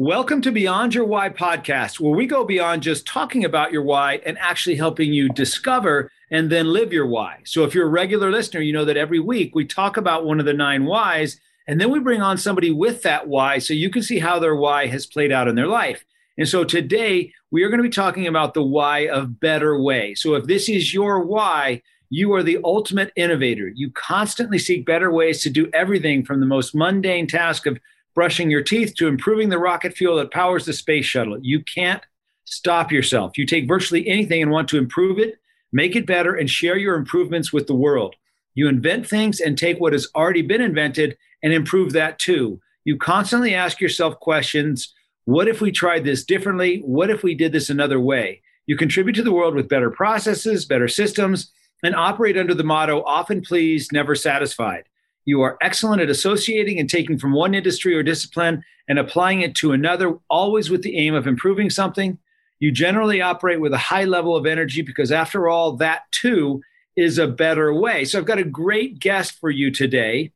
Welcome 0.00 0.42
to 0.42 0.52
Beyond 0.52 0.94
Your 0.94 1.06
Why 1.06 1.28
podcast, 1.28 1.98
where 1.98 2.14
we 2.14 2.28
go 2.28 2.44
beyond 2.44 2.84
just 2.84 3.04
talking 3.04 3.44
about 3.44 3.72
your 3.72 3.82
why 3.82 4.20
and 4.24 4.38
actually 4.38 4.76
helping 4.76 5.12
you 5.12 5.28
discover 5.30 6.08
and 6.30 6.50
then 6.50 6.72
live 6.72 6.92
your 6.92 7.08
why. 7.08 7.40
So, 7.44 7.64
if 7.64 7.74
you're 7.74 7.88
a 7.88 7.90
regular 7.90 8.30
listener, 8.30 8.60
you 8.60 8.72
know 8.72 8.84
that 8.84 8.96
every 8.96 9.18
week 9.18 9.56
we 9.56 9.64
talk 9.64 9.96
about 9.96 10.24
one 10.24 10.38
of 10.38 10.46
the 10.46 10.52
nine 10.52 10.84
whys, 10.84 11.40
and 11.66 11.80
then 11.80 11.90
we 11.90 11.98
bring 11.98 12.22
on 12.22 12.38
somebody 12.38 12.70
with 12.70 13.02
that 13.02 13.26
why 13.26 13.58
so 13.58 13.74
you 13.74 13.90
can 13.90 14.04
see 14.04 14.20
how 14.20 14.38
their 14.38 14.54
why 14.54 14.86
has 14.86 15.04
played 15.04 15.32
out 15.32 15.48
in 15.48 15.56
their 15.56 15.66
life. 15.66 16.04
And 16.36 16.46
so, 16.46 16.62
today 16.62 17.32
we 17.50 17.64
are 17.64 17.68
going 17.68 17.82
to 17.82 17.82
be 17.82 17.88
talking 17.88 18.28
about 18.28 18.54
the 18.54 18.62
why 18.62 19.08
of 19.08 19.40
better 19.40 19.82
way. 19.82 20.14
So, 20.14 20.36
if 20.36 20.44
this 20.44 20.68
is 20.68 20.94
your 20.94 21.24
why, 21.24 21.82
you 22.08 22.32
are 22.34 22.44
the 22.44 22.60
ultimate 22.62 23.10
innovator. 23.16 23.72
You 23.74 23.90
constantly 23.90 24.60
seek 24.60 24.86
better 24.86 25.10
ways 25.10 25.42
to 25.42 25.50
do 25.50 25.68
everything 25.74 26.24
from 26.24 26.38
the 26.38 26.46
most 26.46 26.72
mundane 26.72 27.26
task 27.26 27.66
of 27.66 27.80
brushing 28.18 28.50
your 28.50 28.64
teeth 28.64 28.96
to 28.96 29.06
improving 29.06 29.48
the 29.48 29.60
rocket 29.60 29.96
fuel 29.96 30.16
that 30.16 30.32
powers 30.32 30.64
the 30.64 30.72
space 30.72 31.04
shuttle. 31.04 31.38
You 31.40 31.62
can't 31.62 32.02
stop 32.46 32.90
yourself. 32.90 33.38
You 33.38 33.46
take 33.46 33.68
virtually 33.68 34.08
anything 34.08 34.42
and 34.42 34.50
want 34.50 34.66
to 34.70 34.76
improve 34.76 35.20
it, 35.20 35.38
make 35.70 35.94
it 35.94 36.04
better, 36.04 36.34
and 36.34 36.50
share 36.50 36.76
your 36.76 36.96
improvements 36.96 37.52
with 37.52 37.68
the 37.68 37.76
world. 37.76 38.16
You 38.56 38.66
invent 38.66 39.06
things 39.06 39.38
and 39.38 39.56
take 39.56 39.78
what 39.78 39.92
has 39.92 40.08
already 40.16 40.42
been 40.42 40.60
invented 40.60 41.16
and 41.44 41.52
improve 41.52 41.92
that 41.92 42.18
too. 42.18 42.60
You 42.82 42.96
constantly 42.96 43.54
ask 43.54 43.80
yourself 43.80 44.18
questions 44.18 44.92
What 45.26 45.46
if 45.46 45.60
we 45.60 45.70
tried 45.70 46.02
this 46.02 46.24
differently? 46.24 46.82
What 46.84 47.10
if 47.10 47.22
we 47.22 47.36
did 47.36 47.52
this 47.52 47.70
another 47.70 48.00
way? 48.00 48.42
You 48.66 48.76
contribute 48.76 49.14
to 49.14 49.22
the 49.22 49.30
world 49.30 49.54
with 49.54 49.68
better 49.68 49.92
processes, 49.92 50.64
better 50.64 50.88
systems, 50.88 51.52
and 51.84 51.94
operate 51.94 52.36
under 52.36 52.54
the 52.54 52.64
motto 52.64 53.00
often 53.04 53.42
pleased, 53.42 53.92
never 53.92 54.16
satisfied. 54.16 54.86
You 55.28 55.42
are 55.42 55.58
excellent 55.60 56.00
at 56.00 56.08
associating 56.08 56.78
and 56.78 56.88
taking 56.88 57.18
from 57.18 57.32
one 57.32 57.54
industry 57.54 57.94
or 57.94 58.02
discipline 58.02 58.64
and 58.88 58.98
applying 58.98 59.42
it 59.42 59.54
to 59.56 59.72
another, 59.72 60.16
always 60.30 60.70
with 60.70 60.82
the 60.82 60.96
aim 60.96 61.12
of 61.12 61.26
improving 61.26 61.68
something. 61.68 62.16
You 62.60 62.72
generally 62.72 63.20
operate 63.20 63.60
with 63.60 63.74
a 63.74 63.76
high 63.76 64.04
level 64.04 64.34
of 64.34 64.46
energy 64.46 64.80
because, 64.80 65.12
after 65.12 65.46
all, 65.46 65.76
that 65.76 66.10
too 66.12 66.62
is 66.96 67.18
a 67.18 67.28
better 67.28 67.74
way. 67.74 68.06
So, 68.06 68.18
I've 68.18 68.24
got 68.24 68.38
a 68.38 68.42
great 68.42 69.00
guest 69.00 69.38
for 69.38 69.50
you 69.50 69.70
today. 69.70 70.32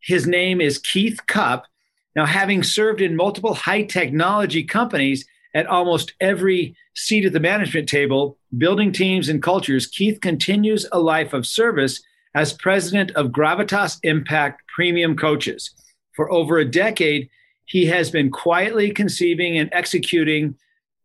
His 0.00 0.26
name 0.26 0.60
is 0.60 0.78
Keith 0.78 1.20
Cupp. 1.28 1.66
Now, 2.16 2.26
having 2.26 2.64
served 2.64 3.00
in 3.00 3.14
multiple 3.14 3.54
high 3.54 3.84
technology 3.84 4.64
companies 4.64 5.24
at 5.54 5.68
almost 5.68 6.14
every 6.20 6.74
seat 6.96 7.24
at 7.24 7.32
the 7.32 7.38
management 7.38 7.88
table, 7.88 8.36
building 8.56 8.90
teams 8.90 9.28
and 9.28 9.40
cultures, 9.40 9.86
Keith 9.86 10.20
continues 10.20 10.88
a 10.90 10.98
life 10.98 11.32
of 11.32 11.46
service 11.46 12.02
as 12.38 12.52
president 12.52 13.10
of 13.16 13.32
Gravitas 13.32 13.98
Impact 14.04 14.62
Premium 14.68 15.16
Coaches. 15.16 15.74
For 16.12 16.30
over 16.30 16.58
a 16.58 16.64
decade, 16.64 17.28
he 17.64 17.86
has 17.86 18.12
been 18.12 18.30
quietly 18.30 18.92
conceiving 18.92 19.58
and 19.58 19.68
executing 19.72 20.54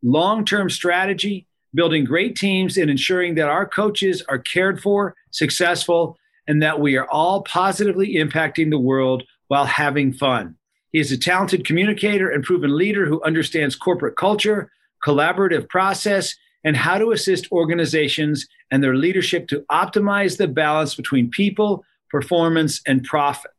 long 0.03 0.45
term 0.45 0.69
strategy, 0.69 1.47
building 1.73 2.05
great 2.05 2.35
teams, 2.35 2.77
and 2.77 2.87
ensuring 2.91 3.33
that 3.33 3.49
our 3.49 3.67
coaches 3.67 4.21
are 4.29 4.37
cared 4.37 4.79
for, 4.79 5.15
successful, 5.31 6.19
and 6.47 6.61
that 6.61 6.79
we 6.79 6.97
are 6.97 7.09
all 7.09 7.41
positively 7.41 8.13
impacting 8.13 8.69
the 8.69 8.77
world 8.77 9.23
while 9.47 9.65
having 9.65 10.13
fun. 10.13 10.55
He 10.91 10.99
is 10.99 11.11
a 11.11 11.17
talented 11.17 11.65
communicator 11.65 12.29
and 12.29 12.43
proven 12.43 12.77
leader 12.77 13.07
who 13.07 13.23
understands 13.23 13.75
corporate 13.75 14.17
culture, 14.17 14.71
collaborative 15.03 15.67
process, 15.67 16.35
and 16.63 16.77
how 16.77 16.97
to 16.97 17.11
assist 17.11 17.51
organizations 17.51 18.47
and 18.71 18.83
their 18.83 18.95
leadership 18.95 19.47
to 19.47 19.65
optimize 19.71 20.37
the 20.37 20.47
balance 20.47 20.95
between 20.95 21.29
people, 21.29 21.83
performance, 22.09 22.81
and 22.87 23.03
profit. 23.03 23.51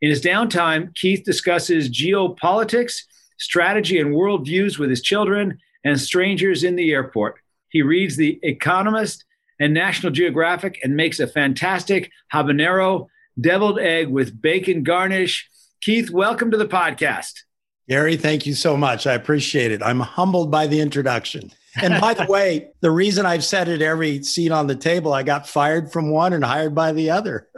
In 0.00 0.10
his 0.10 0.22
downtime, 0.22 0.94
Keith 0.94 1.24
discusses 1.24 1.90
geopolitics, 1.90 3.02
strategy, 3.38 3.98
and 3.98 4.14
worldviews 4.14 4.78
with 4.78 4.90
his 4.90 5.02
children 5.02 5.58
and 5.84 6.00
strangers 6.00 6.64
in 6.64 6.76
the 6.76 6.92
airport. 6.92 7.36
He 7.70 7.82
reads 7.82 8.16
The 8.16 8.38
Economist 8.42 9.24
and 9.60 9.74
National 9.74 10.12
Geographic 10.12 10.78
and 10.82 10.96
makes 10.96 11.20
a 11.20 11.26
fantastic 11.26 12.10
habanero 12.32 13.08
deviled 13.40 13.78
egg 13.78 14.08
with 14.08 14.40
bacon 14.40 14.82
garnish. 14.82 15.48
Keith, 15.80 16.10
welcome 16.10 16.50
to 16.50 16.56
the 16.56 16.66
podcast. 16.66 17.32
Gary, 17.88 18.16
thank 18.16 18.46
you 18.46 18.54
so 18.54 18.76
much. 18.76 19.06
I 19.06 19.14
appreciate 19.14 19.72
it. 19.72 19.82
I'm 19.82 20.00
humbled 20.00 20.50
by 20.50 20.66
the 20.66 20.80
introduction. 20.80 21.52
And 21.80 22.00
by 22.00 22.14
the 22.14 22.26
way, 22.28 22.70
the 22.80 22.90
reason 22.90 23.26
I've 23.26 23.44
said 23.44 23.68
it 23.68 23.82
every 23.82 24.22
seat 24.22 24.50
on 24.50 24.66
the 24.66 24.76
table, 24.76 25.12
I 25.12 25.22
got 25.22 25.48
fired 25.48 25.92
from 25.92 26.10
one 26.10 26.32
and 26.32 26.44
hired 26.44 26.74
by 26.74 26.92
the 26.92 27.10
other. 27.10 27.48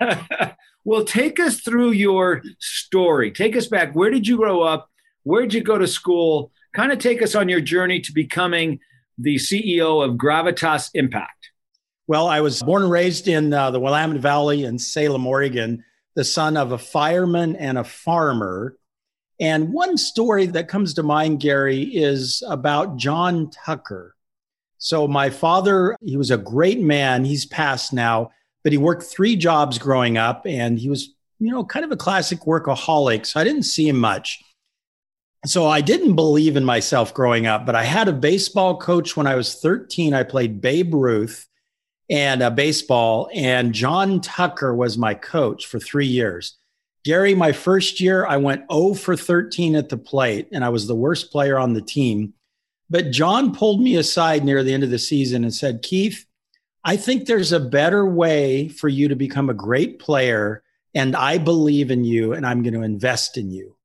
well, 0.84 1.04
take 1.04 1.38
us 1.40 1.60
through 1.60 1.92
your 1.92 2.42
story. 2.58 3.30
Take 3.30 3.56
us 3.56 3.66
back. 3.66 3.94
Where 3.94 4.10
did 4.10 4.26
you 4.26 4.36
grow 4.36 4.62
up? 4.62 4.88
Where 5.24 5.42
did 5.42 5.54
you 5.54 5.62
go 5.62 5.78
to 5.78 5.86
school? 5.86 6.52
Kind 6.74 6.92
of 6.92 6.98
take 6.98 7.22
us 7.22 7.34
on 7.34 7.48
your 7.48 7.60
journey 7.60 8.00
to 8.00 8.12
becoming 8.12 8.80
the 9.18 9.36
CEO 9.36 10.04
of 10.04 10.16
Gravitas 10.16 10.90
Impact. 10.94 11.50
Well, 12.06 12.26
I 12.26 12.40
was 12.40 12.62
born 12.62 12.82
and 12.82 12.90
raised 12.90 13.28
in 13.28 13.52
uh, 13.52 13.70
the 13.70 13.78
Willamette 13.78 14.20
Valley 14.20 14.64
in 14.64 14.78
Salem, 14.78 15.26
Oregon, 15.26 15.84
the 16.16 16.24
son 16.24 16.56
of 16.56 16.72
a 16.72 16.78
fireman 16.78 17.54
and 17.54 17.78
a 17.78 17.84
farmer. 17.84 18.76
And 19.40 19.72
one 19.72 19.96
story 19.96 20.44
that 20.46 20.68
comes 20.68 20.92
to 20.94 21.02
mind, 21.02 21.40
Gary, 21.40 21.82
is 21.82 22.42
about 22.46 22.98
John 22.98 23.50
Tucker. 23.50 24.14
So, 24.76 25.08
my 25.08 25.30
father, 25.30 25.96
he 26.02 26.18
was 26.18 26.30
a 26.30 26.36
great 26.36 26.80
man. 26.80 27.24
He's 27.24 27.46
passed 27.46 27.92
now, 27.92 28.30
but 28.62 28.72
he 28.72 28.78
worked 28.78 29.02
three 29.02 29.36
jobs 29.36 29.78
growing 29.78 30.18
up 30.18 30.46
and 30.46 30.78
he 30.78 30.90
was, 30.90 31.14
you 31.38 31.50
know, 31.50 31.64
kind 31.64 31.84
of 31.84 31.92
a 31.92 31.96
classic 31.96 32.40
workaholic. 32.40 33.24
So, 33.24 33.40
I 33.40 33.44
didn't 33.44 33.62
see 33.62 33.88
him 33.88 33.98
much. 33.98 34.42
So, 35.46 35.66
I 35.66 35.80
didn't 35.80 36.16
believe 36.16 36.56
in 36.56 36.64
myself 36.64 37.14
growing 37.14 37.46
up, 37.46 37.64
but 37.64 37.74
I 37.74 37.84
had 37.84 38.08
a 38.08 38.12
baseball 38.12 38.76
coach 38.78 39.16
when 39.16 39.26
I 39.26 39.36
was 39.36 39.54
13. 39.54 40.12
I 40.12 40.22
played 40.22 40.60
Babe 40.60 40.92
Ruth 40.92 41.46
and 42.10 42.42
uh, 42.42 42.50
baseball, 42.50 43.30
and 43.32 43.72
John 43.72 44.20
Tucker 44.20 44.74
was 44.74 44.98
my 44.98 45.14
coach 45.14 45.66
for 45.66 45.78
three 45.78 46.08
years. 46.08 46.58
Gary, 47.04 47.34
my 47.34 47.52
first 47.52 48.00
year, 48.00 48.26
I 48.26 48.36
went 48.36 48.70
0 48.70 48.94
for 48.94 49.16
13 49.16 49.74
at 49.74 49.88
the 49.88 49.96
plate, 49.96 50.48
and 50.52 50.64
I 50.64 50.68
was 50.68 50.86
the 50.86 50.94
worst 50.94 51.30
player 51.32 51.58
on 51.58 51.72
the 51.72 51.80
team. 51.80 52.34
But 52.90 53.10
John 53.10 53.54
pulled 53.54 53.80
me 53.80 53.96
aside 53.96 54.44
near 54.44 54.62
the 54.62 54.74
end 54.74 54.82
of 54.82 54.90
the 54.90 54.98
season 54.98 55.44
and 55.44 55.54
said, 55.54 55.82
Keith, 55.82 56.26
I 56.84 56.96
think 56.96 57.26
there's 57.26 57.52
a 57.52 57.60
better 57.60 58.04
way 58.04 58.68
for 58.68 58.88
you 58.88 59.08
to 59.08 59.16
become 59.16 59.48
a 59.48 59.54
great 59.54 59.98
player. 59.98 60.62
And 60.94 61.14
I 61.14 61.38
believe 61.38 61.90
in 61.90 62.04
you, 62.04 62.32
and 62.32 62.44
I'm 62.44 62.62
going 62.62 62.74
to 62.74 62.82
invest 62.82 63.38
in 63.38 63.50
you. 63.50 63.76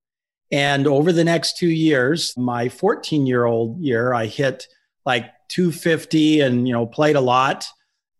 And 0.51 0.87
over 0.87 1.11
the 1.11 1.23
next 1.23 1.57
two 1.57 1.69
years, 1.69 2.33
my 2.37 2.69
14 2.69 3.25
year 3.25 3.45
old 3.45 3.79
year, 3.79 4.13
I 4.13 4.25
hit 4.25 4.67
like 5.05 5.25
250 5.49 6.41
and, 6.41 6.67
you 6.67 6.73
know, 6.73 6.85
played 6.85 7.15
a 7.15 7.21
lot 7.21 7.65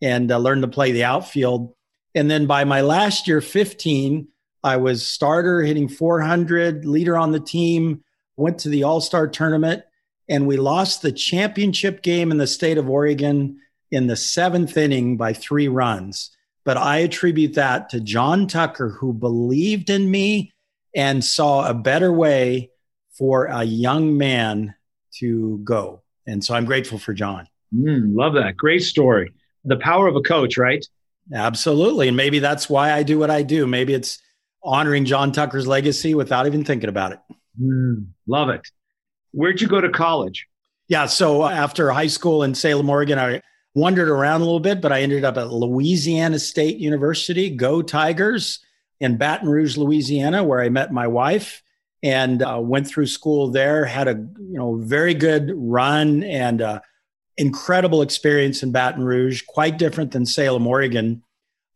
and 0.02 0.32
uh, 0.32 0.38
learned 0.38 0.62
to 0.64 0.68
play 0.68 0.92
the 0.92 1.04
outfield. 1.04 1.74
And 2.14 2.30
then 2.30 2.46
by 2.46 2.64
my 2.64 2.82
last 2.82 3.28
year, 3.28 3.42
15, 3.42 4.28
I 4.66 4.78
was 4.78 5.06
starter 5.06 5.62
hitting 5.62 5.88
400, 5.88 6.86
leader 6.86 7.16
on 7.16 7.32
the 7.32 7.40
team, 7.40 8.04
went 8.36 8.58
to 8.62 8.70
the 8.70 8.82
All 8.82 9.00
Star 9.00 9.28
tournament, 9.28 9.84
and 10.28 10.48
we 10.48 10.58
lost 10.58 11.04
the 11.04 11.12
championship 11.12 12.02
game 12.02 12.32
in 12.32 12.40
the 12.40 12.48
state 12.48 12.80
of 12.80 12.90
Oregon 12.90 13.60
in 13.92 14.08
the 14.08 14.16
seventh 14.16 14.76
inning 14.76 15.18
by 15.18 15.34
three 15.34 15.68
runs. 15.68 16.36
But 16.64 16.78
I 16.78 16.98
attribute 16.98 17.54
that 17.54 17.90
to 17.90 18.00
John 18.00 18.48
Tucker, 18.48 18.90
who 18.90 19.14
believed 19.14 19.92
in 19.92 20.10
me 20.10 20.52
and 20.96 21.24
saw 21.24 21.70
a 21.70 21.76
better 21.76 22.12
way 22.12 22.72
for 23.16 23.46
a 23.46 23.64
young 23.64 24.18
man 24.18 24.74
to 25.20 25.60
go. 25.64 26.02
And 26.26 26.44
so 26.44 26.56
I'm 26.56 26.66
grateful 26.66 26.98
for 26.98 27.14
John. 27.14 27.48
Mm, 27.72 28.16
love 28.16 28.34
that. 28.34 28.58
Great 28.58 28.82
story. 28.82 29.32
The 29.64 29.78
power 29.78 30.08
of 30.08 30.16
a 30.16 30.22
coach, 30.22 30.58
right? 30.58 30.84
Absolutely. 31.32 32.08
And 32.08 32.18
maybe 32.18 32.40
that's 32.40 32.68
why 32.68 32.94
I 32.94 33.04
do 33.04 33.20
what 33.20 33.30
I 33.30 33.44
do. 33.44 33.68
Maybe 33.68 33.94
it's 33.94 34.20
honoring 34.66 35.06
John 35.06 35.32
Tucker's 35.32 35.68
legacy 35.68 36.14
without 36.16 36.48
even 36.48 36.66
thinking 36.66 36.90
about 36.90 37.14
it. 37.14 37.20
Mm, 37.62 38.08
love 38.28 38.50
it. 38.50 38.68
Where'd 39.32 39.62
you 39.62 39.68
go 39.68 39.80
to 39.80 39.90
college? 39.90 40.48
Yeah. 40.88 41.06
So 41.06 41.46
after 41.46 41.92
high 41.92 42.08
school 42.08 42.44
in 42.44 42.56
Salem, 42.56 42.90
Oregon, 42.90 43.20
I 43.20 43.42
wandered 43.74 44.10
around 44.10 44.42
a 44.42 44.46
little 44.46 44.60
bit, 44.60 44.82
but 44.82 44.92
I 44.92 45.02
ended 45.02 45.24
up 45.24 45.38
at 45.38 45.52
Louisiana 45.52 46.40
State 46.40 46.78
University, 46.78 47.50
Go 47.50 47.82
Tigers, 47.82 48.60
in 49.00 49.18
Baton 49.18 49.50
Rouge, 49.50 49.78
Louisiana, 49.78 50.44
where 50.44 50.62
I 50.62 50.70
met 50.70 50.92
my 50.92 51.08
wife 51.08 51.62
and 52.02 52.42
uh, 52.42 52.60
went 52.62 52.88
through 52.88 53.08
school 53.08 53.50
there. 53.50 53.86
Had 53.86 54.08
a 54.08 54.14
you 54.14 54.58
know 54.58 54.76
very 54.78 55.14
good 55.14 55.52
run 55.56 56.24
and 56.24 56.62
uh, 56.62 56.80
incredible 57.38 58.02
experience 58.02 58.64
in 58.64 58.72
Baton 58.72 59.04
Rouge, 59.04 59.44
quite 59.48 59.78
different 59.78 60.12
than 60.12 60.26
Salem, 60.26 60.68
Oregon. 60.68 61.24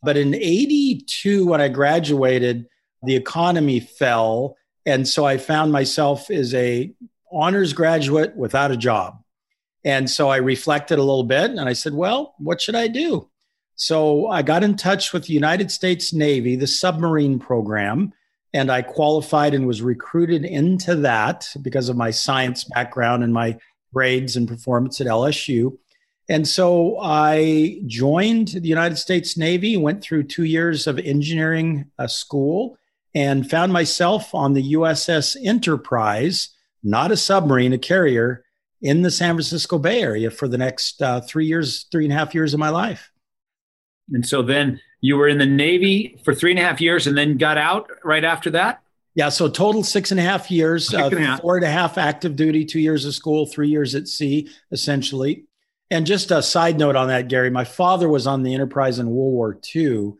But 0.01 0.17
in 0.17 0.33
'82, 0.33 1.45
when 1.45 1.61
I 1.61 1.67
graduated, 1.67 2.67
the 3.03 3.15
economy 3.15 3.79
fell 3.79 4.55
and 4.85 5.07
so 5.07 5.25
i 5.25 5.37
found 5.37 5.71
myself 5.71 6.29
as 6.29 6.53
a 6.53 6.91
honors 7.31 7.73
graduate 7.73 8.35
without 8.35 8.71
a 8.71 8.77
job 8.77 9.21
and 9.83 10.09
so 10.09 10.29
i 10.29 10.37
reflected 10.37 10.97
a 10.99 11.03
little 11.03 11.23
bit 11.23 11.51
and 11.51 11.61
i 11.61 11.73
said 11.73 11.93
well 11.93 12.35
what 12.37 12.61
should 12.61 12.75
i 12.75 12.87
do 12.87 13.29
so 13.75 14.27
i 14.27 14.41
got 14.41 14.63
in 14.63 14.75
touch 14.75 15.13
with 15.13 15.25
the 15.25 15.33
united 15.33 15.71
states 15.71 16.13
navy 16.13 16.55
the 16.55 16.67
submarine 16.67 17.39
program 17.39 18.13
and 18.53 18.71
I 18.71 18.81
qualified 18.81 19.53
and 19.53 19.67
was 19.67 19.81
recruited 19.81 20.43
into 20.43 20.95
that 20.97 21.47
because 21.61 21.89
of 21.89 21.97
my 21.97 22.11
science 22.11 22.63
background 22.63 23.23
and 23.23 23.33
my 23.33 23.57
grades 23.93 24.35
and 24.35 24.47
performance 24.47 24.99
at 25.01 25.07
LSU. 25.07 25.77
And 26.29 26.47
so 26.47 26.99
I 26.99 27.81
joined 27.87 28.49
the 28.49 28.67
United 28.67 28.97
States 28.97 29.37
Navy, 29.37 29.77
went 29.77 30.01
through 30.01 30.23
two 30.23 30.43
years 30.43 30.87
of 30.87 30.99
engineering 30.99 31.91
uh, 31.97 32.07
school, 32.07 32.77
and 33.15 33.49
found 33.49 33.73
myself 33.73 34.33
on 34.33 34.53
the 34.53 34.73
USS 34.73 35.35
Enterprise, 35.43 36.49
not 36.83 37.11
a 37.11 37.17
submarine, 37.17 37.73
a 37.73 37.77
carrier, 37.77 38.43
in 38.81 39.01
the 39.01 39.11
San 39.11 39.35
Francisco 39.35 39.77
Bay 39.77 40.01
Area 40.01 40.31
for 40.31 40.47
the 40.47 40.57
next 40.57 41.01
uh, 41.01 41.21
three 41.21 41.45
years, 41.45 41.85
three 41.91 42.05
and 42.05 42.13
a 42.13 42.15
half 42.15 42.33
years 42.33 42.53
of 42.53 42.59
my 42.59 42.69
life. 42.69 43.11
And 44.11 44.25
so 44.25 44.41
then 44.41 44.79
you 45.01 45.17
were 45.17 45.27
in 45.27 45.37
the 45.37 45.45
Navy 45.45 46.19
for 46.23 46.33
three 46.33 46.51
and 46.51 46.59
a 46.59 46.63
half 46.63 46.81
years 46.81 47.07
and 47.07 47.17
then 47.17 47.37
got 47.37 47.57
out 47.57 47.89
right 48.03 48.23
after 48.23 48.49
that? 48.51 48.81
Yeah, 49.15 49.29
so 49.29 49.49
total 49.49 49.83
six 49.83 50.11
and 50.11 50.19
a 50.19 50.23
half 50.23 50.49
years, 50.49 50.87
Six 50.87 51.01
and 51.01 51.13
a 51.13 51.17
uh, 51.17 51.19
half. 51.19 51.41
four 51.41 51.57
and 51.57 51.65
a 51.65 51.69
half 51.69 51.97
active 51.97 52.35
duty, 52.35 52.63
two 52.63 52.79
years 52.79 53.05
of 53.05 53.13
school, 53.13 53.45
three 53.45 53.67
years 53.67 53.95
at 53.95 54.07
sea, 54.07 54.49
essentially. 54.71 55.45
And 55.91 56.05
just 56.05 56.31
a 56.31 56.41
side 56.41 56.77
note 56.77 56.95
on 56.95 57.07
that, 57.07 57.27
Gary, 57.27 57.49
my 57.49 57.63
father 57.63 58.07
was 58.07 58.27
on 58.27 58.43
the 58.43 58.53
Enterprise 58.53 58.99
in 58.99 59.09
World 59.09 59.33
War 59.33 59.59
II. 59.75 60.13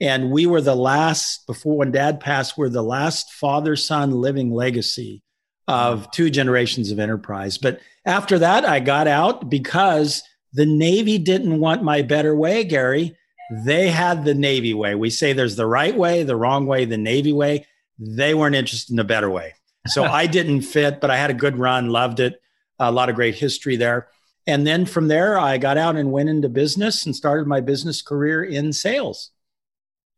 And 0.00 0.30
we 0.30 0.46
were 0.46 0.60
the 0.60 0.76
last, 0.76 1.46
before 1.46 1.78
when 1.78 1.90
dad 1.90 2.20
passed, 2.20 2.58
we're 2.58 2.68
the 2.68 2.82
last 2.82 3.32
father 3.32 3.76
son 3.76 4.10
living 4.10 4.52
legacy 4.52 5.22
of 5.68 6.06
mm. 6.06 6.12
two 6.12 6.30
generations 6.30 6.90
of 6.90 6.98
Enterprise. 6.98 7.58
But 7.58 7.80
after 8.04 8.38
that, 8.38 8.64
I 8.64 8.80
got 8.80 9.08
out 9.08 9.48
because 9.48 10.22
the 10.52 10.66
Navy 10.66 11.18
didn't 11.18 11.60
want 11.60 11.82
my 11.82 12.02
better 12.02 12.36
way, 12.36 12.64
Gary. 12.64 13.16
They 13.64 13.88
had 13.88 14.24
the 14.24 14.34
Navy 14.34 14.74
way. 14.74 14.94
We 14.94 15.10
say 15.10 15.32
there's 15.32 15.56
the 15.56 15.66
right 15.66 15.96
way, 15.96 16.22
the 16.22 16.36
wrong 16.36 16.66
way, 16.66 16.84
the 16.84 16.98
Navy 16.98 17.32
way. 17.32 17.66
They 17.98 18.34
weren't 18.34 18.54
interested 18.54 18.90
in 18.90 18.96
the 18.96 19.04
better 19.04 19.30
way. 19.30 19.54
So 19.86 20.04
I 20.04 20.26
didn't 20.26 20.62
fit, 20.62 21.00
but 21.00 21.10
I 21.10 21.16
had 21.16 21.30
a 21.30 21.34
good 21.34 21.56
run, 21.56 21.90
loved 21.90 22.20
it, 22.20 22.40
a 22.78 22.92
lot 22.92 23.08
of 23.08 23.14
great 23.16 23.36
history 23.36 23.76
there. 23.76 24.08
And 24.46 24.66
then 24.66 24.86
from 24.86 25.08
there, 25.08 25.38
I 25.38 25.58
got 25.58 25.78
out 25.78 25.96
and 25.96 26.12
went 26.12 26.28
into 26.28 26.48
business 26.48 27.04
and 27.04 27.16
started 27.16 27.46
my 27.46 27.60
business 27.60 28.02
career 28.02 28.44
in 28.44 28.72
sales. 28.72 29.30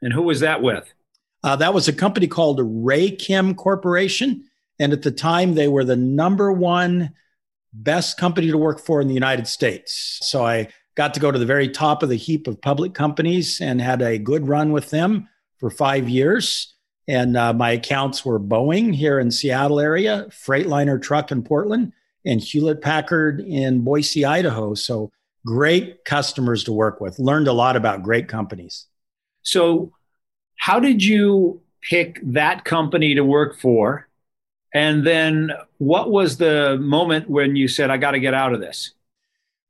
And 0.03 0.13
who 0.13 0.23
was 0.23 0.41
that 0.41 0.63
with? 0.63 0.93
Uh, 1.43 1.57
that 1.57 1.75
was 1.75 1.89
a 1.89 1.93
company 1.93 2.27
called 2.27 2.59
Raychem 2.59 3.57
Corporation. 3.57 4.45
And 4.79 4.93
at 4.93 5.03
the 5.03 5.11
time, 5.11 5.55
they 5.55 5.69
were 5.69 5.85
the 5.85 5.97
number 5.97 6.53
one 6.53 7.13
best 7.73 8.19
company 8.19 8.51
to 8.51 8.59
work 8.59 8.81
for 8.81 9.01
in 9.01 9.09
the 9.09 9.15
United 9.15 9.47
States. 9.47 10.19
So 10.23 10.45
I 10.45 10.69
got 10.97 11.15
to 11.15 11.21
go 11.21 11.31
to 11.31 11.39
the 11.39 11.47
very 11.47 11.69
top 11.69 12.03
of 12.03 12.09
the 12.09 12.17
heap 12.17 12.49
of 12.49 12.61
public 12.61 12.93
companies 12.93 13.61
and 13.61 13.81
had 13.81 14.03
a 14.03 14.19
good 14.19 14.49
run 14.49 14.73
with 14.73 14.91
them 14.91 15.29
for 15.59 15.71
five 15.71 16.09
years. 16.09 16.75
And 17.07 17.37
uh, 17.37 17.53
my 17.53 17.71
accounts 17.71 18.25
were 18.25 18.41
Boeing 18.41 18.95
here 18.95 19.21
in 19.21 19.31
Seattle 19.31 19.81
area, 19.81 20.27
Freightliner 20.31 21.01
Truck 21.01 21.31
in 21.31 21.43
Portland, 21.43 21.93
and 22.25 22.41
Hewlett 22.41 22.83
Packard 22.83 23.41
in 23.41 23.83
Boise, 23.83 24.25
Idaho. 24.25 24.75
So 24.75 25.11
great 25.47 26.05
customers 26.05 26.65
to 26.65 26.73
work 26.73 27.01
with. 27.01 27.19
Learned 27.19 27.49
a 27.49 27.53
lot 27.53 27.77
about 27.77 28.03
great 28.03 28.29
companies. 28.29 28.88
So, 29.49 29.93
how 30.57 30.79
did 30.79 31.03
you 31.03 31.63
pick 31.81 32.21
that 32.23 32.67
company 32.67 33.15
to 33.15 33.25
work 33.25 33.59
for? 33.59 34.07
And 34.75 35.07
then, 35.07 35.53
what 35.79 36.11
was 36.11 36.37
the 36.37 36.77
moment 36.79 37.31
when 37.31 37.57
you 37.57 37.67
said, 37.67 37.91
I 37.91 37.97
got 37.97 38.11
to 38.11 38.21
get 38.21 38.35
out 38.35 38.53
of 38.53 38.61
this? 38.61 38.93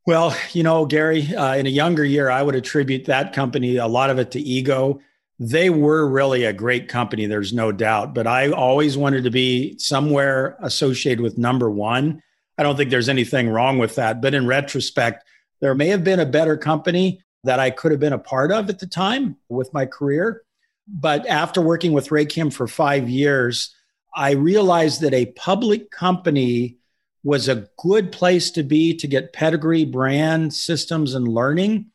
Well, 0.05 0.35
you 0.53 0.65
know, 0.65 0.85
Gary, 0.85 1.33
uh, 1.33 1.55
in 1.55 1.67
a 1.67 1.71
younger 1.71 2.05
year, 2.05 2.29
I 2.29 2.43
would 2.43 2.57
attribute 2.57 3.05
that 3.05 3.33
company, 3.33 3.77
a 3.77 3.87
lot 3.87 4.11
of 4.11 4.19
it 4.19 4.33
to 4.33 4.41
ego. 4.41 5.01
They 5.39 5.71
were 5.71 6.09
really 6.09 6.43
a 6.43 6.53
great 6.53 6.89
company, 6.89 7.27
there's 7.27 7.53
no 7.53 7.71
doubt. 7.71 8.15
But 8.15 8.27
I 8.27 8.51
always 8.51 8.97
wanted 8.97 9.23
to 9.25 9.31
be 9.31 9.79
somewhere 9.79 10.57
associated 10.61 11.21
with 11.21 11.39
number 11.39 11.71
one. 11.71 12.21
I 12.57 12.65
don't 12.65 12.77
think 12.77 12.91
there's 12.91 13.09
anything 13.09 13.49
wrong 13.49 13.79
with 13.79 13.95
that. 13.95 14.21
But 14.21 14.35
in 14.35 14.49
retrospect, 14.49 15.25
there 15.61 15.77
may 15.77 15.87
have 15.89 16.03
been 16.03 16.19
a 16.19 16.27
better 16.27 16.57
company 16.57 17.21
that 17.45 17.61
I 17.61 17.71
could 17.71 17.91
have 17.93 18.01
been 18.01 18.13
a 18.13 18.19
part 18.19 18.53
of 18.53 18.69
at 18.69 18.79
the 18.79 18.87
time 18.87 19.37
with 19.49 19.73
my 19.73 19.87
career. 19.87 20.43
But 20.87 21.27
after 21.27 21.61
working 21.61 21.93
with 21.93 22.09
Raychem 22.09 22.53
for 22.53 22.67
five 22.67 23.09
years, 23.09 23.75
I 24.15 24.33
realized 24.33 25.03
that 25.03 25.15
a 25.15 25.27
public 25.27 25.91
company 25.91 26.79
was 27.23 27.49
a 27.49 27.69
good 27.79 28.11
place 28.11 28.51
to 28.53 28.63
be 28.63 28.95
to 28.97 29.07
get 29.07 29.33
pedigree, 29.33 29.85
brand, 29.85 30.55
systems, 30.55 31.15
and 31.15 31.29
learning. 31.29 31.87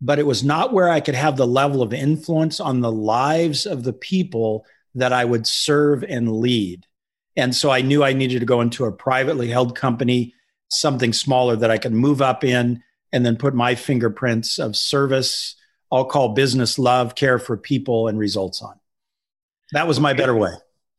But 0.00 0.18
it 0.18 0.26
was 0.26 0.44
not 0.44 0.72
where 0.72 0.88
I 0.88 1.00
could 1.00 1.14
have 1.14 1.36
the 1.36 1.46
level 1.46 1.80
of 1.80 1.94
influence 1.94 2.60
on 2.60 2.80
the 2.80 2.92
lives 2.92 3.66
of 3.66 3.84
the 3.84 3.92
people 3.92 4.66
that 4.94 5.12
I 5.12 5.24
would 5.24 5.46
serve 5.46 6.04
and 6.04 6.30
lead. 6.30 6.86
And 7.36 7.54
so 7.54 7.70
I 7.70 7.80
knew 7.80 8.04
I 8.04 8.12
needed 8.12 8.40
to 8.40 8.46
go 8.46 8.60
into 8.60 8.84
a 8.84 8.92
privately 8.92 9.48
held 9.48 9.74
company, 9.76 10.34
something 10.68 11.12
smaller 11.12 11.56
that 11.56 11.70
I 11.70 11.78
could 11.78 11.92
move 11.92 12.20
up 12.20 12.44
in 12.44 12.82
and 13.12 13.24
then 13.24 13.36
put 13.36 13.54
my 13.54 13.74
fingerprints 13.74 14.58
of 14.58 14.76
service, 14.76 15.54
I'll 15.90 16.06
call 16.06 16.30
business 16.30 16.78
love, 16.78 17.14
care 17.14 17.38
for 17.38 17.56
people, 17.56 18.08
and 18.08 18.18
results 18.18 18.62
on. 18.62 18.78
That 19.72 19.86
was 19.86 20.00
my 20.00 20.12
better 20.12 20.34
way. 20.34 20.52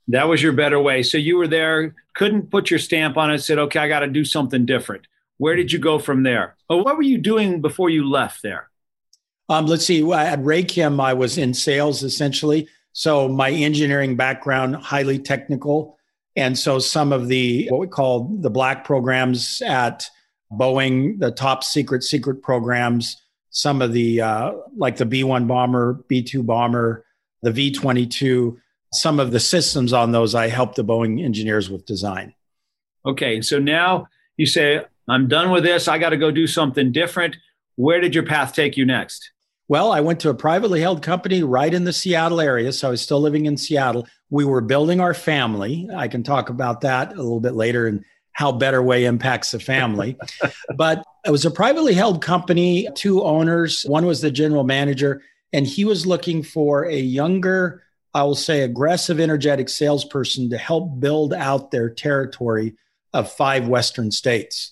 That 0.10 0.28
was 0.28 0.42
your 0.42 0.54
better 0.54 0.80
way. 0.80 1.04
So 1.04 1.18
you 1.18 1.38
were 1.38 1.48
there, 1.48 1.96
couldn't 2.14 2.52
put 2.52 2.70
your 2.70 2.80
stamp 2.80 3.18
on 3.18 3.32
it, 3.32 3.40
said, 3.40 3.58
okay, 3.58 3.80
I 3.80 3.88
got 3.88 4.02
to 4.02 4.08
do 4.08 4.26
something 4.26 4.66
different. 4.66 5.08
Where 5.38 5.56
did 5.56 5.72
you 5.72 5.80
go 5.80 5.98
from 5.98 6.24
there? 6.24 6.56
Or 6.70 6.84
what 6.84 6.98
were 6.98 7.04
you 7.04 7.18
doing 7.18 7.62
before 7.62 7.90
you 7.90 8.10
left 8.10 8.44
there? 8.44 8.70
Um, 9.50 9.66
let's 9.66 9.86
see. 9.86 10.00
At 10.12 10.40
Raychem, 10.40 11.02
I 11.02 11.14
was 11.14 11.38
in 11.38 11.54
sales 11.54 12.04
essentially. 12.04 12.68
So 12.94 13.28
my 13.28 13.50
engineering 13.50 14.16
background, 14.16 14.76
highly 14.76 15.20
technical. 15.20 15.98
And 16.36 16.58
so 16.58 16.80
some 16.80 17.12
of 17.12 17.28
the 17.28 17.68
what 17.70 17.80
we 17.80 17.88
call 17.88 18.26
the 18.40 18.50
black 18.50 18.86
programs 18.86 19.62
at 19.66 20.10
Boeing, 20.58 21.20
the 21.20 21.32
top 21.32 21.64
secret 21.64 22.04
secret 22.04 22.42
programs, 22.42 23.22
some 23.50 23.82
of 23.82 23.94
the 23.94 24.22
uh, 24.22 24.54
like 24.76 24.98
the 24.98 25.06
B 25.06 25.24
1 25.24 25.48
bomber, 25.48 26.04
B 26.08 26.24
2 26.24 26.44
bomber, 26.44 27.06
the 27.42 27.52
V 27.52 27.72
22, 27.72 28.60
some 28.92 29.20
of 29.20 29.32
the 29.32 29.40
systems 29.40 29.94
on 29.94 30.12
those 30.12 30.36
I 30.36 30.48
helped 30.48 30.76
the 30.76 30.84
Boeing 30.84 31.24
engineers 31.24 31.70
with 31.70 31.86
design. 31.86 32.34
Okay. 33.06 33.42
So 33.42 33.60
now 33.60 34.08
you 34.38 34.46
say, 34.46 34.84
I'm 35.08 35.28
done 35.28 35.52
with 35.52 35.64
this. 35.64 35.88
I 35.88 35.98
got 35.98 36.10
to 36.10 36.18
go 36.18 36.32
do 36.32 36.48
something 36.48 36.92
different. 36.92 37.36
Where 37.76 38.00
did 38.00 38.16
your 38.16 38.26
path 38.26 38.54
take 38.54 38.78
you 38.78 38.86
next? 38.86 39.32
Well, 39.68 39.92
I 39.92 40.02
went 40.02 40.20
to 40.22 40.30
a 40.30 40.36
privately 40.36 40.82
held 40.82 41.02
company 41.02 41.42
right 41.44 41.74
in 41.74 41.84
the 41.84 41.94
Seattle 41.94 42.42
area. 42.42 42.72
So 42.72 42.88
I 42.88 42.92
was 42.92 43.02
still 43.02 43.20
living 43.20 43.46
in 43.46 43.58
Seattle. 43.58 44.08
We 44.30 44.46
were 44.46 44.62
building 44.62 45.00
our 45.00 45.14
family. 45.14 45.90
I 45.96 46.08
can 46.08 46.24
talk 46.24 46.50
about 46.50 46.82
that 46.82 47.14
a 47.14 47.16
little 47.16 47.40
bit 47.40 47.54
later 47.54 47.88
and 47.88 48.04
how 48.34 48.52
Better 48.52 48.82
Way 48.82 49.06
impacts 49.06 49.52
the 49.52 49.60
family. 49.60 50.18
but 50.76 51.04
it 51.26 51.32
was 51.32 51.46
a 51.46 51.52
privately 51.52 51.94
held 51.94 52.22
company, 52.22 52.90
two 52.96 53.24
owners. 53.24 53.84
One 53.84 54.06
was 54.06 54.22
the 54.22 54.32
general 54.32 54.64
manager, 54.64 55.22
and 55.54 55.66
he 55.66 55.86
was 55.86 56.06
looking 56.06 56.44
for 56.44 56.86
a 56.86 56.98
younger, 56.98 57.84
I 58.14 58.24
will 58.24 58.36
say, 58.36 58.62
aggressive, 58.62 59.20
energetic 59.20 59.70
salesperson 59.70 60.50
to 60.50 60.58
help 60.58 61.00
build 61.00 61.34
out 61.34 61.72
their 61.72 61.90
territory 61.90 62.76
of 63.14 63.32
five 63.32 63.68
Western 63.68 64.12
states. 64.12 64.72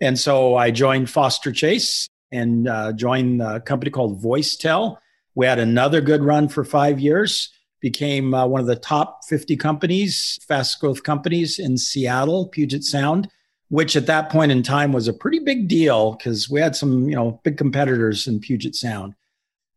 And 0.00 0.18
so 0.18 0.56
I 0.56 0.70
joined 0.72 1.08
Foster 1.08 1.52
Chase 1.52 2.08
and 2.32 2.68
uh, 2.68 2.92
joined 2.92 3.40
a 3.40 3.60
company 3.60 3.90
called 3.90 4.22
VoiceTel. 4.22 4.98
We 5.34 5.46
had 5.46 5.58
another 5.58 6.00
good 6.00 6.22
run 6.22 6.48
for 6.48 6.64
five 6.64 6.98
years, 6.98 7.50
became 7.80 8.34
uh, 8.34 8.46
one 8.46 8.60
of 8.60 8.66
the 8.66 8.76
top 8.76 9.20
50 9.28 9.56
companies, 9.56 10.38
fast 10.46 10.80
growth 10.80 11.02
companies 11.02 11.58
in 11.58 11.76
Seattle, 11.76 12.48
Puget 12.48 12.84
Sound, 12.84 13.28
which 13.68 13.96
at 13.96 14.06
that 14.06 14.30
point 14.30 14.52
in 14.52 14.62
time 14.62 14.92
was 14.92 15.08
a 15.08 15.12
pretty 15.12 15.38
big 15.38 15.68
deal 15.68 16.12
because 16.12 16.48
we 16.48 16.60
had 16.60 16.76
some, 16.76 17.08
you 17.08 17.16
know, 17.16 17.40
big 17.44 17.56
competitors 17.56 18.26
in 18.26 18.40
Puget 18.40 18.74
Sound. 18.74 19.14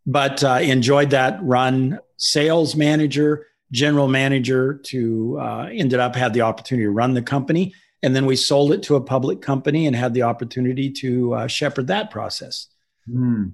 But 0.05 0.43
uh, 0.43 0.59
enjoyed 0.61 1.09
that 1.11 1.39
run, 1.41 1.99
sales 2.17 2.75
manager, 2.75 3.47
general 3.71 4.07
manager 4.07 4.75
to 4.85 5.37
uh, 5.39 5.69
ended 5.71 5.99
up 5.99 6.15
had 6.15 6.33
the 6.33 6.41
opportunity 6.41 6.85
to 6.85 6.91
run 6.91 7.13
the 7.13 7.21
company 7.21 7.73
and 8.01 8.15
then 8.15 8.25
we 8.25 8.35
sold 8.35 8.71
it 8.71 8.83
to 8.83 8.95
a 8.95 9.01
public 9.01 9.41
company 9.41 9.85
and 9.85 9.95
had 9.95 10.13
the 10.13 10.23
opportunity 10.23 10.89
to 10.91 11.33
uh, 11.33 11.47
shepherd 11.47 11.87
that 11.87 12.11
process. 12.11 12.67
Hmm. 13.05 13.47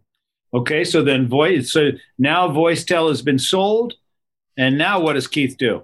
Okay, 0.54 0.84
so 0.84 1.04
then 1.04 1.28
voice. 1.28 1.72
So 1.72 1.92
now 2.18 2.48
VoiceTel 2.48 3.10
has 3.10 3.22
been 3.22 3.40
sold, 3.40 3.96
and 4.58 4.78
now 4.78 5.00
what 5.00 5.14
does 5.14 5.28
Keith 5.28 5.58
do? 5.58 5.84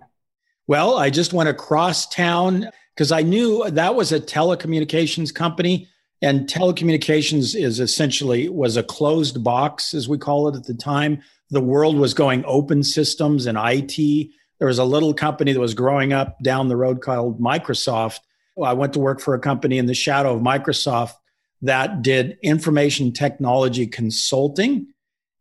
Well, 0.67 0.97
I 0.97 1.09
just 1.09 1.33
went 1.33 1.49
across 1.49 2.07
town 2.07 2.69
because 2.95 3.11
I 3.11 3.21
knew 3.21 3.69
that 3.69 3.95
was 3.95 4.11
a 4.11 4.19
telecommunications 4.19 5.33
company, 5.33 5.87
and 6.21 6.47
telecommunications 6.47 7.55
is 7.55 7.79
essentially 7.79 8.47
was 8.49 8.77
a 8.77 8.83
closed 8.83 9.43
box, 9.43 9.93
as 9.93 10.07
we 10.07 10.17
call 10.17 10.47
it 10.47 10.55
at 10.55 10.65
the 10.65 10.73
time. 10.73 11.21
The 11.49 11.61
world 11.61 11.97
was 11.97 12.13
going 12.13 12.45
open 12.45 12.83
systems 12.83 13.45
and 13.45 13.57
IT. 13.59 14.29
There 14.59 14.67
was 14.67 14.79
a 14.79 14.85
little 14.85 15.13
company 15.13 15.51
that 15.51 15.59
was 15.59 15.73
growing 15.73 16.13
up 16.13 16.37
down 16.43 16.67
the 16.67 16.77
road 16.77 17.01
called 17.01 17.41
Microsoft 17.41 18.19
I 18.63 18.73
went 18.73 18.93
to 18.93 18.99
work 18.99 19.19
for 19.19 19.33
a 19.33 19.39
company 19.39 19.77
in 19.77 19.85
the 19.85 19.93
shadow 19.93 20.35
of 20.35 20.41
Microsoft 20.41 21.13
that 21.61 22.01
did 22.01 22.37
information 22.41 23.11
technology 23.11 23.87
consulting 23.87 24.87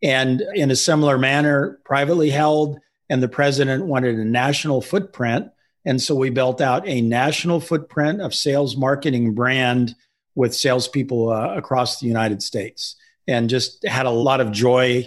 and 0.02 0.42
in 0.54 0.70
a 0.70 0.76
similar 0.76 1.18
manner, 1.18 1.78
privately 1.84 2.30
held 2.30 2.78
and 3.10 3.22
the 3.22 3.28
president 3.28 3.84
wanted 3.84 4.14
a 4.18 4.24
national 4.24 4.80
footprint. 4.80 5.50
And 5.84 6.00
so 6.00 6.14
we 6.14 6.30
built 6.30 6.60
out 6.60 6.86
a 6.88 7.00
national 7.00 7.60
footprint 7.60 8.22
of 8.22 8.34
sales, 8.34 8.76
marketing, 8.76 9.34
brand 9.34 9.96
with 10.36 10.54
salespeople 10.54 11.30
uh, 11.30 11.54
across 11.54 11.98
the 11.98 12.06
United 12.06 12.42
States 12.42 12.96
and 13.26 13.50
just 13.50 13.84
had 13.84 14.06
a 14.06 14.10
lot 14.10 14.40
of 14.40 14.52
joy 14.52 15.06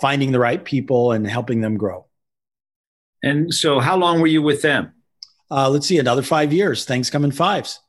finding 0.00 0.32
the 0.32 0.40
right 0.40 0.62
people 0.62 1.12
and 1.12 1.26
helping 1.26 1.60
them 1.60 1.76
grow. 1.76 2.06
And 3.22 3.54
so, 3.54 3.80
how 3.80 3.96
long 3.96 4.20
were 4.20 4.26
you 4.26 4.42
with 4.42 4.60
them? 4.60 4.92
Uh, 5.50 5.70
let's 5.70 5.86
see, 5.86 5.98
another 5.98 6.22
five 6.22 6.52
years. 6.52 6.84
Things 6.84 7.08
come 7.08 7.24
in 7.24 7.30
fives. 7.30 7.80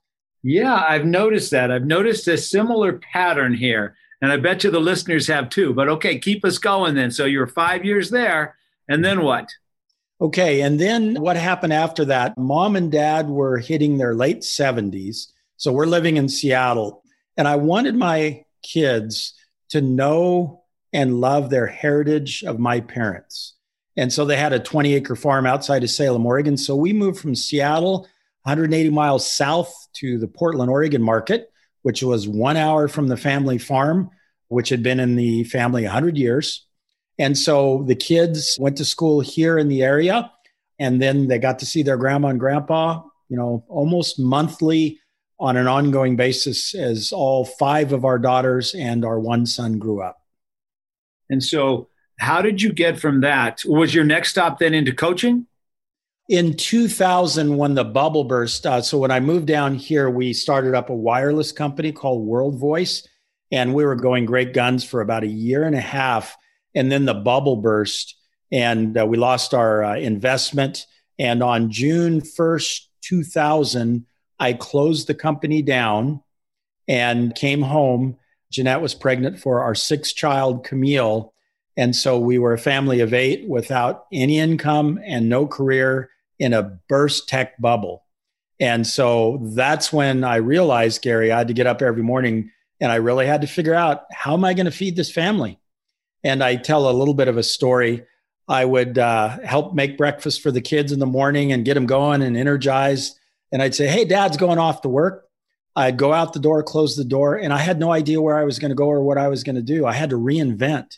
Yeah, 0.43 0.85
I've 0.87 1.05
noticed 1.05 1.51
that. 1.51 1.71
I've 1.71 1.85
noticed 1.85 2.27
a 2.27 2.37
similar 2.37 2.99
pattern 2.99 3.53
here. 3.53 3.95
And 4.21 4.31
I 4.31 4.37
bet 4.37 4.63
you 4.63 4.71
the 4.71 4.79
listeners 4.79 5.27
have 5.27 5.49
too. 5.49 5.73
But 5.73 5.89
okay, 5.89 6.19
keep 6.19 6.45
us 6.45 6.59
going 6.59 6.95
then. 6.95 7.11
So 7.11 7.25
you're 7.25 7.47
five 7.47 7.83
years 7.83 8.11
there. 8.11 8.55
And 8.87 9.03
then 9.03 9.21
what? 9.21 9.49
Okay. 10.21 10.61
And 10.61 10.79
then 10.79 11.15
what 11.21 11.35
happened 11.35 11.73
after 11.73 12.05
that? 12.05 12.37
Mom 12.37 12.75
and 12.75 12.91
dad 12.91 13.27
were 13.27 13.57
hitting 13.57 13.97
their 13.97 14.15
late 14.15 14.41
70s. 14.41 15.27
So 15.57 15.71
we're 15.71 15.85
living 15.85 16.17
in 16.17 16.29
Seattle. 16.29 17.03
And 17.37 17.47
I 17.47 17.57
wanted 17.57 17.95
my 17.95 18.45
kids 18.63 19.33
to 19.69 19.81
know 19.81 20.63
and 20.93 21.19
love 21.19 21.49
their 21.49 21.67
heritage 21.67 22.43
of 22.43 22.59
my 22.59 22.79
parents. 22.79 23.55
And 23.97 24.11
so 24.11 24.25
they 24.25 24.37
had 24.37 24.53
a 24.53 24.59
20 24.59 24.93
acre 24.93 25.15
farm 25.15 25.45
outside 25.45 25.83
of 25.83 25.89
Salem, 25.89 26.25
Oregon. 26.25 26.57
So 26.57 26.75
we 26.75 26.93
moved 26.93 27.19
from 27.19 27.35
Seattle 27.35 28.07
180 28.43 28.89
miles 28.91 29.29
south 29.29 29.73
to 29.93 30.17
the 30.19 30.27
Portland, 30.27 30.69
Oregon 30.69 31.01
market, 31.01 31.51
which 31.81 32.03
was 32.03 32.27
one 32.27 32.57
hour 32.57 32.87
from 32.87 33.07
the 33.07 33.17
family 33.17 33.57
farm, 33.57 34.09
which 34.49 34.69
had 34.69 34.83
been 34.83 34.99
in 34.99 35.15
the 35.15 35.43
family 35.45 35.83
100 35.83 36.17
years. 36.17 36.65
And 37.17 37.37
so 37.37 37.83
the 37.87 37.95
kids 37.95 38.57
went 38.59 38.77
to 38.77 38.85
school 38.85 39.21
here 39.21 39.57
in 39.57 39.67
the 39.67 39.83
area, 39.83 40.31
and 40.79 41.01
then 41.01 41.27
they 41.27 41.39
got 41.39 41.59
to 41.59 41.65
see 41.65 41.83
their 41.83 41.97
grandma 41.97 42.29
and 42.29 42.39
grandpa, 42.39 43.01
you 43.29 43.37
know, 43.37 43.63
almost 43.69 44.19
monthly 44.19 44.99
on 45.39 45.57
an 45.57 45.67
ongoing 45.67 46.15
basis 46.15 46.75
as 46.75 47.11
all 47.11 47.45
five 47.45 47.93
of 47.93 48.05
our 48.05 48.19
daughters 48.19 48.73
and 48.73 49.05
our 49.05 49.19
one 49.19 49.45
son 49.45 49.79
grew 49.79 50.01
up. 50.01 50.17
And 51.29 51.43
so, 51.43 51.89
how 52.19 52.41
did 52.41 52.61
you 52.61 52.71
get 52.71 52.99
from 52.99 53.21
that? 53.21 53.61
Was 53.65 53.93
your 53.93 54.05
next 54.05 54.29
stop 54.29 54.59
then 54.59 54.73
into 54.73 54.93
coaching? 54.93 55.47
in 56.27 56.55
2000 56.55 57.55
when 57.55 57.75
the 57.75 57.83
bubble 57.83 58.23
burst 58.23 58.65
uh, 58.65 58.81
so 58.81 58.97
when 58.97 59.11
i 59.11 59.19
moved 59.19 59.45
down 59.45 59.75
here 59.75 60.09
we 60.09 60.33
started 60.33 60.73
up 60.73 60.89
a 60.89 60.95
wireless 60.95 61.51
company 61.51 61.91
called 61.91 62.25
world 62.25 62.59
voice 62.59 63.07
and 63.51 63.73
we 63.73 63.85
were 63.85 63.95
going 63.95 64.25
great 64.25 64.51
guns 64.53 64.83
for 64.83 65.01
about 65.01 65.23
a 65.23 65.27
year 65.27 65.63
and 65.63 65.75
a 65.75 65.81
half 65.81 66.35
and 66.75 66.91
then 66.91 67.05
the 67.05 67.13
bubble 67.13 67.55
burst 67.55 68.15
and 68.51 68.97
uh, 68.97 69.05
we 69.05 69.17
lost 69.17 69.53
our 69.53 69.83
uh, 69.83 69.95
investment 69.95 70.85
and 71.17 71.41
on 71.41 71.71
june 71.71 72.21
1st 72.21 72.81
2000 73.01 74.05
i 74.39 74.53
closed 74.53 75.07
the 75.07 75.13
company 75.13 75.61
down 75.61 76.21
and 76.87 77.33
came 77.35 77.61
home 77.61 78.17
jeanette 78.51 78.81
was 78.81 78.93
pregnant 78.93 79.39
for 79.39 79.61
our 79.61 79.75
sixth 79.75 80.15
child 80.15 80.63
camille 80.63 81.33
and 81.77 81.95
so 81.95 82.17
we 82.17 82.37
were 82.37 82.53
a 82.53 82.57
family 82.57 83.01
of 83.01 83.13
eight 83.13 83.47
without 83.47 84.05
any 84.11 84.39
income 84.39 84.99
and 85.05 85.27
no 85.27 85.45
career 85.45 86.09
in 86.39 86.53
a 86.53 86.79
burst 86.87 87.27
tech 87.27 87.59
bubble. 87.59 88.03
And 88.59 88.87
so 88.87 89.39
that's 89.41 89.91
when 89.91 90.23
I 90.23 90.37
realized, 90.37 91.01
Gary, 91.01 91.31
I 91.31 91.39
had 91.39 91.49
to 91.49 91.53
get 91.53 91.67
up 91.67 91.81
every 91.81 92.03
morning 92.03 92.51
and 92.79 92.91
I 92.91 92.95
really 92.95 93.25
had 93.25 93.41
to 93.41 93.47
figure 93.47 93.73
out 93.73 94.03
how 94.11 94.33
am 94.33 94.45
I 94.45 94.53
going 94.53 94.65
to 94.65 94.71
feed 94.71 94.95
this 94.95 95.11
family? 95.11 95.59
And 96.25 96.43
I 96.43 96.57
tell 96.57 96.89
a 96.89 96.91
little 96.91 97.13
bit 97.13 97.29
of 97.29 97.37
a 97.37 97.43
story. 97.43 98.03
I 98.49 98.65
would 98.65 98.97
uh, 98.97 99.39
help 99.45 99.73
make 99.73 99.97
breakfast 99.97 100.41
for 100.41 100.51
the 100.51 100.59
kids 100.59 100.91
in 100.91 100.99
the 100.99 101.05
morning 101.05 101.53
and 101.53 101.63
get 101.63 101.75
them 101.75 101.85
going 101.85 102.21
and 102.21 102.35
energized. 102.35 103.17
And 103.53 103.61
I'd 103.61 103.75
say, 103.75 103.87
Hey, 103.87 104.03
dad's 104.03 104.35
going 104.35 104.59
off 104.59 104.81
to 104.81 104.89
work. 104.89 105.29
I'd 105.77 105.97
go 105.97 106.11
out 106.11 106.33
the 106.33 106.39
door, 106.39 106.61
close 106.63 106.97
the 106.97 107.05
door, 107.05 107.35
and 107.35 107.53
I 107.53 107.59
had 107.59 107.79
no 107.79 107.91
idea 107.91 108.21
where 108.21 108.37
I 108.37 108.43
was 108.43 108.59
going 108.59 108.69
to 108.69 108.75
go 108.75 108.87
or 108.87 109.01
what 109.01 109.17
I 109.17 109.29
was 109.29 109.43
going 109.43 109.55
to 109.55 109.61
do. 109.61 109.85
I 109.85 109.93
had 109.93 110.09
to 110.09 110.17
reinvent. 110.17 110.97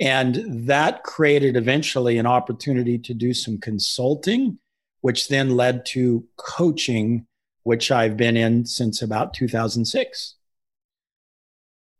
And 0.00 0.68
that 0.68 1.04
created 1.04 1.56
eventually 1.56 2.18
an 2.18 2.26
opportunity 2.26 2.98
to 2.98 3.14
do 3.14 3.34
some 3.34 3.58
consulting 3.58 4.58
which 5.02 5.28
then 5.28 5.56
led 5.56 5.84
to 5.84 6.24
coaching, 6.36 7.26
which 7.64 7.90
I've 7.90 8.16
been 8.16 8.36
in 8.36 8.64
since 8.64 9.02
about 9.02 9.34
2006. 9.34 10.36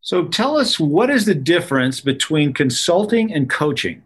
So 0.03 0.27
tell 0.27 0.59
us 0.59 0.79
what 0.79 1.11
is 1.11 1.25
the 1.25 1.35
difference 1.35 2.01
between 2.01 2.53
consulting 2.53 3.33
and 3.33 3.49
coaching? 3.49 4.03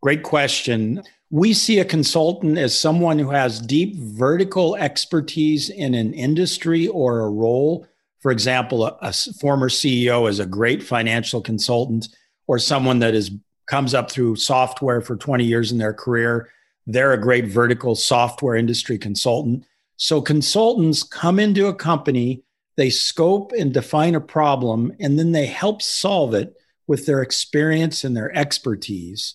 Great 0.00 0.22
question. 0.22 1.02
We 1.30 1.52
see 1.52 1.80
a 1.80 1.84
consultant 1.84 2.56
as 2.56 2.78
someone 2.78 3.18
who 3.18 3.30
has 3.30 3.60
deep 3.60 3.96
vertical 3.96 4.76
expertise 4.76 5.68
in 5.68 5.94
an 5.94 6.14
industry 6.14 6.88
or 6.88 7.20
a 7.20 7.30
role. 7.30 7.86
For 8.20 8.30
example, 8.30 8.86
a, 8.86 8.96
a 9.02 9.12
former 9.12 9.68
CEO 9.68 10.28
is 10.28 10.38
a 10.38 10.46
great 10.46 10.82
financial 10.82 11.40
consultant, 11.40 12.08
or 12.46 12.58
someone 12.58 13.00
that 13.00 13.14
is 13.14 13.30
comes 13.66 13.92
up 13.92 14.10
through 14.10 14.36
software 14.36 15.02
for 15.02 15.14
20 15.14 15.44
years 15.44 15.70
in 15.70 15.76
their 15.76 15.92
career 15.92 16.48
they're 16.88 17.12
a 17.12 17.20
great 17.20 17.44
vertical 17.44 17.94
software 17.94 18.56
industry 18.56 18.98
consultant. 18.98 19.64
So 19.96 20.22
consultants 20.22 21.02
come 21.02 21.38
into 21.38 21.66
a 21.66 21.74
company, 21.74 22.42
they 22.78 22.90
scope 22.90 23.50
and 23.58 23.74
define 23.74 24.14
a 24.14 24.20
problem, 24.20 24.92
and 25.00 25.18
then 25.18 25.32
they 25.32 25.46
help 25.46 25.82
solve 25.82 26.32
it 26.32 26.54
with 26.86 27.06
their 27.06 27.22
experience 27.22 28.04
and 28.04 28.16
their 28.16 28.34
expertise. 28.38 29.34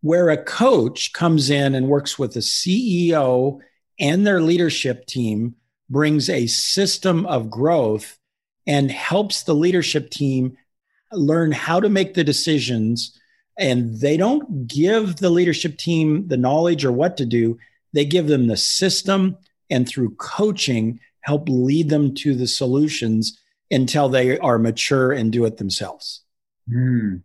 Where 0.00 0.30
a 0.30 0.42
coach 0.42 1.12
comes 1.12 1.50
in 1.50 1.74
and 1.74 1.88
works 1.88 2.20
with 2.20 2.36
a 2.36 2.38
CEO 2.38 3.58
and 3.98 4.24
their 4.24 4.40
leadership 4.40 5.06
team, 5.06 5.56
brings 5.90 6.30
a 6.30 6.46
system 6.46 7.26
of 7.26 7.50
growth 7.50 8.16
and 8.64 8.92
helps 8.92 9.42
the 9.42 9.56
leadership 9.56 10.08
team 10.10 10.56
learn 11.10 11.50
how 11.50 11.80
to 11.80 11.88
make 11.88 12.14
the 12.14 12.22
decisions 12.22 13.18
and 13.58 14.00
they 14.00 14.16
don't 14.16 14.68
give 14.68 15.16
the 15.16 15.30
leadership 15.30 15.78
team 15.78 16.28
the 16.28 16.36
knowledge 16.36 16.84
or 16.84 16.92
what 16.92 17.16
to 17.16 17.26
do. 17.26 17.58
They 17.92 18.04
give 18.04 18.28
them 18.28 18.46
the 18.46 18.56
system 18.56 19.36
and 19.68 19.88
through 19.88 20.14
coaching, 20.14 21.00
help 21.24 21.48
lead 21.48 21.88
them 21.88 22.14
to 22.14 22.34
the 22.34 22.46
solutions 22.46 23.38
until 23.70 24.08
they 24.08 24.38
are 24.38 24.58
mature 24.58 25.10
and 25.12 25.32
do 25.32 25.44
it 25.46 25.56
themselves. 25.56 26.22
Mm. 26.70 27.22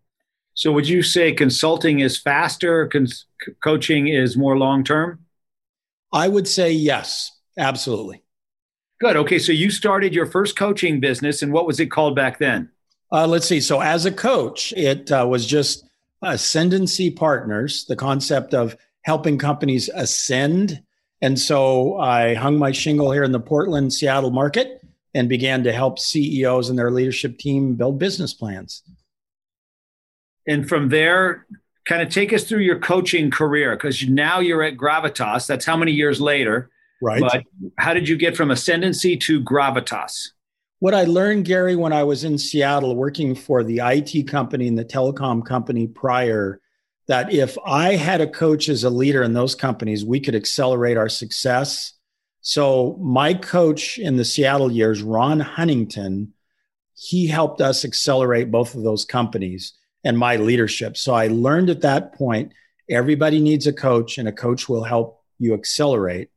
So, 0.54 0.72
would 0.72 0.88
you 0.88 1.02
say 1.04 1.32
consulting 1.32 2.00
is 2.00 2.18
faster, 2.18 2.88
cons- 2.88 3.26
coaching 3.64 4.08
is 4.08 4.36
more 4.36 4.58
long 4.58 4.84
term? 4.84 5.20
I 6.12 6.28
would 6.28 6.48
say 6.48 6.72
yes, 6.72 7.32
absolutely. 7.58 8.24
Good. 9.00 9.16
Okay. 9.16 9.40
So, 9.40 9.52
you 9.52 9.70
started 9.70 10.14
your 10.14 10.26
first 10.26 10.58
coaching 10.58 11.00
business, 11.00 11.42
and 11.42 11.54
what 11.54 11.68
was 11.68 11.80
it 11.80 11.88
called 11.88 12.16
back 12.16 12.40
then? 12.40 12.70
Uh, 13.12 13.28
let's 13.28 13.48
see. 13.48 13.62
So, 13.62 13.82
as 13.82 14.06
a 14.06 14.12
coach, 14.12 14.74
it 14.76 15.12
uh, 15.12 15.26
was 15.30 15.46
just 15.46 15.86
Ascendancy 16.22 17.10
Partners, 17.10 17.86
the 17.86 17.96
concept 17.96 18.54
of 18.54 18.76
helping 19.04 19.38
companies 19.38 19.90
ascend. 19.94 20.84
And 21.22 21.38
so 21.38 21.98
I 21.98 22.34
hung 22.34 22.58
my 22.58 22.72
shingle 22.72 23.12
here 23.12 23.24
in 23.24 23.32
the 23.32 23.40
Portland, 23.40 23.94
Seattle 23.94 24.32
market 24.32 24.82
and 25.14 25.28
began 25.28 25.64
to 25.64 25.72
help 25.72 26.00
CEOs 26.00 26.70
and 26.70 26.78
their 26.78 26.92
leadership 26.92 27.38
team 27.38 27.76
build 27.76 28.00
business 28.00 28.34
plans. 28.34 28.84
And 30.48 30.68
from 30.68 30.90
there, 30.90 31.46
kind 31.86 32.02
of 32.02 32.10
take 32.10 32.32
us 32.32 32.44
through 32.44 32.60
your 32.60 32.80
coaching 32.80 33.32
career 33.32 33.76
because 33.76 34.08
now 34.08 34.40
you're 34.40 34.64
at 34.64 34.78
Gravitas. 34.78 35.48
That's 35.48 35.66
how 35.66 35.76
many 35.76 35.92
years 35.92 36.22
later. 36.22 36.70
Right. 37.02 37.22
But 37.22 37.44
how 37.78 37.94
did 37.94 38.08
you 38.08 38.18
get 38.18 38.38
from 38.38 38.52
Ascendancy 38.52 39.18
to 39.18 39.42
Gravitas? 39.42 40.30
What 40.80 40.94
I 40.94 41.04
learned, 41.04 41.46
Gary, 41.46 41.76
when 41.76 41.92
I 41.92 42.04
was 42.04 42.24
in 42.24 42.38
Seattle 42.38 42.96
working 42.96 43.36
for 43.36 43.64
the 43.64 43.82
IT 43.84 44.28
company 44.28 44.68
and 44.68 44.78
the 44.78 44.86
telecom 44.86 45.46
company 45.46 45.88
prior, 45.88 46.62
that 47.10 47.34
if 47.34 47.58
I 47.66 47.96
had 47.96 48.22
a 48.22 48.28
coach 48.28 48.70
as 48.70 48.84
a 48.84 48.90
leader 48.90 49.24
in 49.24 49.34
those 49.34 49.56
companies, 49.56 50.06
we 50.06 50.20
could 50.20 50.36
accelerate 50.36 50.96
our 50.96 51.10
success. 51.10 51.94
So, 52.42 52.98
my 53.02 53.34
coach 53.34 53.98
in 53.98 54.16
the 54.16 54.24
Seattle 54.24 54.72
years, 54.72 55.02
Ron 55.02 55.40
Huntington, 55.40 56.34
he 56.96 57.26
helped 57.26 57.62
us 57.62 57.84
accelerate 57.84 58.52
both 58.52 58.76
of 58.76 58.84
those 58.84 59.06
companies 59.06 59.74
and 60.04 60.20
my 60.20 60.36
leadership. 60.36 60.98
So, 60.98 61.16
I 61.16 61.28
learned 61.28 61.72
at 61.72 61.82
that 61.82 62.14
point 62.14 62.54
everybody 62.88 63.42
needs 63.42 63.66
a 63.66 63.74
coach, 63.74 64.20
and 64.20 64.28
a 64.28 64.32
coach 64.32 64.70
will 64.70 64.84
help 64.84 65.24
you 65.40 65.56
accelerate. 65.56 66.30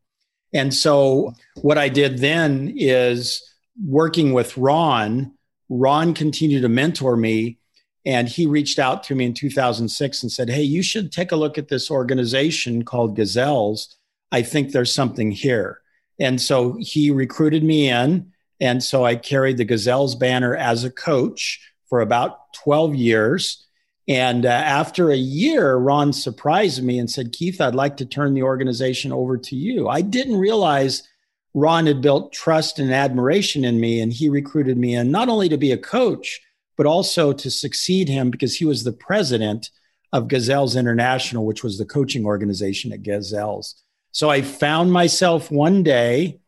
And 0.55 0.73
so, 0.73 1.35
what 1.61 1.76
I 1.76 1.91
did 1.91 2.19
then 2.19 2.73
is 2.79 3.43
working 3.87 4.33
with 4.33 4.57
Ron, 4.57 5.35
Ron 5.69 6.14
continued 6.14 6.62
to 6.62 6.71
mentor 6.71 7.14
me. 7.14 7.59
And 8.04 8.28
he 8.28 8.47
reached 8.47 8.78
out 8.78 9.04
to 9.04 9.14
me 9.14 9.26
in 9.26 9.35
2006 9.35 10.23
and 10.23 10.32
said, 10.32 10.50
Hey, 10.50 10.62
you 10.62 10.82
should 10.82 11.12
take 11.12 11.32
a 11.32 11.37
look 11.37 11.56
at 11.56 11.68
this 11.68 11.90
organization 11.90 12.85
called 12.85 13.16
Gazelles. 13.16 13.97
I 14.32 14.42
think 14.42 14.73
there's 14.73 14.92
something 14.92 15.30
here. 15.30 15.80
And 16.18 16.40
so 16.40 16.76
he 16.80 17.11
recruited 17.11 17.62
me 17.62 17.88
in. 17.88 18.32
And 18.61 18.82
so 18.82 19.04
I 19.04 19.16
carried 19.16 19.56
the 19.56 19.64
Gazelles 19.64 20.14
banner 20.14 20.56
as 20.56 20.85
a 20.85 20.90
coach 20.90 21.61
for 21.88 22.00
about 22.00 22.52
12 22.54 22.94
years. 22.94 23.66
And 24.09 24.47
uh, 24.47 24.49
after 24.49 25.11
a 25.11 25.16
year, 25.16 25.76
Ron 25.76 26.12
surprised 26.12 26.82
me 26.82 26.99
and 26.99 27.11
said, 27.11 27.32
Keith, 27.32 27.61
I'd 27.61 27.75
like 27.75 27.97
to 27.99 28.06
turn 28.06 28.35
the 28.35 28.42
organization 28.42 29.12
over 29.12 29.37
to 29.38 29.56
you. 29.56 29.88
I 29.88 30.00
didn't 30.00 30.38
realize 30.38 31.09
Ron 31.54 31.87
had 31.87 32.00
built 32.00 32.32
trust 32.32 32.78
and 32.78 32.92
admiration 32.92 33.64
in 33.64 33.78
me, 33.78 34.00
and 34.00 34.12
he 34.12 34.28
recruited 34.28 34.76
me 34.76 34.94
in 34.94 35.11
not 35.11 35.28
only 35.28 35.49
to 35.49 35.59
be 35.59 35.71
a 35.71 35.78
coach, 35.78 36.40
but 36.76 36.87
also 36.87 37.33
to 37.33 37.50
succeed 37.50 38.09
him 38.09 38.31
because 38.31 38.57
he 38.57 38.64
was 38.64 38.85
the 38.85 38.93
president 38.93 39.71
of 40.12 40.29
Gazelles 40.29 40.76
International, 40.76 41.47
which 41.47 41.62
was 41.64 41.79
the 41.79 41.85
coaching 41.85 42.26
organization 42.26 42.93
at 42.93 43.02
Gazelles. 43.02 43.83
So 44.11 44.29
I 44.29 44.43
found 44.43 44.93
myself 44.93 45.50
one 45.50 45.83
day 45.83 46.38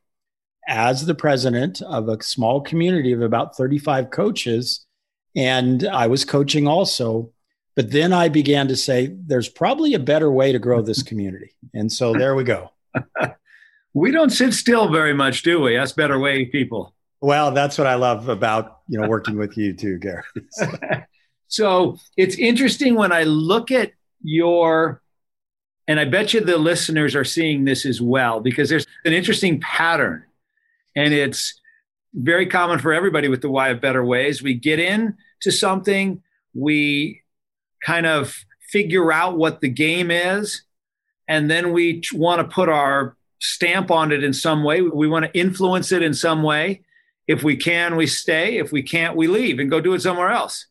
as 0.68 1.06
the 1.06 1.14
president 1.14 1.80
of 1.82 2.08
a 2.08 2.22
small 2.22 2.60
community 2.60 3.12
of 3.12 3.22
about 3.22 3.56
35 3.56 4.10
coaches, 4.10 4.86
and 5.34 5.86
I 5.86 6.06
was 6.06 6.24
coaching 6.24 6.66
also. 6.66 7.30
But 7.76 7.90
then 7.90 8.12
I 8.12 8.28
began 8.28 8.68
to 8.68 8.76
say, 8.76 9.14
there's 9.26 9.48
probably 9.48 9.94
a 9.94 9.98
better 9.98 10.30
way 10.30 10.52
to 10.52 10.58
grow 10.60 10.80
this 10.80 11.02
community. 11.02 11.50
And 11.74 11.90
so 11.90 12.12
there 12.12 12.36
we 12.36 12.44
go. 12.44 12.70
we 13.94 14.12
don't 14.12 14.30
sit 14.30 14.54
still 14.54 14.92
very 14.92 15.12
much, 15.12 15.42
do 15.42 15.60
we? 15.60 15.76
Us 15.76 15.92
better 15.92 16.18
way 16.18 16.44
people. 16.44 16.93
Well, 17.24 17.52
that's 17.52 17.78
what 17.78 17.86
I 17.86 17.94
love 17.94 18.28
about 18.28 18.80
you 18.86 19.00
know 19.00 19.08
working 19.08 19.38
with 19.38 19.56
you 19.56 19.72
too, 19.72 19.98
Gary. 19.98 20.22
so 21.48 21.96
it's 22.18 22.36
interesting 22.36 22.96
when 22.96 23.12
I 23.12 23.22
look 23.22 23.70
at 23.70 23.92
your 24.22 25.00
and 25.88 25.98
I 25.98 26.04
bet 26.04 26.34
you 26.34 26.40
the 26.40 26.58
listeners 26.58 27.14
are 27.14 27.24
seeing 27.24 27.64
this 27.64 27.86
as 27.86 27.98
well 27.98 28.40
because 28.40 28.68
there's 28.68 28.86
an 29.06 29.14
interesting 29.14 29.58
pattern. 29.60 30.22
And 30.94 31.14
it's 31.14 31.58
very 32.12 32.46
common 32.46 32.78
for 32.78 32.92
everybody 32.92 33.28
with 33.28 33.40
the 33.40 33.48
why 33.48 33.70
of 33.70 33.80
better 33.80 34.04
ways. 34.04 34.42
We 34.42 34.52
get 34.52 34.78
in 34.78 35.16
to 35.40 35.50
something, 35.50 36.22
we 36.52 37.22
kind 37.82 38.04
of 38.04 38.36
figure 38.68 39.10
out 39.10 39.38
what 39.38 39.62
the 39.62 39.70
game 39.70 40.10
is, 40.10 40.62
and 41.26 41.50
then 41.50 41.72
we 41.72 42.02
want 42.12 42.42
to 42.42 42.54
put 42.54 42.68
our 42.68 43.16
stamp 43.40 43.90
on 43.90 44.12
it 44.12 44.22
in 44.22 44.34
some 44.34 44.62
way. 44.62 44.82
We 44.82 45.08
want 45.08 45.24
to 45.24 45.38
influence 45.38 45.90
it 45.90 46.02
in 46.02 46.12
some 46.12 46.42
way. 46.42 46.82
If 47.26 47.42
we 47.42 47.56
can, 47.56 47.96
we 47.96 48.06
stay. 48.06 48.58
If 48.58 48.72
we 48.72 48.82
can't, 48.82 49.16
we 49.16 49.26
leave 49.26 49.58
and 49.58 49.70
go 49.70 49.80
do 49.80 49.94
it 49.94 50.02
somewhere 50.02 50.30
else. 50.30 50.66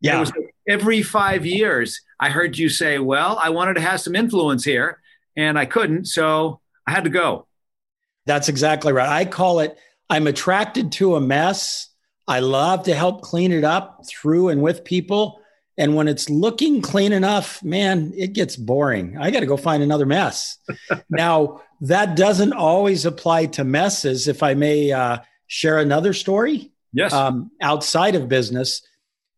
Yeah. 0.00 0.24
every 0.68 1.02
five 1.02 1.46
years, 1.46 2.00
I 2.18 2.30
heard 2.30 2.58
you 2.58 2.68
say, 2.68 2.98
Well, 2.98 3.38
I 3.40 3.50
wanted 3.50 3.74
to 3.74 3.80
have 3.80 4.00
some 4.00 4.16
influence 4.16 4.64
here 4.64 5.00
and 5.36 5.58
I 5.58 5.64
couldn't. 5.64 6.06
So 6.06 6.60
I 6.86 6.90
had 6.92 7.04
to 7.04 7.10
go. 7.10 7.46
That's 8.26 8.48
exactly 8.48 8.92
right. 8.92 9.08
I 9.08 9.24
call 9.24 9.60
it, 9.60 9.76
I'm 10.10 10.26
attracted 10.26 10.92
to 10.92 11.16
a 11.16 11.20
mess. 11.20 11.88
I 12.28 12.40
love 12.40 12.84
to 12.84 12.94
help 12.94 13.22
clean 13.22 13.52
it 13.52 13.64
up 13.64 14.04
through 14.06 14.48
and 14.48 14.62
with 14.62 14.84
people. 14.84 15.40
And 15.78 15.96
when 15.96 16.06
it's 16.06 16.28
looking 16.28 16.82
clean 16.82 17.12
enough, 17.12 17.62
man, 17.62 18.12
it 18.16 18.34
gets 18.34 18.56
boring. 18.56 19.16
I 19.18 19.30
got 19.30 19.40
to 19.40 19.46
go 19.46 19.56
find 19.56 19.82
another 19.82 20.06
mess. 20.06 20.58
now, 21.08 21.62
that 21.80 22.14
doesn't 22.14 22.52
always 22.52 23.06
apply 23.06 23.46
to 23.46 23.64
messes. 23.64 24.28
If 24.28 24.42
I 24.42 24.54
may 24.54 24.92
uh, 24.92 25.18
share 25.52 25.78
another 25.78 26.14
story, 26.14 26.72
yes, 26.94 27.12
um, 27.12 27.50
outside 27.60 28.14
of 28.14 28.26
business. 28.26 28.80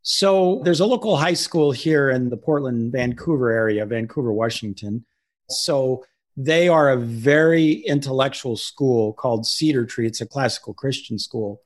So 0.02 0.60
there's 0.64 0.78
a 0.78 0.86
local 0.86 1.16
high 1.16 1.34
school 1.34 1.72
here 1.72 2.10
in 2.10 2.30
the 2.30 2.36
Portland, 2.36 2.92
Vancouver 2.92 3.50
area, 3.50 3.84
Vancouver, 3.84 4.32
Washington. 4.32 5.04
So 5.50 6.04
they 6.36 6.68
are 6.68 6.90
a 6.90 6.96
very 6.96 7.72
intellectual 7.72 8.56
school 8.56 9.12
called 9.14 9.44
Cedar 9.44 9.86
Tree. 9.86 10.06
It's 10.06 10.20
a 10.20 10.26
classical 10.26 10.72
Christian 10.72 11.18
school. 11.18 11.62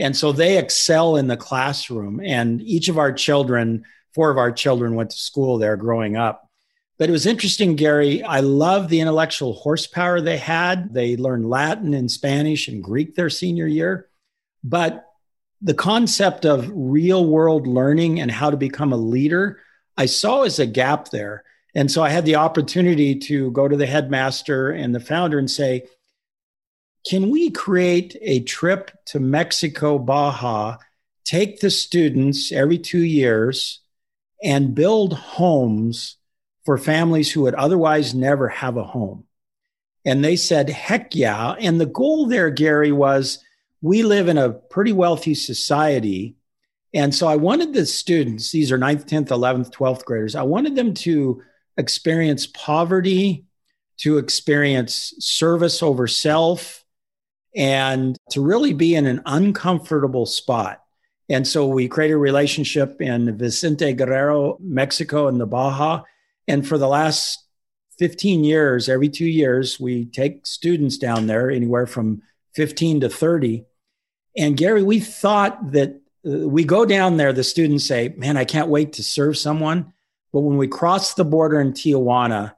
And 0.00 0.16
so 0.16 0.32
they 0.32 0.58
excel 0.58 1.16
in 1.16 1.28
the 1.28 1.36
classroom. 1.36 2.20
And 2.24 2.60
each 2.62 2.88
of 2.88 2.98
our 2.98 3.12
children, 3.12 3.84
four 4.14 4.30
of 4.30 4.38
our 4.38 4.50
children 4.50 4.96
went 4.96 5.10
to 5.10 5.16
school 5.16 5.58
there 5.58 5.76
growing 5.76 6.16
up. 6.16 6.41
But 7.02 7.08
it 7.08 7.12
was 7.12 7.26
interesting, 7.26 7.74
Gary. 7.74 8.22
I 8.22 8.38
love 8.38 8.88
the 8.88 9.00
intellectual 9.00 9.54
horsepower 9.54 10.20
they 10.20 10.36
had. 10.36 10.94
They 10.94 11.16
learned 11.16 11.50
Latin 11.50 11.94
and 11.94 12.08
Spanish 12.08 12.68
and 12.68 12.80
Greek 12.80 13.16
their 13.16 13.28
senior 13.28 13.66
year. 13.66 14.08
But 14.62 15.04
the 15.60 15.74
concept 15.74 16.44
of 16.44 16.70
real 16.72 17.26
world 17.26 17.66
learning 17.66 18.20
and 18.20 18.30
how 18.30 18.50
to 18.50 18.56
become 18.56 18.92
a 18.92 18.96
leader, 18.96 19.58
I 19.96 20.06
saw 20.06 20.42
as 20.42 20.60
a 20.60 20.64
gap 20.64 21.08
there. 21.08 21.42
And 21.74 21.90
so 21.90 22.04
I 22.04 22.10
had 22.10 22.24
the 22.24 22.36
opportunity 22.36 23.16
to 23.16 23.50
go 23.50 23.66
to 23.66 23.76
the 23.76 23.86
headmaster 23.86 24.70
and 24.70 24.94
the 24.94 25.00
founder 25.00 25.40
and 25.40 25.50
say, 25.50 25.88
can 27.04 27.30
we 27.30 27.50
create 27.50 28.16
a 28.22 28.44
trip 28.44 28.92
to 29.06 29.18
Mexico, 29.18 29.98
Baja, 29.98 30.76
take 31.24 31.58
the 31.58 31.70
students 31.70 32.52
every 32.52 32.78
two 32.78 33.02
years 33.02 33.80
and 34.40 34.76
build 34.76 35.14
homes 35.14 36.18
for 36.64 36.78
families 36.78 37.30
who 37.30 37.42
would 37.42 37.54
otherwise 37.54 38.14
never 38.14 38.48
have 38.48 38.76
a 38.76 38.84
home? 38.84 39.24
And 40.04 40.24
they 40.24 40.36
said, 40.36 40.68
heck 40.68 41.14
yeah. 41.14 41.52
And 41.52 41.80
the 41.80 41.86
goal 41.86 42.26
there, 42.26 42.50
Gary, 42.50 42.92
was 42.92 43.38
we 43.80 44.02
live 44.02 44.28
in 44.28 44.38
a 44.38 44.52
pretty 44.52 44.92
wealthy 44.92 45.34
society. 45.34 46.36
And 46.94 47.14
so 47.14 47.26
I 47.26 47.36
wanted 47.36 47.72
the 47.72 47.86
students, 47.86 48.50
these 48.50 48.70
are 48.70 48.78
9th, 48.78 49.08
10th, 49.08 49.28
11th, 49.28 49.72
12th 49.72 50.04
graders, 50.04 50.34
I 50.34 50.42
wanted 50.42 50.76
them 50.76 50.94
to 50.94 51.42
experience 51.76 52.46
poverty, 52.46 53.46
to 53.98 54.18
experience 54.18 55.14
service 55.18 55.82
over 55.82 56.06
self, 56.06 56.84
and 57.54 58.16
to 58.30 58.40
really 58.40 58.72
be 58.72 58.94
in 58.94 59.06
an 59.06 59.22
uncomfortable 59.26 60.26
spot. 60.26 60.82
And 61.28 61.46
so 61.46 61.66
we 61.66 61.88
created 61.88 62.14
a 62.14 62.18
relationship 62.18 63.00
in 63.00 63.36
Vicente 63.38 63.92
Guerrero, 63.94 64.58
Mexico, 64.60 65.28
and 65.28 65.40
the 65.40 65.46
Baja. 65.46 66.02
And 66.52 66.68
for 66.68 66.76
the 66.76 66.86
last 66.86 67.46
15 67.98 68.44
years, 68.44 68.90
every 68.90 69.08
two 69.08 69.26
years, 69.26 69.80
we 69.80 70.04
take 70.04 70.46
students 70.46 70.98
down 70.98 71.26
there, 71.26 71.50
anywhere 71.50 71.86
from 71.86 72.20
15 72.54 73.00
to 73.00 73.08
30. 73.08 73.64
And 74.36 74.54
Gary, 74.54 74.82
we 74.82 75.00
thought 75.00 75.72
that 75.72 75.98
uh, 76.26 76.46
we 76.46 76.64
go 76.64 76.84
down 76.84 77.16
there, 77.16 77.32
the 77.32 77.42
students 77.42 77.86
say, 77.86 78.12
Man, 78.18 78.36
I 78.36 78.44
can't 78.44 78.68
wait 78.68 78.92
to 78.94 79.02
serve 79.02 79.38
someone. 79.38 79.94
But 80.30 80.40
when 80.40 80.58
we 80.58 80.68
cross 80.68 81.14
the 81.14 81.24
border 81.24 81.58
in 81.58 81.72
Tijuana, 81.72 82.54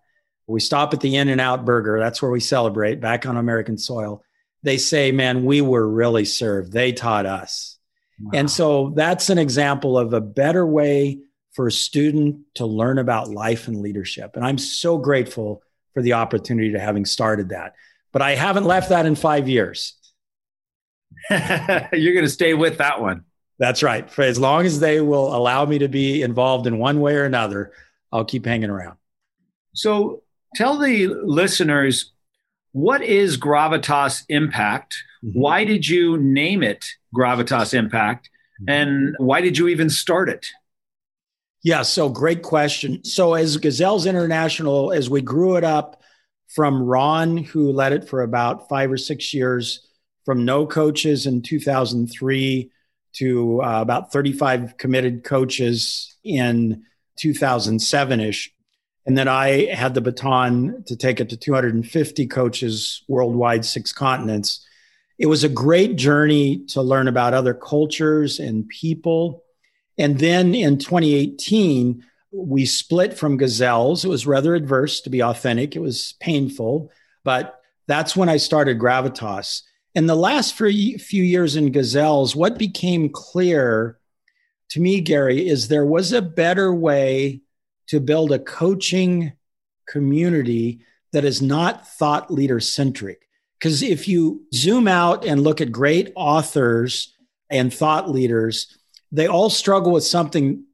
we 0.48 0.58
stop 0.58 0.92
at 0.92 1.00
the 1.00 1.14
In 1.14 1.28
N 1.28 1.38
Out 1.38 1.64
Burger. 1.64 2.00
That's 2.00 2.20
where 2.20 2.32
we 2.32 2.40
celebrate 2.40 3.00
back 3.00 3.26
on 3.26 3.36
American 3.36 3.78
soil. 3.78 4.24
They 4.64 4.76
say, 4.76 5.12
Man, 5.12 5.44
we 5.44 5.60
were 5.60 5.88
really 5.88 6.24
served. 6.24 6.72
They 6.72 6.90
taught 6.90 7.26
us. 7.26 7.78
Wow. 8.20 8.32
And 8.34 8.50
so 8.50 8.92
that's 8.96 9.30
an 9.30 9.38
example 9.38 9.96
of 9.96 10.14
a 10.14 10.20
better 10.20 10.66
way 10.66 11.20
for 11.54 11.66
a 11.66 11.72
student 11.72 12.38
to 12.54 12.66
learn 12.66 12.98
about 12.98 13.30
life 13.30 13.68
and 13.68 13.80
leadership. 13.80 14.36
And 14.36 14.44
I'm 14.44 14.58
so 14.58 14.98
grateful 14.98 15.62
for 15.94 16.02
the 16.02 16.14
opportunity 16.14 16.72
to 16.72 16.80
having 16.80 17.04
started 17.04 17.50
that. 17.50 17.74
But 18.12 18.22
I 18.22 18.34
haven't 18.34 18.64
left 18.64 18.90
that 18.90 19.06
in 19.06 19.14
five 19.14 19.48
years. 19.48 19.94
You're 21.30 22.12
going 22.12 22.24
to 22.24 22.28
stay 22.28 22.54
with 22.54 22.78
that 22.78 23.00
one. 23.00 23.24
That's 23.58 23.82
right. 23.82 24.10
For 24.10 24.22
as 24.22 24.38
long 24.38 24.66
as 24.66 24.80
they 24.80 25.00
will 25.00 25.34
allow 25.34 25.64
me 25.64 25.78
to 25.78 25.88
be 25.88 26.22
involved 26.22 26.66
in 26.66 26.78
one 26.78 27.00
way 27.00 27.14
or 27.14 27.24
another, 27.24 27.72
I'll 28.12 28.24
keep 28.24 28.46
hanging 28.46 28.70
around. 28.70 28.96
So 29.74 30.22
tell 30.56 30.78
the 30.78 31.08
listeners 31.08 32.12
what 32.72 33.02
is 33.02 33.38
Gravitas 33.38 34.24
Impact? 34.28 34.96
Mm-hmm. 35.24 35.40
Why 35.40 35.64
did 35.64 35.86
you 35.86 36.18
name 36.18 36.64
it 36.64 36.84
Gravitas 37.16 37.72
Impact? 37.72 38.28
Mm-hmm. 38.60 38.70
And 38.70 39.14
why 39.18 39.40
did 39.40 39.56
you 39.56 39.68
even 39.68 39.88
start 39.88 40.28
it? 40.28 40.48
Yeah, 41.64 41.80
so 41.80 42.10
great 42.10 42.42
question. 42.42 43.02
So, 43.04 43.32
as 43.32 43.56
Gazelles 43.56 44.06
International, 44.06 44.92
as 44.92 45.08
we 45.08 45.22
grew 45.22 45.56
it 45.56 45.64
up 45.64 46.02
from 46.48 46.82
Ron, 46.82 47.38
who 47.38 47.72
led 47.72 47.94
it 47.94 48.06
for 48.06 48.22
about 48.22 48.68
five 48.68 48.92
or 48.92 48.98
six 48.98 49.32
years, 49.32 49.88
from 50.26 50.44
no 50.44 50.66
coaches 50.66 51.26
in 51.26 51.40
2003 51.40 52.70
to 53.14 53.62
uh, 53.62 53.80
about 53.80 54.12
35 54.12 54.76
committed 54.76 55.24
coaches 55.24 56.14
in 56.22 56.84
2007 57.16 58.20
ish. 58.20 58.52
And 59.06 59.16
then 59.16 59.28
I 59.28 59.66
had 59.66 59.94
the 59.94 60.00
baton 60.00 60.84
to 60.86 60.96
take 60.96 61.20
it 61.20 61.30
to 61.30 61.36
250 61.36 62.26
coaches 62.26 63.02
worldwide, 63.08 63.64
six 63.64 63.92
continents. 63.92 64.66
It 65.18 65.26
was 65.26 65.44
a 65.44 65.48
great 65.48 65.96
journey 65.96 66.64
to 66.68 66.82
learn 66.82 67.08
about 67.08 67.34
other 67.34 67.54
cultures 67.54 68.38
and 68.38 68.68
people. 68.68 69.44
And 69.98 70.18
then 70.18 70.54
in 70.54 70.78
2018, 70.78 72.04
we 72.32 72.66
split 72.66 73.14
from 73.14 73.36
Gazelles. 73.36 74.04
It 74.04 74.08
was 74.08 74.26
rather 74.26 74.54
adverse, 74.54 75.00
to 75.02 75.10
be 75.10 75.22
authentic. 75.22 75.76
It 75.76 75.80
was 75.80 76.14
painful, 76.20 76.90
but 77.22 77.60
that's 77.86 78.16
when 78.16 78.28
I 78.28 78.38
started 78.38 78.78
Gravitas. 78.78 79.62
In 79.94 80.06
the 80.06 80.16
last 80.16 80.56
few 80.56 80.72
years 81.22 81.54
in 81.54 81.70
Gazelles, 81.70 82.34
what 82.34 82.58
became 82.58 83.08
clear 83.08 83.98
to 84.70 84.80
me, 84.80 85.00
Gary, 85.00 85.46
is 85.46 85.68
there 85.68 85.86
was 85.86 86.12
a 86.12 86.22
better 86.22 86.74
way 86.74 87.42
to 87.88 88.00
build 88.00 88.32
a 88.32 88.38
coaching 88.40 89.34
community 89.86 90.80
that 91.12 91.24
is 91.24 91.40
not 91.40 91.86
thought 91.86 92.32
leader 92.32 92.58
centric. 92.58 93.28
Because 93.58 93.82
if 93.82 94.08
you 94.08 94.44
zoom 94.52 94.88
out 94.88 95.24
and 95.24 95.42
look 95.42 95.60
at 95.60 95.70
great 95.70 96.10
authors 96.16 97.14
and 97.48 97.72
thought 97.72 98.10
leaders, 98.10 98.76
they 99.14 99.28
all 99.28 99.48
struggle 99.48 99.92
with 99.92 100.04
something 100.04 100.64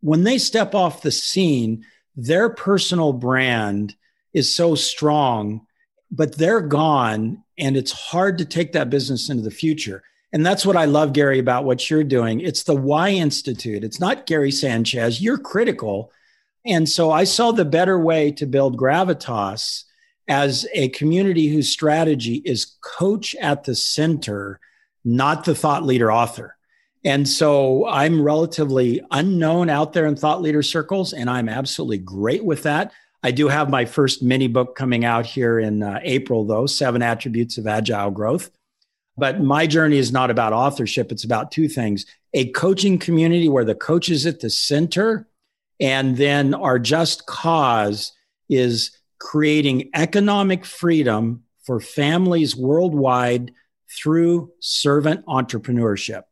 when 0.00 0.24
they 0.24 0.38
step 0.38 0.74
off 0.74 1.02
the 1.02 1.10
scene, 1.10 1.84
their 2.16 2.48
personal 2.50 3.12
brand 3.12 3.94
is 4.32 4.54
so 4.54 4.74
strong, 4.74 5.66
but 6.10 6.36
they're 6.36 6.60
gone 6.60 7.42
and 7.58 7.76
it's 7.76 7.92
hard 7.92 8.38
to 8.38 8.44
take 8.44 8.72
that 8.72 8.90
business 8.90 9.30
into 9.30 9.42
the 9.42 9.50
future. 9.50 10.02
And 10.32 10.44
that's 10.44 10.66
what 10.66 10.76
I 10.76 10.84
love, 10.84 11.12
Gary, 11.12 11.38
about 11.38 11.64
what 11.64 11.88
you're 11.88 12.04
doing. 12.04 12.40
It's 12.40 12.64
the 12.64 12.74
Why 12.74 13.10
Institute. 13.10 13.84
It's 13.84 14.00
not 14.00 14.26
Gary 14.26 14.50
Sanchez. 14.50 15.20
You're 15.20 15.38
critical. 15.38 16.12
And 16.64 16.88
so 16.88 17.10
I 17.10 17.24
saw 17.24 17.52
the 17.52 17.64
better 17.64 17.98
way 17.98 18.32
to 18.32 18.46
build 18.46 18.76
Gravitas 18.76 19.84
as 20.28 20.66
a 20.74 20.88
community 20.90 21.48
whose 21.48 21.70
strategy 21.70 22.42
is 22.44 22.76
coach 22.82 23.34
at 23.36 23.64
the 23.64 23.74
center, 23.74 24.60
not 25.04 25.44
the 25.44 25.54
thought 25.54 25.84
leader 25.84 26.12
author. 26.12 26.55
And 27.06 27.28
so 27.28 27.86
I'm 27.86 28.20
relatively 28.20 29.00
unknown 29.12 29.70
out 29.70 29.92
there 29.92 30.06
in 30.06 30.16
thought 30.16 30.42
leader 30.42 30.60
circles, 30.60 31.12
and 31.12 31.30
I'm 31.30 31.48
absolutely 31.48 31.98
great 31.98 32.44
with 32.44 32.64
that. 32.64 32.92
I 33.22 33.30
do 33.30 33.46
have 33.46 33.70
my 33.70 33.84
first 33.84 34.24
mini 34.24 34.48
book 34.48 34.74
coming 34.74 35.04
out 35.04 35.24
here 35.24 35.60
in 35.60 35.84
uh, 35.84 36.00
April, 36.02 36.44
though 36.44 36.66
Seven 36.66 37.02
Attributes 37.02 37.58
of 37.58 37.68
Agile 37.68 38.10
Growth. 38.10 38.50
But 39.16 39.40
my 39.40 39.68
journey 39.68 39.98
is 39.98 40.10
not 40.10 40.32
about 40.32 40.52
authorship, 40.52 41.12
it's 41.12 41.22
about 41.22 41.52
two 41.52 41.68
things 41.68 42.06
a 42.34 42.50
coaching 42.50 42.98
community 42.98 43.48
where 43.48 43.64
the 43.64 43.76
coach 43.76 44.08
is 44.08 44.26
at 44.26 44.40
the 44.40 44.50
center, 44.50 45.28
and 45.78 46.16
then 46.16 46.54
our 46.54 46.80
just 46.80 47.24
cause 47.26 48.12
is 48.48 48.90
creating 49.20 49.90
economic 49.94 50.64
freedom 50.64 51.44
for 51.62 51.78
families 51.78 52.56
worldwide 52.56 53.52
through 53.88 54.50
servant 54.58 55.24
entrepreneurship. 55.26 56.24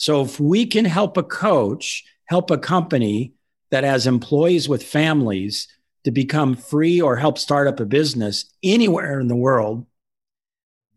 So 0.00 0.22
if 0.22 0.40
we 0.40 0.64
can 0.64 0.86
help 0.86 1.18
a 1.18 1.22
coach, 1.22 2.04
help 2.24 2.50
a 2.50 2.56
company 2.56 3.34
that 3.70 3.84
has 3.84 4.06
employees 4.06 4.66
with 4.66 4.82
families 4.82 5.68
to 6.04 6.10
become 6.10 6.56
free 6.56 7.02
or 7.02 7.16
help 7.16 7.36
start 7.36 7.68
up 7.68 7.80
a 7.80 7.84
business 7.84 8.46
anywhere 8.62 9.20
in 9.20 9.28
the 9.28 9.36
world, 9.36 9.84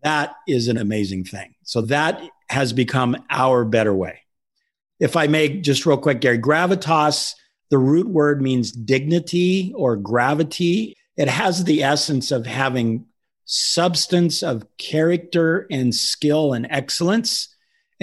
that 0.03 0.35
is 0.47 0.69
an 0.69 0.77
amazing 0.77 1.25
thing. 1.25 1.53
So 1.63 1.81
that 1.81 2.21
has 2.49 2.71
become 2.71 3.17
our 3.29 3.65
better 3.65 3.93
way. 3.93 4.19
If 5.01 5.17
I 5.17 5.27
may, 5.27 5.49
just 5.59 5.85
real 5.85 5.97
quick, 5.97 6.21
Gary, 6.21 6.39
gravitas, 6.39 7.33
the 7.69 7.79
root 7.79 8.07
word 8.07 8.41
means 8.41 8.71
dignity 8.71 9.73
or 9.75 9.97
gravity. 9.97 10.95
It 11.17 11.27
has 11.27 11.65
the 11.65 11.83
essence 11.83 12.31
of 12.31 12.45
having 12.45 13.07
substance 13.43 14.41
of 14.43 14.65
character 14.77 15.67
and 15.69 15.93
skill 15.93 16.53
and 16.53 16.65
excellence. 16.69 17.52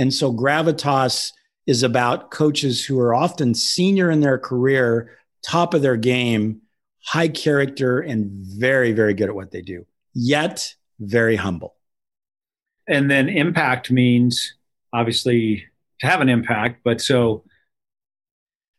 And 0.00 0.14
so 0.14 0.32
gravitas 0.32 1.30
is 1.66 1.82
about 1.82 2.30
coaches 2.30 2.82
who 2.82 2.98
are 2.98 3.14
often 3.14 3.54
senior 3.54 4.10
in 4.10 4.20
their 4.20 4.38
career, 4.38 5.18
top 5.46 5.74
of 5.74 5.82
their 5.82 5.98
game, 5.98 6.62
high 7.04 7.28
character, 7.28 8.00
and 8.00 8.30
very, 8.32 8.92
very 8.92 9.12
good 9.12 9.28
at 9.28 9.34
what 9.34 9.50
they 9.50 9.60
do, 9.60 9.84
yet 10.14 10.74
very 11.00 11.36
humble. 11.36 11.74
And 12.88 13.10
then 13.10 13.28
impact 13.28 13.90
means 13.90 14.54
obviously 14.94 15.66
to 16.00 16.06
have 16.06 16.22
an 16.22 16.30
impact. 16.30 16.80
But 16.82 17.02
so 17.02 17.44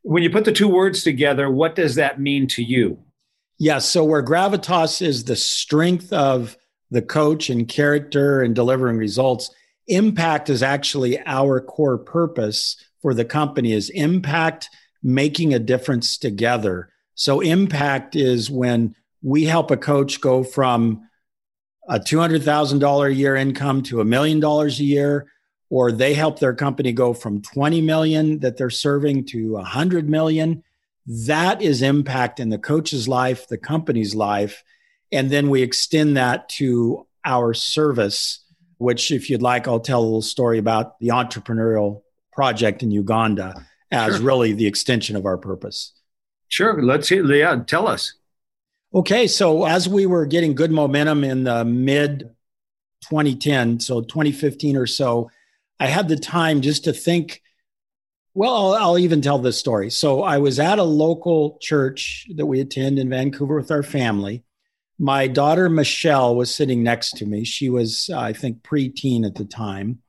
when 0.01 0.23
you 0.23 0.31
put 0.31 0.45
the 0.45 0.51
two 0.51 0.69
words 0.69 1.03
together, 1.03 1.51
what 1.51 1.75
does 1.75 1.93
that 1.95 2.19
mean 2.19 2.47
to 2.47 2.63
you? 2.63 2.97
Yes. 3.59 3.75
Yeah, 3.75 3.77
so 3.77 4.03
where 4.05 4.25
gravitas 4.25 5.03
is 5.03 5.25
the 5.25 5.35
strength 5.35 6.11
of 6.11 6.57
the 6.89 7.03
coach 7.03 7.51
and 7.51 7.67
character 7.67 8.41
and 8.41 8.55
delivering 8.55 8.97
results, 8.97 9.53
impact 9.91 10.49
is 10.49 10.63
actually 10.63 11.19
our 11.25 11.59
core 11.61 11.97
purpose 11.97 12.77
for 13.01 13.13
the 13.13 13.25
company 13.25 13.73
is 13.73 13.89
impact 13.89 14.69
making 15.03 15.53
a 15.53 15.59
difference 15.59 16.17
together. 16.17 16.89
So 17.15 17.39
impact 17.39 18.15
is 18.15 18.49
when 18.49 18.95
we 19.21 19.45
help 19.45 19.71
a 19.71 19.77
coach 19.77 20.21
go 20.21 20.43
from 20.43 21.07
a 21.89 21.99
$200,000 21.99 23.07
a 23.07 23.13
year 23.13 23.35
income 23.35 23.83
to 23.83 24.01
a 24.01 24.05
million 24.05 24.39
dollars 24.39 24.79
a 24.79 24.83
year 24.83 25.27
or 25.69 25.91
they 25.91 26.13
help 26.13 26.39
their 26.39 26.53
company 26.53 26.91
go 26.91 27.13
from 27.13 27.41
20 27.41 27.81
million 27.81 28.39
that 28.39 28.57
they're 28.57 28.69
serving 28.69 29.25
to 29.25 29.53
100 29.53 30.09
million 30.09 30.63
that 31.07 31.61
is 31.61 31.81
impact 31.81 32.39
in 32.39 32.49
the 32.49 32.57
coach's 32.57 33.07
life, 33.07 33.47
the 33.47 33.57
company's 33.57 34.13
life. 34.15 34.63
And 35.11 35.29
then 35.29 35.49
we 35.49 35.61
extend 35.61 36.17
that 36.17 36.47
to 36.49 37.07
our 37.25 37.53
service, 37.53 38.39
which, 38.81 39.11
if 39.11 39.29
you'd 39.29 39.41
like, 39.41 39.67
I'll 39.67 39.79
tell 39.79 40.01
a 40.01 40.03
little 40.03 40.21
story 40.21 40.57
about 40.57 40.99
the 40.99 41.09
entrepreneurial 41.09 42.01
project 42.33 42.81
in 42.81 42.91
Uganda 42.91 43.65
as 43.91 44.15
sure. 44.15 44.25
really 44.25 44.53
the 44.53 44.65
extension 44.67 45.15
of 45.15 45.25
our 45.25 45.37
purpose. 45.37 45.93
Sure. 46.47 46.81
Let's 46.81 47.07
hear, 47.07 47.25
yeah, 47.31 47.61
tell 47.65 47.87
us. 47.87 48.13
Okay. 48.93 49.27
So, 49.27 49.65
as 49.65 49.87
we 49.87 50.05
were 50.05 50.25
getting 50.25 50.55
good 50.55 50.71
momentum 50.71 51.23
in 51.23 51.43
the 51.43 51.63
mid 51.63 52.31
2010, 53.03 53.79
so 53.79 54.01
2015 54.01 54.75
or 54.75 54.87
so, 54.87 55.29
I 55.79 55.87
had 55.87 56.07
the 56.07 56.17
time 56.17 56.61
just 56.61 56.83
to 56.85 56.93
think 56.93 57.41
well, 58.33 58.73
I'll, 58.73 58.83
I'll, 58.83 58.97
even 58.97 59.21
tell 59.21 59.39
this 59.39 59.57
story. 59.57 59.89
So 59.89 60.23
I 60.23 60.37
was 60.37 60.57
at 60.57 60.79
a 60.79 60.83
local 60.83 61.57
church 61.59 62.27
that 62.35 62.45
we 62.45 62.61
attend 62.61 62.97
in 62.97 63.09
Vancouver 63.09 63.57
with 63.57 63.71
our 63.71 63.83
family. 63.83 64.45
My 65.01 65.27
daughter 65.27 65.67
Michelle 65.67 66.35
was 66.35 66.53
sitting 66.53 66.83
next 66.83 67.17
to 67.17 67.25
me. 67.25 67.43
She 67.43 67.69
was, 67.69 68.09
I 68.09 68.33
think, 68.33 68.61
preteen 68.61 69.25
at 69.25 69.35
the 69.35 69.45
time, 69.45 69.99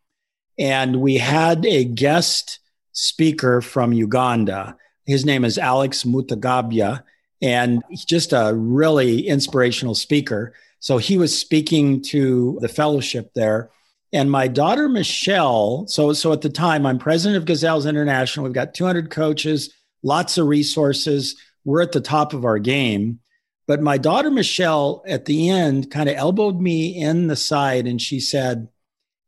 and 0.58 1.00
we 1.00 1.16
had 1.16 1.64
a 1.64 1.84
guest 1.84 2.60
speaker 2.92 3.62
from 3.62 3.94
Uganda. 3.94 4.76
His 5.06 5.24
name 5.24 5.44
is 5.44 5.56
Alex 5.56 6.04
Mutagabya, 6.04 7.02
and 7.40 7.82
he's 7.88 8.04
just 8.04 8.34
a 8.34 8.52
really 8.54 9.26
inspirational 9.26 9.94
speaker. 9.94 10.52
So 10.78 10.98
he 10.98 11.16
was 11.16 11.36
speaking 11.36 12.02
to 12.02 12.58
the 12.60 12.68
fellowship 12.68 13.32
there 13.34 13.70
and 14.12 14.30
my 14.30 14.46
daughter 14.46 14.88
Michelle, 14.88 15.86
so 15.86 16.12
so 16.12 16.32
at 16.32 16.42
the 16.42 16.50
time 16.50 16.84
I'm 16.84 16.98
president 16.98 17.38
of 17.38 17.46
Gazelles 17.46 17.86
International. 17.86 18.44
We've 18.44 18.52
got 18.52 18.74
200 18.74 19.10
coaches, 19.10 19.72
lots 20.02 20.36
of 20.36 20.46
resources. 20.46 21.36
We're 21.64 21.82
at 21.82 21.92
the 21.92 22.00
top 22.00 22.34
of 22.34 22.44
our 22.44 22.58
game. 22.58 23.20
But 23.66 23.80
my 23.80 23.98
daughter 23.98 24.30
Michelle 24.30 25.02
at 25.06 25.24
the 25.24 25.48
end 25.48 25.90
kind 25.90 26.08
of 26.08 26.16
elbowed 26.16 26.60
me 26.60 26.96
in 26.96 27.28
the 27.28 27.36
side 27.36 27.86
and 27.86 28.00
she 28.00 28.20
said, 28.20 28.68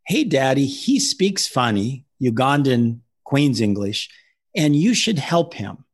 "Hey 0.06 0.24
daddy, 0.24 0.66
he 0.66 0.98
speaks 0.98 1.46
funny, 1.46 2.04
Ugandan 2.20 3.00
Queen's 3.24 3.60
English, 3.60 4.10
and 4.54 4.74
you 4.76 4.94
should 4.94 5.18
help 5.18 5.54
him." 5.54 5.84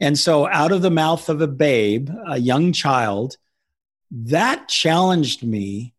And 0.00 0.18
so 0.18 0.46
out 0.48 0.72
of 0.72 0.82
the 0.82 0.90
mouth 0.90 1.28
of 1.28 1.40
a 1.40 1.48
babe, 1.48 2.08
a 2.26 2.38
young 2.38 2.72
child, 2.72 3.36
that 4.10 4.68
challenged 4.68 5.42
me 5.42 5.94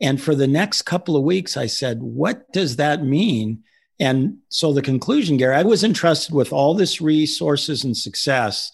and 0.00 0.20
for 0.20 0.34
the 0.34 0.46
next 0.46 0.82
couple 0.82 1.16
of 1.16 1.22
weeks, 1.22 1.56
I 1.56 1.66
said, 1.66 2.02
What 2.02 2.52
does 2.52 2.76
that 2.76 3.04
mean? 3.04 3.62
And 4.00 4.38
so 4.48 4.72
the 4.72 4.82
conclusion, 4.82 5.36
Gary, 5.36 5.54
I 5.54 5.62
was 5.62 5.84
entrusted 5.84 6.34
with 6.34 6.52
all 6.52 6.74
this 6.74 7.00
resources 7.00 7.84
and 7.84 7.96
success. 7.96 8.72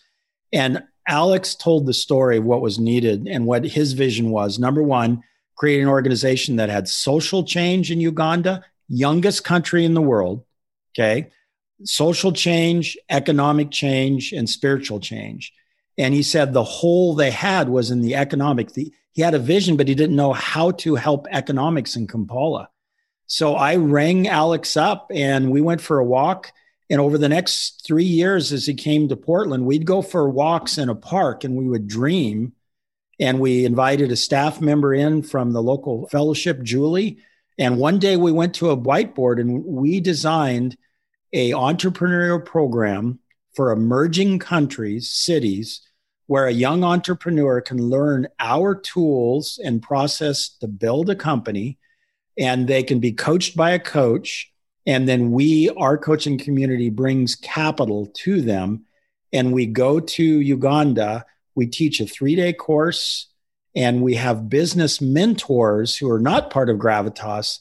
And 0.52 0.82
Alex 1.10 1.54
told 1.54 1.84
the 1.84 1.92
story 1.92 2.38
of 2.38 2.44
what 2.44 2.62
was 2.62 2.78
needed 2.78 3.26
and 3.26 3.44
what 3.44 3.64
his 3.64 3.92
vision 3.92 4.30
was. 4.30 4.58
Number 4.58 4.82
one, 4.82 5.22
create 5.56 5.82
an 5.82 5.88
organization 5.88 6.56
that 6.56 6.70
had 6.70 6.88
social 6.88 7.44
change 7.44 7.90
in 7.90 8.00
Uganda, 8.00 8.64
youngest 8.88 9.44
country 9.44 9.84
in 9.84 9.94
the 9.94 10.00
world. 10.00 10.44
Okay. 10.94 11.30
Social 11.84 12.32
change, 12.32 12.96
economic 13.08 13.70
change, 13.70 14.32
and 14.32 14.48
spiritual 14.48 15.00
change. 15.00 15.52
And 15.98 16.14
he 16.14 16.22
said 16.22 16.52
the 16.52 16.64
hole 16.64 17.14
they 17.14 17.30
had 17.30 17.68
was 17.68 17.90
in 17.90 18.00
the 18.00 18.14
economic. 18.14 18.72
The, 18.72 18.92
he 19.12 19.22
had 19.22 19.34
a 19.34 19.38
vision, 19.38 19.76
but 19.76 19.88
he 19.88 19.94
didn't 19.94 20.16
know 20.16 20.32
how 20.32 20.70
to 20.72 20.94
help 20.94 21.26
economics 21.30 21.96
in 21.96 22.06
Kampala. 22.06 22.70
So 23.26 23.54
I 23.54 23.76
rang 23.76 24.28
Alex 24.28 24.76
up 24.76 25.10
and 25.12 25.50
we 25.50 25.60
went 25.60 25.80
for 25.80 25.98
a 25.98 26.04
walk. 26.04 26.52
And 26.90 27.00
over 27.00 27.16
the 27.16 27.28
next 27.28 27.84
three 27.86 28.04
years, 28.04 28.52
as 28.52 28.66
he 28.66 28.74
came 28.74 29.08
to 29.08 29.16
Portland, 29.16 29.64
we'd 29.64 29.86
go 29.86 30.02
for 30.02 30.28
walks 30.28 30.76
in 30.76 30.88
a 30.88 30.94
park 30.94 31.44
and 31.44 31.54
we 31.54 31.68
would 31.68 31.86
dream. 31.86 32.52
And 33.20 33.38
we 33.38 33.64
invited 33.64 34.10
a 34.10 34.16
staff 34.16 34.60
member 34.60 34.92
in 34.92 35.22
from 35.22 35.52
the 35.52 35.62
local 35.62 36.08
fellowship, 36.08 36.62
Julie. 36.62 37.18
And 37.58 37.78
one 37.78 37.98
day 37.98 38.16
we 38.16 38.32
went 38.32 38.54
to 38.56 38.70
a 38.70 38.76
whiteboard 38.76 39.40
and 39.40 39.64
we 39.64 40.00
designed 40.00 40.76
a 41.32 41.50
entrepreneurial 41.50 42.44
program 42.44 43.20
for 43.54 43.70
emerging 43.70 44.40
countries, 44.40 45.10
cities 45.10 45.82
where 46.26 46.46
a 46.46 46.52
young 46.52 46.82
entrepreneur 46.84 47.60
can 47.60 47.78
learn 47.78 48.26
our 48.38 48.74
tools 48.74 49.60
and 49.64 49.82
process 49.82 50.48
to 50.60 50.66
build 50.68 51.10
a 51.10 51.14
company 51.14 51.76
and 52.38 52.66
they 52.66 52.82
can 52.82 53.00
be 53.00 53.12
coached 53.12 53.56
by 53.56 53.72
a 53.72 53.78
coach 53.78 54.52
and 54.90 55.08
then 55.08 55.30
we 55.30 55.70
our 55.76 55.96
coaching 55.96 56.38
community 56.38 56.90
brings 56.90 57.34
capital 57.34 58.06
to 58.14 58.40
them 58.40 58.84
and 59.32 59.52
we 59.52 59.66
go 59.66 60.00
to 60.00 60.24
Uganda 60.24 61.24
we 61.54 61.66
teach 61.66 62.00
a 62.00 62.04
3-day 62.04 62.52
course 62.52 63.28
and 63.74 64.02
we 64.02 64.14
have 64.14 64.48
business 64.48 65.00
mentors 65.00 65.96
who 65.96 66.10
are 66.10 66.20
not 66.20 66.50
part 66.50 66.68
of 66.68 66.78
gravitas 66.78 67.58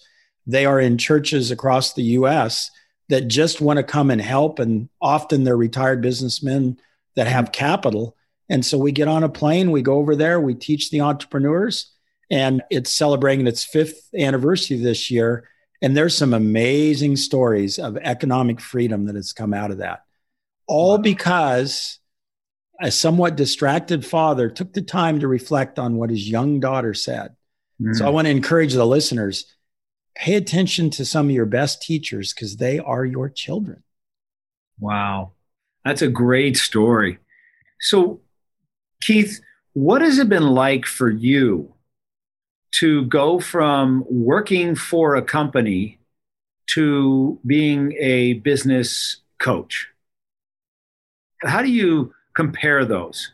they 0.50 0.66
are 0.66 0.80
in 0.80 0.98
churches 0.98 1.52
across 1.52 1.94
the 1.94 2.04
US 2.04 2.72
that 3.10 3.28
just 3.28 3.62
want 3.62 3.78
to 3.78 3.84
come 3.84 4.10
and 4.10 4.22
help. 4.22 4.58
And 4.60 4.90
often 5.00 5.44
they're 5.44 5.58
retired 5.58 6.02
businessmen 6.02 6.80
that 7.16 7.28
have 7.28 7.46
mm-hmm. 7.46 7.54
capital. 7.54 8.16
And 8.50 8.66
so 8.66 8.78
we 8.78 8.92
get 8.92 9.08
on 9.08 9.24
a 9.24 9.30
plane, 9.30 9.70
we 9.70 9.84
go 9.84 9.98
over 9.98 10.16
there, 10.16 10.42
we 10.42 10.56
teach 10.56 10.90
the 10.90 11.02
entrepreneurs, 11.02 11.92
and 12.32 12.64
it's 12.72 12.92
celebrating 12.92 13.46
its 13.46 13.64
fifth 13.64 14.10
anniversary 14.18 14.78
this 14.78 15.12
year. 15.12 15.48
And 15.82 15.96
there's 15.96 16.18
some 16.18 16.34
amazing 16.34 17.16
stories 17.16 17.80
of 17.80 17.98
economic 17.98 18.60
freedom 18.60 19.06
that 19.06 19.16
has 19.16 19.32
come 19.32 19.54
out 19.54 19.72
of 19.72 19.78
that. 19.78 20.04
All 20.68 20.98
because 20.98 22.00
a 22.82 22.92
somewhat 22.92 23.36
distracted 23.36 24.06
father 24.06 24.50
took 24.50 24.74
the 24.74 24.82
time 24.82 25.20
to 25.20 25.28
reflect 25.28 25.80
on 25.80 25.96
what 25.96 26.10
his 26.10 26.30
young 26.30 26.60
daughter 26.60 26.94
said. 26.94 27.36
Mm. 27.82 27.96
So 27.96 28.06
I 28.06 28.10
want 28.10 28.26
to 28.26 28.32
encourage 28.32 28.74
the 28.74 28.86
listeners 28.86 29.46
pay 30.16 30.36
attention 30.36 30.90
to 30.90 31.06
some 31.06 31.28
of 31.28 31.32
your 31.36 31.46
best 31.46 31.82
teachers 31.82 32.34
because 32.34 32.58
they 32.58 32.80
are 32.80 33.06
your 33.06 33.30
children. 33.30 33.84
Wow. 34.80 35.32
That's 35.86 36.02
a 36.02 36.10
great 36.10 36.58
story. 36.58 37.20
So, 37.80 38.20
Keith, 39.02 39.40
what 39.74 40.02
has 40.02 40.20
it 40.20 40.28
been 40.28 40.50
like 40.50 40.86
for 40.86 41.10
you 41.10 41.74
to 42.72 43.06
go 43.06 43.40
from 43.40 44.06
working 44.10 44.76
for 44.76 45.16
a 45.16 45.22
company 45.22 46.00
to 46.68 47.40
being 47.46 47.94
a 48.00 48.34
business 48.34 49.18
coach? 49.40 49.88
How 51.44 51.62
do 51.62 51.70
you 51.70 52.14
compare 52.36 52.86
those? 52.86 53.34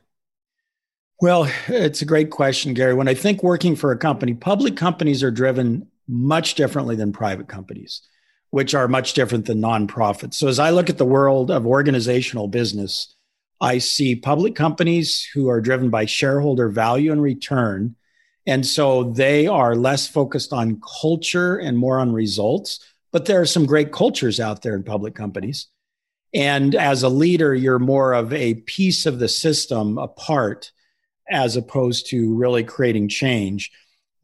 Well, 1.21 1.50
it's 1.67 2.02
a 2.02 2.06
great 2.06 2.30
question, 2.30 2.74
Gary. 2.74 2.93
When 2.93 3.08
I 3.08 3.13
think 3.13 3.41
working 3.41 3.76
for 3.76 3.91
a 3.91 3.98
company, 3.98 4.34
public 4.34 4.76
companies 4.76 5.24
are 5.24 5.32
driven 5.32 5.88
much 6.08 6.56
differently 6.56 6.95
than 6.95 7.13
private 7.13 7.48
companies, 7.48 8.02
which 8.50 8.76
are 8.76 8.88
much 8.88 9.13
different 9.13 9.45
than 9.45 9.62
nonprofits. 9.62 10.36
So 10.36 10.48
as 10.48 10.60
I 10.60 10.71
look 10.71 10.89
at 10.89 10.98
the 10.98 11.06
world 11.06 11.50
of 11.52 11.65
organizational 11.65 12.48
business, 12.48 13.15
I 13.62 13.78
see 13.78 14.15
public 14.15 14.56
companies 14.56 15.28
who 15.34 15.50
are 15.50 15.62
driven 15.62 15.89
by 15.89 16.06
shareholder 16.06 16.69
value 16.69 17.12
and 17.12 17.21
return. 17.21 17.95
And 18.47 18.65
so 18.65 19.03
they 19.03 19.47
are 19.47 19.75
less 19.75 20.08
focused 20.08 20.53
on 20.53 20.81
culture 21.01 21.58
and 21.58 21.77
more 21.77 21.99
on 21.99 22.13
results. 22.13 22.79
But 23.12 23.25
there 23.25 23.41
are 23.41 23.45
some 23.45 23.65
great 23.65 23.91
cultures 23.91 24.39
out 24.39 24.62
there 24.62 24.75
in 24.75 24.84
public 24.84 25.15
companies. 25.15 25.67
And 26.34 26.75
as 26.75 27.01
a 27.01 27.10
leader, 27.10 27.55
you're 27.55 27.79
more 27.79 28.13
of 28.13 28.34
a 28.34 28.55
piece 28.55 29.05
of 29.05 29.19
the 29.19 29.29
system 29.29 29.97
apart 29.97 30.71
as 31.29 31.55
opposed 31.55 32.10
to 32.10 32.36
really 32.36 32.63
creating 32.63 33.08
change. 33.08 33.71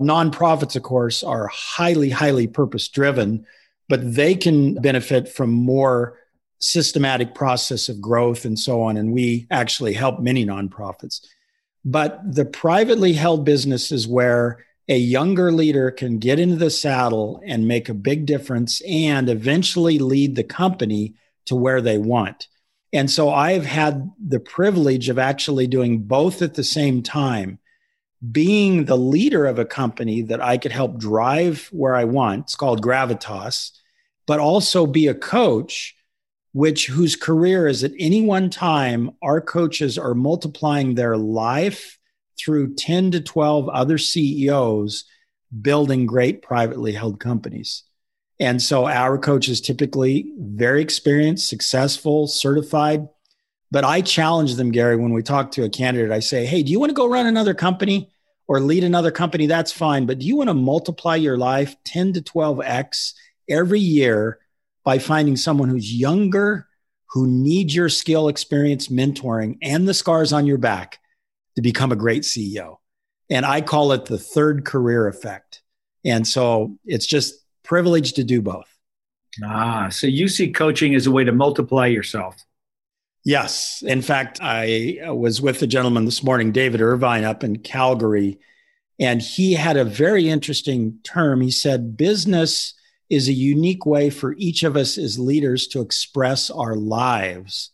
Nonprofits, 0.01 0.75
of 0.75 0.83
course, 0.83 1.23
are 1.23 1.47
highly, 1.47 2.09
highly 2.09 2.47
purpose 2.47 2.89
driven, 2.89 3.45
but 3.87 4.13
they 4.13 4.35
can 4.35 4.75
benefit 4.75 5.29
from 5.29 5.51
more 5.51 6.17
systematic 6.59 7.33
process 7.33 7.89
of 7.89 8.01
growth 8.01 8.45
and 8.45 8.59
so 8.59 8.81
on. 8.81 8.97
And 8.97 9.13
we 9.13 9.47
actually 9.49 9.93
help 9.93 10.19
many 10.19 10.45
nonprofits. 10.45 11.25
But 11.83 12.19
the 12.35 12.45
privately 12.45 13.13
held 13.13 13.45
business 13.45 13.91
is 13.91 14.07
where 14.07 14.65
a 14.87 14.97
younger 14.97 15.51
leader 15.51 15.89
can 15.89 16.19
get 16.19 16.39
into 16.39 16.57
the 16.57 16.69
saddle 16.69 17.41
and 17.45 17.67
make 17.67 17.89
a 17.89 17.93
big 17.93 18.25
difference 18.25 18.81
and 18.81 19.29
eventually 19.29 19.99
lead 19.99 20.35
the 20.35 20.43
company 20.43 21.15
to 21.45 21.55
where 21.55 21.81
they 21.81 21.97
want. 21.97 22.47
And 22.93 23.09
so 23.09 23.29
I've 23.29 23.65
had 23.65 24.11
the 24.19 24.39
privilege 24.39 25.09
of 25.09 25.17
actually 25.17 25.67
doing 25.67 26.03
both 26.03 26.41
at 26.41 26.55
the 26.55 26.63
same 26.63 27.01
time 27.01 27.59
being 28.31 28.85
the 28.85 28.97
leader 28.97 29.45
of 29.45 29.57
a 29.57 29.65
company 29.65 30.21
that 30.21 30.41
I 30.41 30.57
could 30.57 30.71
help 30.71 30.99
drive 30.99 31.69
where 31.71 31.95
I 31.95 32.03
want. 32.03 32.41
It's 32.41 32.55
called 32.55 32.83
Gravitas, 32.83 33.71
but 34.27 34.39
also 34.39 34.85
be 34.85 35.07
a 35.07 35.15
coach, 35.15 35.95
which 36.53 36.87
whose 36.87 37.15
career 37.15 37.67
is 37.67 37.83
at 37.83 37.91
any 37.97 38.21
one 38.21 38.49
time, 38.49 39.11
our 39.21 39.39
coaches 39.39 39.97
are 39.97 40.13
multiplying 40.13 40.95
their 40.95 41.17
life 41.17 41.97
through 42.37 42.75
10 42.75 43.11
to 43.11 43.21
12 43.21 43.69
other 43.69 43.97
CEOs 43.97 45.05
building 45.61 46.05
great 46.05 46.41
privately 46.41 46.93
held 46.93 47.19
companies. 47.19 47.83
And 48.39 48.61
so 48.61 48.87
our 48.87 49.17
coaches 49.17 49.61
typically 49.61 50.33
very 50.37 50.81
experienced, 50.81 51.47
successful, 51.47 52.27
certified 52.27 53.07
but 53.71 53.85
I 53.85 54.01
challenge 54.01 54.55
them, 54.55 54.71
Gary, 54.71 54.97
when 54.97 55.13
we 55.13 55.23
talk 55.23 55.51
to 55.51 55.63
a 55.63 55.69
candidate, 55.69 56.11
I 56.11 56.19
say, 56.19 56.45
hey, 56.45 56.61
do 56.61 56.71
you 56.71 56.79
want 56.79 56.89
to 56.89 56.93
go 56.93 57.07
run 57.07 57.25
another 57.25 57.53
company 57.53 58.11
or 58.47 58.59
lead 58.59 58.83
another 58.83 59.11
company? 59.11 59.47
That's 59.47 59.71
fine. 59.71 60.05
But 60.05 60.19
do 60.19 60.25
you 60.25 60.35
want 60.35 60.49
to 60.49 60.53
multiply 60.53 61.15
your 61.15 61.37
life 61.37 61.75
10 61.85 62.13
to 62.13 62.21
12x 62.21 63.13
every 63.49 63.79
year 63.79 64.39
by 64.83 64.99
finding 64.99 65.35
someone 65.35 65.69
who's 65.69 65.93
younger, 65.93 66.67
who 67.11 67.27
needs 67.27 67.75
your 67.75 67.89
skill, 67.89 68.27
experience, 68.27 68.87
mentoring, 68.87 69.57
and 69.61 69.87
the 69.87 69.93
scars 69.93 70.33
on 70.33 70.45
your 70.45 70.57
back 70.57 70.99
to 71.55 71.61
become 71.61 71.91
a 71.91 71.95
great 71.95 72.23
CEO? 72.23 72.77
And 73.29 73.45
I 73.45 73.61
call 73.61 73.91
it 73.91 74.05
the 74.05 74.17
third 74.17 74.65
career 74.65 75.07
effect. 75.07 75.61
And 76.03 76.27
so 76.27 76.77
it's 76.85 77.05
just 77.05 77.35
privileged 77.63 78.15
to 78.15 78.23
do 78.23 78.41
both. 78.41 78.67
Ah, 79.43 79.89
so 79.89 80.07
you 80.07 80.27
see 80.27 80.51
coaching 80.51 80.95
as 80.95 81.07
a 81.07 81.11
way 81.11 81.23
to 81.23 81.31
multiply 81.31 81.87
yourself. 81.87 82.43
Yes. 83.23 83.83
In 83.85 84.01
fact, 84.01 84.39
I 84.41 84.97
was 85.05 85.41
with 85.41 85.61
a 85.61 85.67
gentleman 85.67 86.05
this 86.05 86.23
morning, 86.23 86.51
David 86.51 86.81
Irvine, 86.81 87.23
up 87.23 87.43
in 87.43 87.59
Calgary, 87.59 88.39
and 88.99 89.21
he 89.21 89.53
had 89.53 89.77
a 89.77 89.85
very 89.85 90.27
interesting 90.27 90.99
term. 91.03 91.41
He 91.41 91.51
said, 91.51 91.97
Business 91.97 92.73
is 93.11 93.27
a 93.27 93.33
unique 93.33 93.85
way 93.85 94.09
for 94.09 94.35
each 94.37 94.63
of 94.63 94.77
us 94.77 94.97
as 94.97 95.19
leaders 95.19 95.67
to 95.67 95.81
express 95.81 96.49
our 96.49 96.75
lives. 96.75 97.71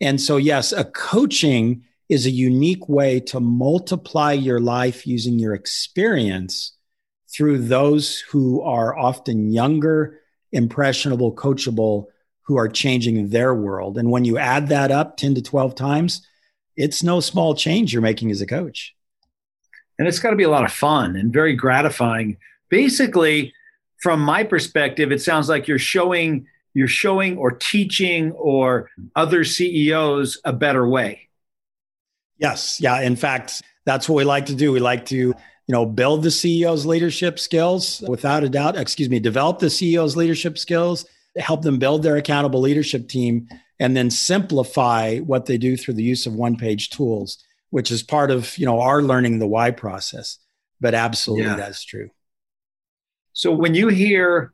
And 0.00 0.20
so, 0.20 0.36
yes, 0.36 0.70
a 0.70 0.84
coaching 0.84 1.82
is 2.08 2.24
a 2.24 2.30
unique 2.30 2.88
way 2.88 3.18
to 3.18 3.40
multiply 3.40 4.32
your 4.32 4.60
life 4.60 5.08
using 5.08 5.40
your 5.40 5.54
experience 5.54 6.76
through 7.28 7.58
those 7.58 8.20
who 8.20 8.62
are 8.62 8.96
often 8.96 9.52
younger, 9.52 10.20
impressionable, 10.52 11.34
coachable 11.34 12.06
who 12.42 12.56
are 12.56 12.68
changing 12.68 13.28
their 13.30 13.52
world. 13.52 13.98
And 13.98 14.08
when 14.08 14.24
you 14.24 14.38
add 14.38 14.68
that 14.68 14.92
up 14.92 15.16
10 15.16 15.34
to 15.34 15.42
12 15.42 15.74
times, 15.74 16.24
it's 16.76 17.02
no 17.02 17.18
small 17.18 17.56
change 17.56 17.92
you're 17.92 18.02
making 18.02 18.30
as 18.30 18.40
a 18.40 18.46
coach. 18.46 18.94
And 19.98 20.06
it's 20.06 20.20
got 20.20 20.30
to 20.30 20.36
be 20.36 20.44
a 20.44 20.48
lot 20.48 20.64
of 20.64 20.72
fun 20.72 21.16
and 21.16 21.32
very 21.32 21.54
gratifying. 21.54 22.38
Basically, 22.68 23.52
from 24.00 24.20
my 24.20 24.44
perspective, 24.44 25.12
it 25.12 25.22
sounds 25.22 25.48
like 25.48 25.68
you're 25.68 25.78
showing 25.78 26.46
you're 26.72 26.88
showing 26.88 27.36
or 27.36 27.50
teaching 27.50 28.30
or 28.32 28.88
other 29.16 29.42
CEOs 29.42 30.40
a 30.44 30.52
better 30.52 30.86
way. 30.86 31.28
Yes, 32.38 32.80
yeah, 32.80 33.00
in 33.00 33.16
fact, 33.16 33.60
that's 33.84 34.08
what 34.08 34.16
we 34.16 34.24
like 34.24 34.46
to 34.46 34.54
do. 34.54 34.70
We 34.70 34.80
like 34.80 35.06
to 35.06 35.16
you 35.16 35.34
know 35.68 35.84
build 35.84 36.22
the 36.22 36.28
CEO's 36.28 36.86
leadership 36.86 37.38
skills 37.38 38.02
without 38.06 38.44
a 38.44 38.48
doubt, 38.48 38.76
excuse 38.76 39.08
me, 39.08 39.20
develop 39.20 39.58
the 39.58 39.66
CEO's 39.66 40.16
leadership 40.16 40.58
skills 40.58 41.06
help 41.36 41.62
them 41.62 41.78
build 41.78 42.02
their 42.02 42.16
accountable 42.16 42.60
leadership 42.60 43.08
team, 43.08 43.48
and 43.78 43.96
then 43.96 44.10
simplify 44.10 45.18
what 45.18 45.46
they 45.46 45.56
do 45.56 45.76
through 45.76 45.94
the 45.94 46.02
use 46.02 46.26
of 46.26 46.34
one 46.34 46.56
page 46.56 46.90
tools, 46.90 47.38
which 47.70 47.90
is 47.90 48.02
part 48.02 48.30
of 48.30 48.56
you 48.58 48.66
know 48.66 48.80
our 48.80 49.02
learning 49.02 49.38
the 49.38 49.46
why 49.46 49.70
process. 49.70 50.38
But 50.80 50.94
absolutely, 50.94 51.46
yeah. 51.46 51.56
that's 51.56 51.84
true. 51.84 52.10
So 53.40 53.50
when 53.50 53.74
you 53.74 53.88
hear 53.88 54.52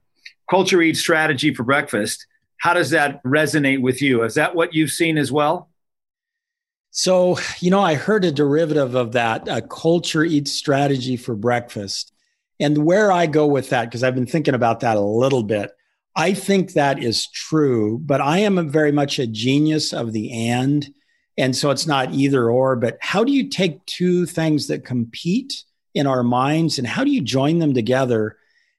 culture 0.49 0.81
eats 0.81 1.01
strategy 1.01 1.53
for 1.53 1.65
breakfast, 1.65 2.25
how 2.59 2.73
does 2.73 2.91
that 2.91 3.21
resonate 3.25 3.81
with 3.81 4.01
you? 4.01 4.23
Is 4.23 4.35
that 4.35 4.55
what 4.55 4.75
you've 4.75 4.93
seen 4.93 5.19
as 5.19 5.33
well? 5.33 5.71
So, 6.93 7.37
you 7.59 7.73
know, 7.73 7.81
I 7.81 7.95
heard 7.95 8.25
a 8.25 8.31
derivative 8.31 8.95
of 8.95 9.11
that, 9.11 9.49
a 9.49 9.61
culture 9.61 10.23
eats 10.23 10.53
strategy 10.53 11.17
for 11.17 11.35
breakfast. 11.35 12.13
And 12.61 12.87
where 12.87 13.11
I 13.11 13.27
go 13.27 13.45
with 13.49 13.71
that, 13.71 13.87
because 13.87 14.05
I've 14.05 14.15
been 14.15 14.25
thinking 14.25 14.55
about 14.55 14.79
that 14.81 14.97
a 14.97 15.01
little 15.01 15.43
bit, 15.43 15.73
I 16.15 16.33
think 16.33 16.75
that 16.75 17.03
is 17.03 17.29
true, 17.33 17.99
but 17.99 18.21
I 18.21 18.39
am 18.39 18.71
very 18.71 18.93
much 18.93 19.19
a 19.19 19.27
genius 19.27 19.93
of 19.93 20.13
the 20.13 20.31
and. 20.49 20.89
And 21.37 21.57
so 21.57 21.71
it's 21.71 21.89
not 21.89 22.15
either 22.15 22.49
or, 22.53 22.77
but 22.77 22.99
how 23.01 23.25
do 23.25 23.33
you 23.33 23.49
take 23.49 23.85
two 23.87 24.27
things 24.27 24.69
that 24.69 24.85
compete 24.85 25.65
in 25.93 26.07
our 26.07 26.23
minds 26.23 26.79
and 26.79 26.87
how 26.87 27.03
do 27.03 27.11
you 27.11 27.21
join 27.21 27.59
them 27.59 27.75
together? 27.75 28.37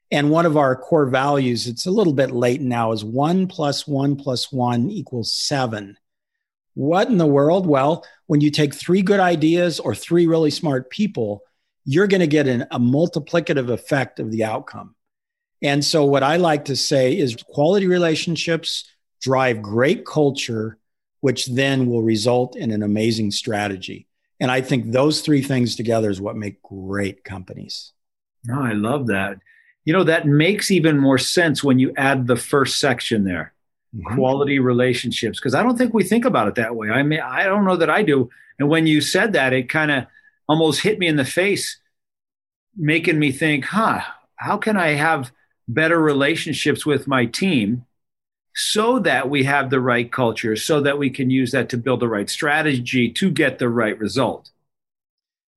And 0.09 0.29
one 0.29 0.45
of 0.45 0.55
our 0.55 0.75
core 0.75 1.07
values, 1.07 1.67
it's 1.67 1.85
a 1.85 1.91
little 1.91 2.13
bit 2.13 2.31
late 2.31 2.61
now, 2.61 2.91
is 2.93 3.03
one 3.03 3.47
plus 3.47 3.85
one 3.87 4.15
plus 4.15 4.51
one 4.51 4.89
equals 4.89 5.33
seven. 5.33 5.97
What 6.75 7.09
in 7.09 7.17
the 7.17 7.25
world? 7.25 7.65
Well, 7.65 8.05
when 8.27 8.39
you 8.39 8.51
take 8.51 8.73
three 8.73 9.01
good 9.01 9.19
ideas 9.19 9.79
or 9.79 9.95
three 9.95 10.27
really 10.27 10.51
smart 10.51 10.89
people, 10.89 11.41
you're 11.83 12.07
going 12.07 12.21
to 12.21 12.27
get 12.27 12.47
an, 12.47 12.63
a 12.71 12.79
multiplicative 12.79 13.69
effect 13.69 14.19
of 14.19 14.31
the 14.31 14.43
outcome. 14.43 14.95
And 15.61 15.83
so, 15.83 16.05
what 16.05 16.23
I 16.23 16.37
like 16.37 16.65
to 16.65 16.75
say 16.75 17.17
is 17.17 17.35
quality 17.35 17.87
relationships 17.87 18.85
drive 19.21 19.61
great 19.61 20.05
culture, 20.05 20.77
which 21.21 21.47
then 21.47 21.87
will 21.87 22.03
result 22.03 22.55
in 22.55 22.71
an 22.71 22.83
amazing 22.83 23.31
strategy. 23.31 24.07
And 24.39 24.51
I 24.51 24.61
think 24.61 24.91
those 24.91 25.21
three 25.21 25.41
things 25.41 25.75
together 25.75 26.09
is 26.09 26.21
what 26.21 26.35
make 26.35 26.61
great 26.61 27.23
companies. 27.23 27.91
Oh, 28.51 28.61
I 28.61 28.73
love 28.73 29.07
that. 29.07 29.39
You 29.87 29.93
know, 29.93 30.03
that 30.03 30.27
makes 30.27 30.69
even 30.69 30.97
more 30.99 31.17
sense 31.17 31.63
when 31.63 31.79
you 31.79 31.93
add 31.95 32.27
the 32.27 32.35
first 32.35 32.77
section 32.77 33.23
there. 33.23 33.53
mm-hmm. 33.95 34.15
quality 34.15 34.59
relationships 34.59 35.39
because 35.39 35.55
I 35.55 35.63
don't 35.63 35.77
think 35.77 35.93
we 35.93 36.03
think 36.03 36.25
about 36.25 36.47
it 36.47 36.55
that 36.55 36.75
way. 36.75 36.89
I 36.89 37.03
mean, 37.03 37.19
I 37.21 37.43
don't 37.43 37.65
know 37.65 37.77
that 37.77 37.89
I 37.89 38.03
do. 38.03 38.29
And 38.59 38.69
when 38.69 38.87
you 38.87 39.01
said 39.01 39.33
that, 39.33 39.53
it 39.53 39.69
kind 39.69 39.91
of 39.91 40.05
almost 40.47 40.81
hit 40.81 40.99
me 40.99 41.07
in 41.07 41.15
the 41.15 41.25
face, 41.25 41.77
making 42.75 43.19
me 43.19 43.31
think, 43.31 43.65
huh, 43.65 44.01
how 44.35 44.57
can 44.57 44.77
I 44.77 44.89
have 44.89 45.31
better 45.67 45.99
relationships 45.99 46.85
with 46.85 47.07
my 47.07 47.25
team 47.25 47.85
so 48.55 48.99
that 48.99 49.29
we 49.29 49.43
have 49.43 49.69
the 49.69 49.79
right 49.79 50.11
culture, 50.11 50.55
so 50.55 50.81
that 50.81 50.97
we 50.97 51.11
can 51.11 51.29
use 51.29 51.51
that 51.51 51.69
to 51.69 51.77
build 51.77 51.99
the 51.99 52.07
right 52.07 52.29
strategy 52.29 53.11
to 53.11 53.29
get 53.29 53.59
the 53.59 53.69
right 53.69 53.97
result? 53.99 54.49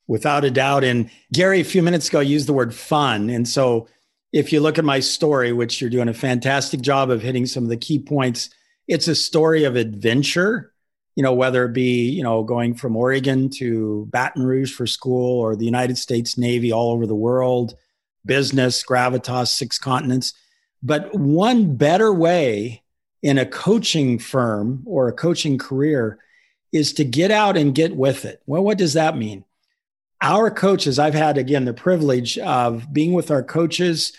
Without 0.07 0.45
a 0.45 0.51
doubt. 0.51 0.85
And 0.85 1.09
Gary, 1.33 1.61
a 1.61 1.65
few 1.65 1.83
minutes 1.83 2.09
ago, 2.09 2.21
used 2.21 2.47
the 2.47 2.53
word 2.53 2.75
fun. 2.75 3.31
And 3.31 3.49
so 3.49 3.89
if 4.33 4.53
you 4.53 4.61
look 4.61 4.79
at 4.79 4.85
my 4.85 5.01
story, 5.01 5.53
which 5.53 5.81
you're 5.81 5.91
doing 5.91 6.09
a 6.09 6.15
fantastic 6.15 6.81
job 6.81 7.11
of 7.11 7.23
hitting 7.23 7.47
some 7.47 7.65
of 7.65 7.71
the 7.71 7.77
key 7.77 7.99
points, 7.99 8.51
it's 8.87 9.09
a 9.09 9.15
story 9.15 9.65
of 9.65 9.77
adventure, 9.77 10.73
you 11.17 11.23
know, 11.23 11.33
whether 11.33 11.65
it 11.65 11.73
be, 11.73 12.09
you 12.09 12.23
know, 12.23 12.43
going 12.43 12.75
from 12.75 12.97
Oregon 12.97 13.51
to 13.51 14.07
Baton 14.11 14.43
Rouge 14.43 14.73
for 14.73 14.87
school 14.87 15.41
or 15.41 15.57
the 15.57 15.65
United 15.65 15.99
States 15.99 16.39
Navy 16.39 16.73
all 16.73 16.93
over 16.93 17.07
the 17.07 17.15
world, 17.15 17.75
business, 18.25 18.85
gravitas, 18.85 19.49
six 19.49 19.79
continents. 19.79 20.35
But 20.83 21.15
one 21.15 21.77
better 21.77 22.13
way 22.13 22.83
in 23.23 23.37
a 23.37 23.47
coaching 23.47 24.19
firm 24.19 24.83
or 24.87 25.09
a 25.09 25.13
coaching 25.13 25.59
career 25.59 26.19
is 26.73 26.93
to 26.95 27.05
get 27.05 27.31
out 27.31 27.57
and 27.57 27.75
get 27.75 27.95
with 27.97 28.25
it. 28.25 28.41
Well, 28.47 28.63
what 28.63 28.79
does 28.79 28.95
that 28.95 29.17
mean? 29.17 29.45
Our 30.21 30.51
coaches, 30.51 30.99
I've 30.99 31.15
had 31.15 31.39
again 31.39 31.65
the 31.65 31.75
privilege 31.75 32.39
of 32.39 32.93
being 32.93 33.13
with 33.13 33.31
our 33.31 33.43
coaches 33.43 34.13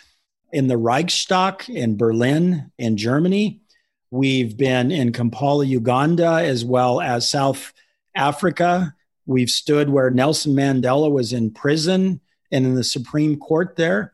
in 0.52 0.68
the 0.68 0.78
Reichstag 0.78 1.70
in 1.70 1.98
Berlin 1.98 2.72
in 2.78 2.98
Germany. 2.98 3.62
We've 4.10 4.58
been 4.58 4.92
in 4.92 5.14
Kampala, 5.14 5.66
Uganda, 5.66 6.42
as 6.44 6.66
well 6.66 7.00
as 7.00 7.30
South 7.30 7.72
Africa. 8.16 8.94
We've 9.26 9.50
stood 9.50 9.90
where 9.90 10.10
Nelson 10.10 10.54
Mandela 10.54 11.10
was 11.10 11.34
in 11.34 11.52
prison 11.52 12.20
and 12.52 12.66
in 12.66 12.76
the 12.76 12.84
Supreme 12.84 13.38
Court 13.38 13.76
there. 13.78 14.14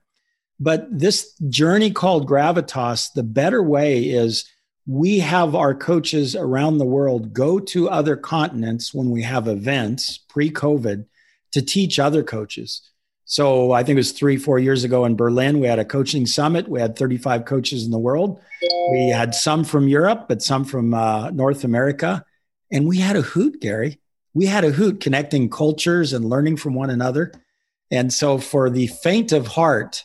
But 0.60 0.88
this 0.92 1.34
journey 1.50 1.92
called 1.92 2.28
Gravitas, 2.28 3.14
the 3.14 3.24
better 3.24 3.64
way 3.64 4.10
is 4.10 4.46
we 4.86 5.20
have 5.20 5.56
our 5.56 5.74
coaches 5.74 6.36
around 6.36 6.78
the 6.78 6.86
world 6.86 7.34
go 7.34 7.60
to 7.60 7.90
other 7.90 8.16
continents 8.16 8.94
when 8.94 9.10
we 9.10 9.24
have 9.24 9.48
events 9.48 10.20
pre 10.30 10.52
COVID 10.52 11.06
to 11.58 11.66
teach 11.66 11.98
other 11.98 12.22
coaches. 12.22 12.82
So 13.26 13.72
I 13.72 13.84
think 13.84 13.96
it 13.96 14.00
was 14.00 14.12
three, 14.12 14.38
four 14.38 14.60
years 14.60 14.84
ago 14.84 15.06
in 15.06 15.16
Berlin, 15.16 15.60
we 15.60 15.66
had 15.66 15.80
a 15.80 15.86
coaching 15.86 16.28
summit. 16.28 16.68
We 16.68 16.80
had 16.80 16.96
35 16.96 17.46
coaches 17.46 17.84
in 17.84 17.90
the 17.90 17.98
world. 17.98 18.40
We 18.92 19.10
had 19.10 19.34
some 19.34 19.64
from 19.64 19.88
Europe, 19.88 20.28
but 20.30 20.44
some 20.44 20.66
from 20.66 20.94
uh, 20.94 21.32
North 21.32 21.64
America. 21.64 22.24
And 22.72 22.88
we 22.88 23.00
had 23.00 23.16
a 23.16 23.24
hoot, 23.24 23.60
Gary. 23.60 24.00
We 24.36 24.46
had 24.46 24.66
a 24.66 24.70
hoot 24.70 25.02
connecting 25.02 25.50
cultures 25.50 26.14
and 26.14 26.30
learning 26.30 26.58
from 26.58 26.76
one 26.76 26.92
another. 26.92 27.34
And 27.90 28.14
so 28.14 28.38
for 28.38 28.70
the 28.70 28.86
faint 28.86 29.32
of 29.32 29.48
heart, 29.48 30.04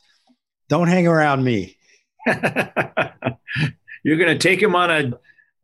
don't 0.71 0.89
hang 0.89 1.07
around 1.07 1.45
me. 1.45 1.77
You're 2.27 4.17
going 4.17 4.33
to 4.33 4.39
take 4.39 4.63
him 4.63 4.75
on 4.75 4.91
an 4.91 5.15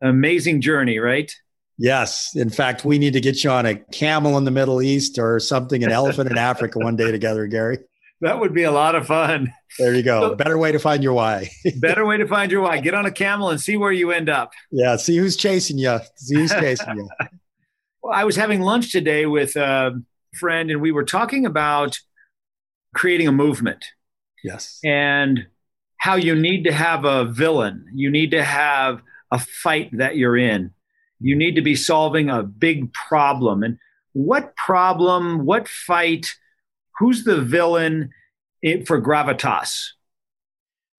amazing 0.01 0.61
journey, 0.61 0.99
right? 0.99 1.33
Yes. 1.79 2.35
In 2.35 2.49
fact, 2.49 2.83
we 2.83 2.99
need 2.99 3.13
to 3.13 3.21
get 3.21 3.41
you 3.41 3.49
on 3.49 3.65
a 3.65 3.75
camel 3.75 4.37
in 4.37 4.43
the 4.43 4.51
Middle 4.51 4.81
East 4.81 5.17
or 5.17 5.39
something, 5.39 5.81
an 5.81 5.91
elephant 5.91 6.29
in 6.29 6.37
Africa 6.37 6.77
one 6.77 6.97
day 6.97 7.09
together, 7.09 7.47
Gary. 7.47 7.79
That 8.21 8.41
would 8.41 8.53
be 8.53 8.63
a 8.63 8.71
lot 8.71 8.95
of 8.95 9.07
fun. 9.07 9.53
There 9.77 9.95
you 9.95 10.03
go. 10.03 10.35
better 10.35 10.57
way 10.57 10.73
to 10.73 10.79
find 10.79 11.01
your 11.01 11.13
why. 11.13 11.51
better 11.77 12.05
way 12.05 12.17
to 12.17 12.27
find 12.27 12.51
your 12.51 12.59
why. 12.59 12.81
Get 12.81 12.93
on 12.93 13.05
a 13.05 13.11
camel 13.11 13.49
and 13.49 13.61
see 13.61 13.77
where 13.77 13.93
you 13.93 14.11
end 14.11 14.27
up. 14.27 14.51
Yeah. 14.71 14.97
See 14.97 15.15
who's 15.15 15.37
chasing 15.37 15.77
you. 15.77 15.99
See 16.17 16.35
who's 16.35 16.51
chasing 16.59 16.97
you. 16.97 17.09
well, 18.03 18.13
I 18.13 18.25
was 18.25 18.35
having 18.35 18.59
lunch 18.59 18.91
today 18.91 19.25
with 19.25 19.55
a 19.55 20.03
friend 20.37 20.69
and 20.69 20.81
we 20.81 20.91
were 20.91 21.05
talking 21.05 21.45
about 21.45 21.97
creating 22.93 23.29
a 23.29 23.31
movement. 23.31 23.85
Yes. 24.43 24.81
And 24.83 25.47
how 25.95 26.15
you 26.15 26.35
need 26.35 26.65
to 26.65 26.73
have 26.73 27.05
a 27.05 27.23
villain. 27.23 27.85
You 27.93 28.11
need 28.11 28.31
to 28.31 28.43
have 28.43 29.01
a 29.31 29.39
fight 29.39 29.91
that 29.93 30.17
you're 30.17 30.35
in 30.35 30.73
you 31.19 31.35
need 31.35 31.55
to 31.55 31.61
be 31.61 31.75
solving 31.75 32.29
a 32.29 32.43
big 32.43 32.93
problem. 32.93 33.63
And 33.63 33.77
what 34.13 34.55
problem, 34.55 35.45
what 35.45 35.67
fight, 35.67 36.35
who's 36.97 37.23
the 37.23 37.41
villain 37.41 38.11
for 38.85 39.01
gravitas? 39.01 39.89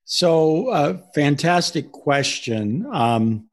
So, 0.05 0.69
uh, 0.71 0.99
fantastic 1.15 1.93
question. 1.93 2.87
Um, 2.93 3.49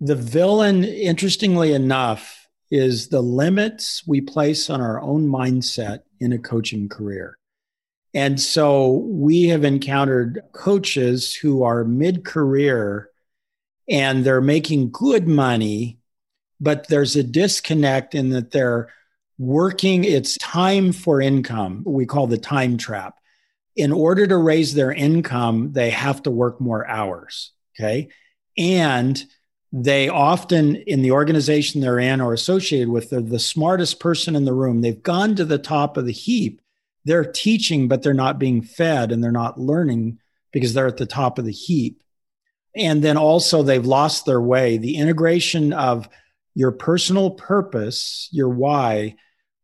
the 0.00 0.14
villain, 0.14 0.84
interestingly 0.84 1.72
enough, 1.72 2.46
is 2.70 3.08
the 3.08 3.22
limits 3.22 4.06
we 4.06 4.20
place 4.20 4.70
on 4.70 4.80
our 4.80 5.00
own 5.00 5.26
mindset 5.26 6.00
in 6.20 6.32
a 6.32 6.38
coaching 6.38 6.88
career. 6.88 7.38
And 8.14 8.40
so 8.40 8.88
we 9.06 9.44
have 9.44 9.64
encountered 9.64 10.40
coaches 10.52 11.34
who 11.34 11.62
are 11.62 11.84
mid 11.84 12.24
career 12.24 13.10
and 13.88 14.24
they're 14.24 14.40
making 14.40 14.90
good 14.90 15.26
money, 15.26 15.97
but 16.60 16.88
there's 16.88 17.16
a 17.16 17.22
disconnect 17.22 18.14
in 18.14 18.30
that 18.30 18.50
they're 18.50 18.88
working, 19.38 20.04
it's 20.04 20.36
time 20.38 20.92
for 20.92 21.20
income. 21.20 21.82
We 21.86 22.06
call 22.06 22.26
the 22.26 22.38
time 22.38 22.76
trap. 22.76 23.18
In 23.76 23.92
order 23.92 24.26
to 24.26 24.36
raise 24.36 24.74
their 24.74 24.92
income, 24.92 25.72
they 25.72 25.90
have 25.90 26.22
to 26.24 26.30
work 26.30 26.60
more 26.60 26.86
hours. 26.86 27.52
Okay. 27.78 28.08
And 28.56 29.22
they 29.70 30.08
often, 30.08 30.76
in 30.76 31.02
the 31.02 31.12
organization 31.12 31.80
they're 31.80 32.00
in 32.00 32.20
or 32.20 32.32
associated 32.32 32.88
with, 32.88 33.10
they're 33.10 33.20
the 33.20 33.38
smartest 33.38 34.00
person 34.00 34.34
in 34.34 34.44
the 34.44 34.54
room. 34.54 34.80
They've 34.80 35.02
gone 35.02 35.36
to 35.36 35.44
the 35.44 35.58
top 35.58 35.96
of 35.96 36.06
the 36.06 36.12
heap. 36.12 36.60
They're 37.04 37.30
teaching, 37.30 37.86
but 37.86 38.02
they're 38.02 38.14
not 38.14 38.38
being 38.38 38.62
fed 38.62 39.12
and 39.12 39.22
they're 39.22 39.30
not 39.30 39.60
learning 39.60 40.18
because 40.52 40.74
they're 40.74 40.88
at 40.88 40.96
the 40.96 41.06
top 41.06 41.38
of 41.38 41.44
the 41.44 41.52
heap. 41.52 42.02
And 42.74 43.02
then 43.02 43.16
also, 43.16 43.62
they've 43.62 43.84
lost 43.84 44.26
their 44.26 44.40
way. 44.40 44.78
The 44.78 44.96
integration 44.96 45.72
of 45.72 46.08
your 46.58 46.72
personal 46.72 47.30
purpose, 47.30 48.28
your 48.32 48.48
why, 48.48 49.14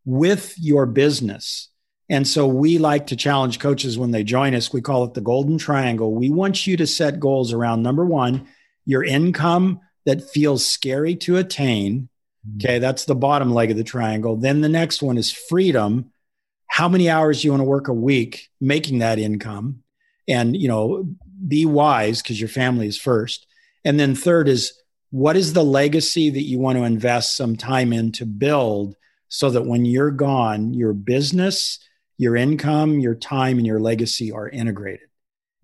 with 0.04 0.54
your 0.60 0.86
business. 0.86 1.68
And 2.08 2.24
so 2.24 2.46
we 2.46 2.78
like 2.78 3.08
to 3.08 3.16
challenge 3.16 3.58
coaches 3.58 3.98
when 3.98 4.12
they 4.12 4.22
join 4.22 4.54
us. 4.54 4.72
We 4.72 4.80
call 4.80 5.02
it 5.02 5.12
the 5.12 5.20
golden 5.20 5.58
triangle. 5.58 6.14
We 6.14 6.30
want 6.30 6.68
you 6.68 6.76
to 6.76 6.86
set 6.86 7.18
goals 7.18 7.52
around 7.52 7.82
number 7.82 8.04
one, 8.04 8.46
your 8.84 9.02
income 9.02 9.80
that 10.06 10.30
feels 10.30 10.64
scary 10.64 11.16
to 11.16 11.36
attain. 11.36 12.10
Mm-hmm. 12.46 12.58
Okay, 12.58 12.78
that's 12.78 13.06
the 13.06 13.16
bottom 13.16 13.52
leg 13.52 13.72
of 13.72 13.76
the 13.76 13.82
triangle. 13.82 14.36
Then 14.36 14.60
the 14.60 14.68
next 14.68 15.02
one 15.02 15.18
is 15.18 15.32
freedom. 15.32 16.12
How 16.68 16.88
many 16.88 17.10
hours 17.10 17.42
you 17.42 17.50
want 17.50 17.62
to 17.62 17.64
work 17.64 17.88
a 17.88 17.92
week 17.92 18.50
making 18.60 19.00
that 19.00 19.18
income? 19.18 19.82
And, 20.28 20.56
you 20.56 20.68
know, 20.68 21.08
be 21.48 21.66
wise 21.66 22.22
because 22.22 22.38
your 22.38 22.48
family 22.48 22.86
is 22.86 22.96
first. 22.96 23.48
And 23.84 23.98
then 23.98 24.14
third 24.14 24.46
is 24.46 24.80
what 25.14 25.36
is 25.36 25.52
the 25.52 25.62
legacy 25.62 26.28
that 26.28 26.42
you 26.42 26.58
want 26.58 26.76
to 26.76 26.82
invest 26.82 27.36
some 27.36 27.54
time 27.54 27.92
in 27.92 28.10
to 28.10 28.26
build 28.26 28.96
so 29.28 29.48
that 29.48 29.64
when 29.64 29.84
you're 29.84 30.10
gone, 30.10 30.74
your 30.74 30.92
business, 30.92 31.78
your 32.18 32.34
income, 32.34 32.98
your 32.98 33.14
time, 33.14 33.58
and 33.58 33.64
your 33.64 33.78
legacy 33.78 34.32
are 34.32 34.48
integrated? 34.48 35.06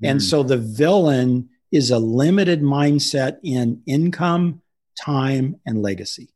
Mm. 0.05 0.11
And 0.11 0.23
so 0.23 0.45
the 0.45 0.57
villain 0.57 1.49
is 1.73 1.91
a 1.91 1.99
limited 1.99 2.63
mindset 2.63 3.39
in 3.43 3.83
income, 3.87 4.63
time, 4.97 5.57
and 5.67 5.83
legacy. 5.83 6.29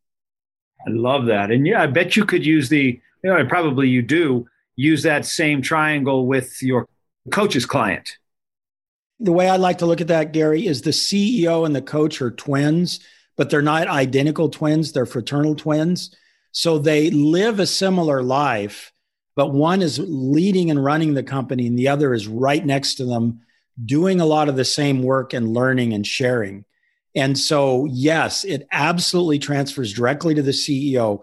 I 0.84 0.90
love 0.90 1.26
that. 1.26 1.52
And 1.52 1.64
yeah, 1.68 1.84
I 1.84 1.86
bet 1.86 2.16
you 2.16 2.24
could 2.24 2.44
use 2.44 2.68
the, 2.68 3.00
you 3.22 3.30
know, 3.30 3.46
probably 3.46 3.88
you 3.88 4.02
do 4.02 4.48
use 4.74 5.04
that 5.04 5.24
same 5.24 5.62
triangle 5.62 6.26
with 6.26 6.60
your 6.64 6.88
coach's 7.30 7.64
client 7.64 8.18
the 9.20 9.32
way 9.32 9.48
I 9.48 9.56
like 9.56 9.78
to 9.78 9.86
look 9.86 10.00
at 10.00 10.08
that, 10.08 10.32
Gary, 10.32 10.66
is 10.66 10.82
the 10.82 10.90
CEO 10.90 11.64
and 11.64 11.74
the 11.74 11.82
coach 11.82 12.20
are 12.20 12.30
twins, 12.30 13.00
but 13.36 13.50
they're 13.50 13.62
not 13.62 13.88
identical 13.88 14.48
twins, 14.48 14.92
they're 14.92 15.06
fraternal 15.06 15.54
twins. 15.54 16.14
So 16.52 16.78
they 16.78 17.10
live 17.10 17.58
a 17.58 17.66
similar 17.66 18.22
life, 18.22 18.92
but 19.36 19.52
one 19.52 19.82
is 19.82 19.98
leading 19.98 20.70
and 20.70 20.82
running 20.82 21.14
the 21.14 21.22
company, 21.22 21.66
and 21.66 21.78
the 21.78 21.88
other 21.88 22.14
is 22.14 22.28
right 22.28 22.64
next 22.64 22.96
to 22.96 23.04
them, 23.04 23.40
doing 23.84 24.20
a 24.20 24.26
lot 24.26 24.48
of 24.48 24.56
the 24.56 24.64
same 24.64 25.02
work 25.02 25.32
and 25.32 25.52
learning 25.52 25.92
and 25.92 26.06
sharing. 26.06 26.64
And 27.16 27.38
so, 27.38 27.86
yes, 27.86 28.44
it 28.44 28.66
absolutely 28.72 29.38
transfers 29.38 29.92
directly 29.92 30.34
to 30.34 30.42
the 30.42 30.50
CEO. 30.50 31.20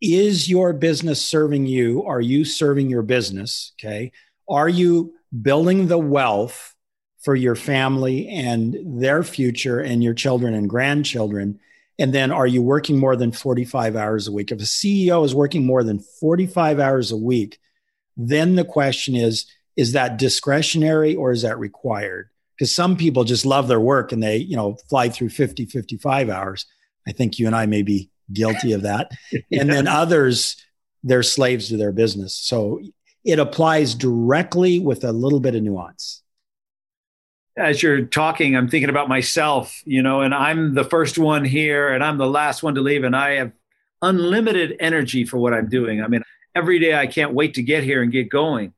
Is 0.00 0.48
your 0.48 0.72
business 0.72 1.24
serving 1.24 1.66
you? 1.66 2.02
Are 2.04 2.20
you 2.20 2.44
serving 2.44 2.90
your 2.90 3.02
business? 3.02 3.72
Okay. 3.78 4.12
Are 4.48 4.68
you 4.68 5.14
building 5.42 5.86
the 5.86 5.98
wealth? 5.98 6.73
For 7.24 7.34
your 7.34 7.54
family 7.54 8.28
and 8.28 8.76
their 9.00 9.22
future 9.22 9.80
and 9.80 10.04
your 10.04 10.14
children 10.14 10.54
and 10.54 10.68
grandchildren? 10.68 11.58
And 11.98 12.12
then 12.12 12.30
are 12.30 12.46
you 12.46 12.62
working 12.62 12.98
more 12.98 13.16
than 13.16 13.32
45 13.32 13.96
hours 13.96 14.26
a 14.26 14.32
week? 14.32 14.50
If 14.50 14.60
a 14.60 14.64
CEO 14.64 15.24
is 15.24 15.34
working 15.34 15.64
more 15.64 15.84
than 15.84 16.00
45 16.00 16.80
hours 16.80 17.12
a 17.12 17.16
week, 17.16 17.58
then 18.16 18.56
the 18.56 18.64
question 18.64 19.14
is 19.14 19.46
is 19.76 19.92
that 19.92 20.18
discretionary 20.18 21.16
or 21.16 21.32
is 21.32 21.42
that 21.42 21.58
required? 21.58 22.30
because 22.56 22.74
some 22.74 22.96
people 22.96 23.24
just 23.24 23.44
love 23.44 23.68
their 23.68 23.80
work 23.80 24.12
and 24.12 24.22
they, 24.22 24.36
you 24.36 24.56
know, 24.56 24.76
fly 24.88 25.08
through 25.08 25.30
50, 25.30 25.66
55 25.66 26.30
hours. 26.30 26.66
I 27.06 27.12
think 27.12 27.38
you 27.38 27.46
and 27.46 27.56
I 27.56 27.66
may 27.66 27.82
be 27.82 28.10
guilty 28.32 28.72
of 28.72 28.82
that. 28.82 29.10
yeah. 29.32 29.60
And 29.60 29.70
then 29.70 29.86
others, 29.86 30.56
they're 31.02 31.22
slaves 31.22 31.68
to 31.68 31.76
their 31.76 31.92
business. 31.92 32.34
So 32.34 32.80
it 33.24 33.38
applies 33.38 33.94
directly 33.94 34.78
with 34.78 35.04
a 35.04 35.12
little 35.12 35.40
bit 35.40 35.54
of 35.54 35.62
nuance. 35.62 36.22
As 37.56 37.82
you're 37.82 38.02
talking, 38.02 38.56
I'm 38.56 38.68
thinking 38.68 38.90
about 38.90 39.08
myself, 39.08 39.80
you 39.84 40.02
know, 40.02 40.22
and 40.22 40.34
I'm 40.34 40.74
the 40.74 40.84
first 40.84 41.18
one 41.18 41.44
here 41.44 41.92
and 41.92 42.02
I'm 42.02 42.18
the 42.18 42.26
last 42.26 42.62
one 42.62 42.74
to 42.74 42.80
leave. 42.80 43.04
And 43.04 43.14
I 43.14 43.34
have 43.34 43.52
unlimited 44.02 44.76
energy 44.80 45.24
for 45.24 45.38
what 45.38 45.54
I'm 45.54 45.68
doing. 45.68 46.02
I 46.02 46.08
mean, 46.08 46.22
every 46.54 46.78
day 46.78 46.94
I 46.94 47.06
can't 47.06 47.32
wait 47.32 47.54
to 47.54 47.62
get 47.62 47.84
here 47.84 48.02
and 48.02 48.10
get 48.10 48.28
going. 48.28 48.74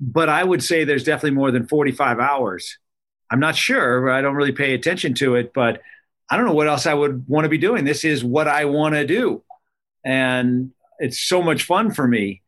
But 0.00 0.28
I 0.28 0.42
would 0.42 0.62
say 0.62 0.84
there's 0.84 1.04
definitely 1.04 1.36
more 1.36 1.50
than 1.50 1.66
45 1.66 2.18
hours. 2.18 2.78
I'm 3.30 3.40
not 3.40 3.56
sure. 3.56 4.10
I 4.10 4.22
don't 4.22 4.34
really 4.34 4.52
pay 4.52 4.74
attention 4.74 5.14
to 5.14 5.36
it, 5.36 5.52
but 5.54 5.82
I 6.30 6.36
don't 6.36 6.46
know 6.46 6.54
what 6.54 6.68
else 6.68 6.86
I 6.86 6.94
would 6.94 7.28
want 7.28 7.44
to 7.44 7.48
be 7.48 7.58
doing. 7.58 7.84
This 7.84 8.04
is 8.04 8.24
what 8.24 8.48
I 8.48 8.64
want 8.64 8.94
to 8.94 9.06
do. 9.06 9.42
And 10.04 10.72
it's 10.98 11.20
so 11.20 11.42
much 11.42 11.64
fun 11.64 11.92
for 11.92 12.06
me. 12.06 12.42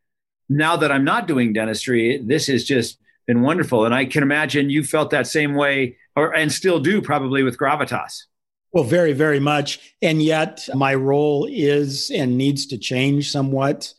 Now 0.49 0.77
that 0.77 0.93
I'm 0.93 1.05
not 1.05 1.27
doing 1.27 1.53
dentistry, 1.53 2.23
this 2.25 2.49
is 2.49 2.65
just 2.65 2.99
been 3.27 3.43
wonderful. 3.43 3.85
And 3.85 3.95
I 3.95 4.05
can 4.05 4.23
imagine 4.23 4.71
you 4.71 4.85
felt 4.85 5.11
that 5.11 5.27
same 5.27 5.55
way 5.55 5.97
or 6.15 6.35
and 6.35 6.51
still 6.51 6.81
do 6.81 7.03
probably 7.03 7.43
with 7.43 7.59
gravitas. 7.59 8.25
Well, 8.73 8.85
very, 8.85 9.13
very 9.13 9.41
much. 9.41 9.95
And 10.03 10.23
yet 10.23 10.69
my 10.75 10.95
role 10.95 11.49
is 11.51 12.11
and 12.11 12.37
needs 12.37 12.67
to 12.67 12.79
change 12.79 13.31
somewhat 13.31 13.93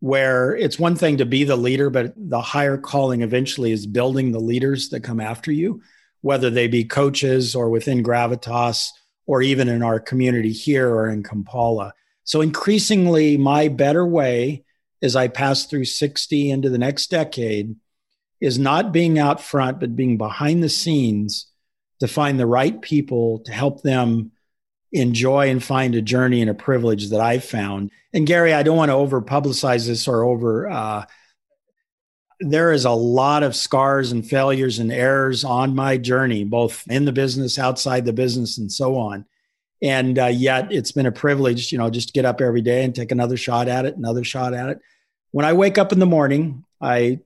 where 0.00 0.54
it's 0.56 0.78
one 0.78 0.96
thing 0.96 1.16
to 1.16 1.24
be 1.24 1.44
the 1.44 1.56
leader, 1.56 1.88
but 1.88 2.12
the 2.16 2.40
higher 2.40 2.76
calling 2.76 3.22
eventually 3.22 3.72
is 3.72 3.86
building 3.86 4.32
the 4.32 4.40
leaders 4.40 4.90
that 4.90 5.00
come 5.00 5.20
after 5.20 5.50
you, 5.50 5.80
whether 6.20 6.50
they 6.50 6.66
be 6.66 6.84
coaches 6.84 7.54
or 7.54 7.70
within 7.70 8.02
Gravitas 8.02 8.88
or 9.26 9.40
even 9.40 9.68
in 9.68 9.82
our 9.82 9.98
community 9.98 10.52
here 10.52 10.90
or 10.94 11.08
in 11.08 11.22
Kampala. 11.22 11.94
So 12.24 12.40
increasingly, 12.40 13.36
my 13.36 13.68
better 13.68 14.04
way 14.06 14.64
as 15.00 15.16
I 15.16 15.28
pass 15.28 15.64
through 15.64 15.86
60 15.86 16.50
into 16.50 16.68
the 16.68 16.78
next 16.78 17.10
decade 17.10 17.76
is 18.40 18.58
not 18.58 18.92
being 18.92 19.18
out 19.18 19.40
front, 19.40 19.80
but 19.80 19.96
being 19.96 20.16
behind 20.16 20.62
the 20.62 20.68
scenes 20.68 21.46
to 22.00 22.08
find 22.08 22.38
the 22.38 22.46
right 22.46 22.80
people 22.82 23.40
to 23.40 23.52
help 23.52 23.82
them 23.82 24.32
enjoy 24.92 25.50
and 25.50 25.62
find 25.62 25.94
a 25.94 26.02
journey 26.02 26.40
and 26.40 26.50
a 26.50 26.54
privilege 26.54 27.10
that 27.10 27.20
I've 27.20 27.44
found. 27.44 27.90
And 28.12 28.26
Gary, 28.26 28.52
I 28.52 28.62
don't 28.62 28.76
want 28.76 28.90
to 28.90 28.94
over 28.94 29.20
publicize 29.20 29.86
this 29.86 30.06
or 30.06 30.22
over. 30.22 30.68
Uh, 30.68 31.04
there 32.40 32.72
is 32.72 32.84
a 32.84 32.90
lot 32.90 33.42
of 33.42 33.56
scars 33.56 34.12
and 34.12 34.28
failures 34.28 34.78
and 34.78 34.92
errors 34.92 35.44
on 35.44 35.74
my 35.74 35.96
journey, 35.96 36.44
both 36.44 36.84
in 36.88 37.04
the 37.04 37.12
business, 37.12 37.58
outside 37.58 38.04
the 38.04 38.12
business, 38.12 38.58
and 38.58 38.70
so 38.70 38.96
on. 38.96 39.24
And 39.82 40.18
uh, 40.18 40.26
yet, 40.26 40.72
it's 40.72 40.92
been 40.92 41.06
a 41.06 41.12
privilege, 41.12 41.72
you 41.72 41.78
know, 41.78 41.90
just 41.90 42.08
to 42.08 42.12
get 42.12 42.24
up 42.24 42.40
every 42.40 42.62
day 42.62 42.84
and 42.84 42.94
take 42.94 43.12
another 43.12 43.36
shot 43.36 43.68
at 43.68 43.84
it, 43.84 43.96
another 43.96 44.24
shot 44.24 44.54
at 44.54 44.68
it. 44.68 44.80
When 45.30 45.44
I 45.44 45.52
wake 45.52 45.78
up 45.78 45.92
in 45.92 45.98
the 45.98 46.06
morning, 46.06 46.64
I 46.80 47.20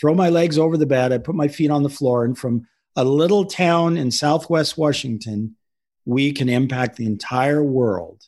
throw 0.00 0.14
my 0.14 0.30
legs 0.30 0.58
over 0.58 0.76
the 0.76 0.86
bed, 0.86 1.12
I 1.12 1.18
put 1.18 1.34
my 1.34 1.48
feet 1.48 1.70
on 1.70 1.82
the 1.82 1.88
floor, 1.88 2.24
and 2.24 2.36
from 2.36 2.66
a 2.96 3.04
little 3.04 3.44
town 3.44 3.96
in 3.96 4.10
Southwest 4.10 4.76
Washington 4.76 5.56
we 6.04 6.32
can 6.32 6.48
impact 6.48 6.96
the 6.96 7.06
entire 7.06 7.62
world 7.62 8.22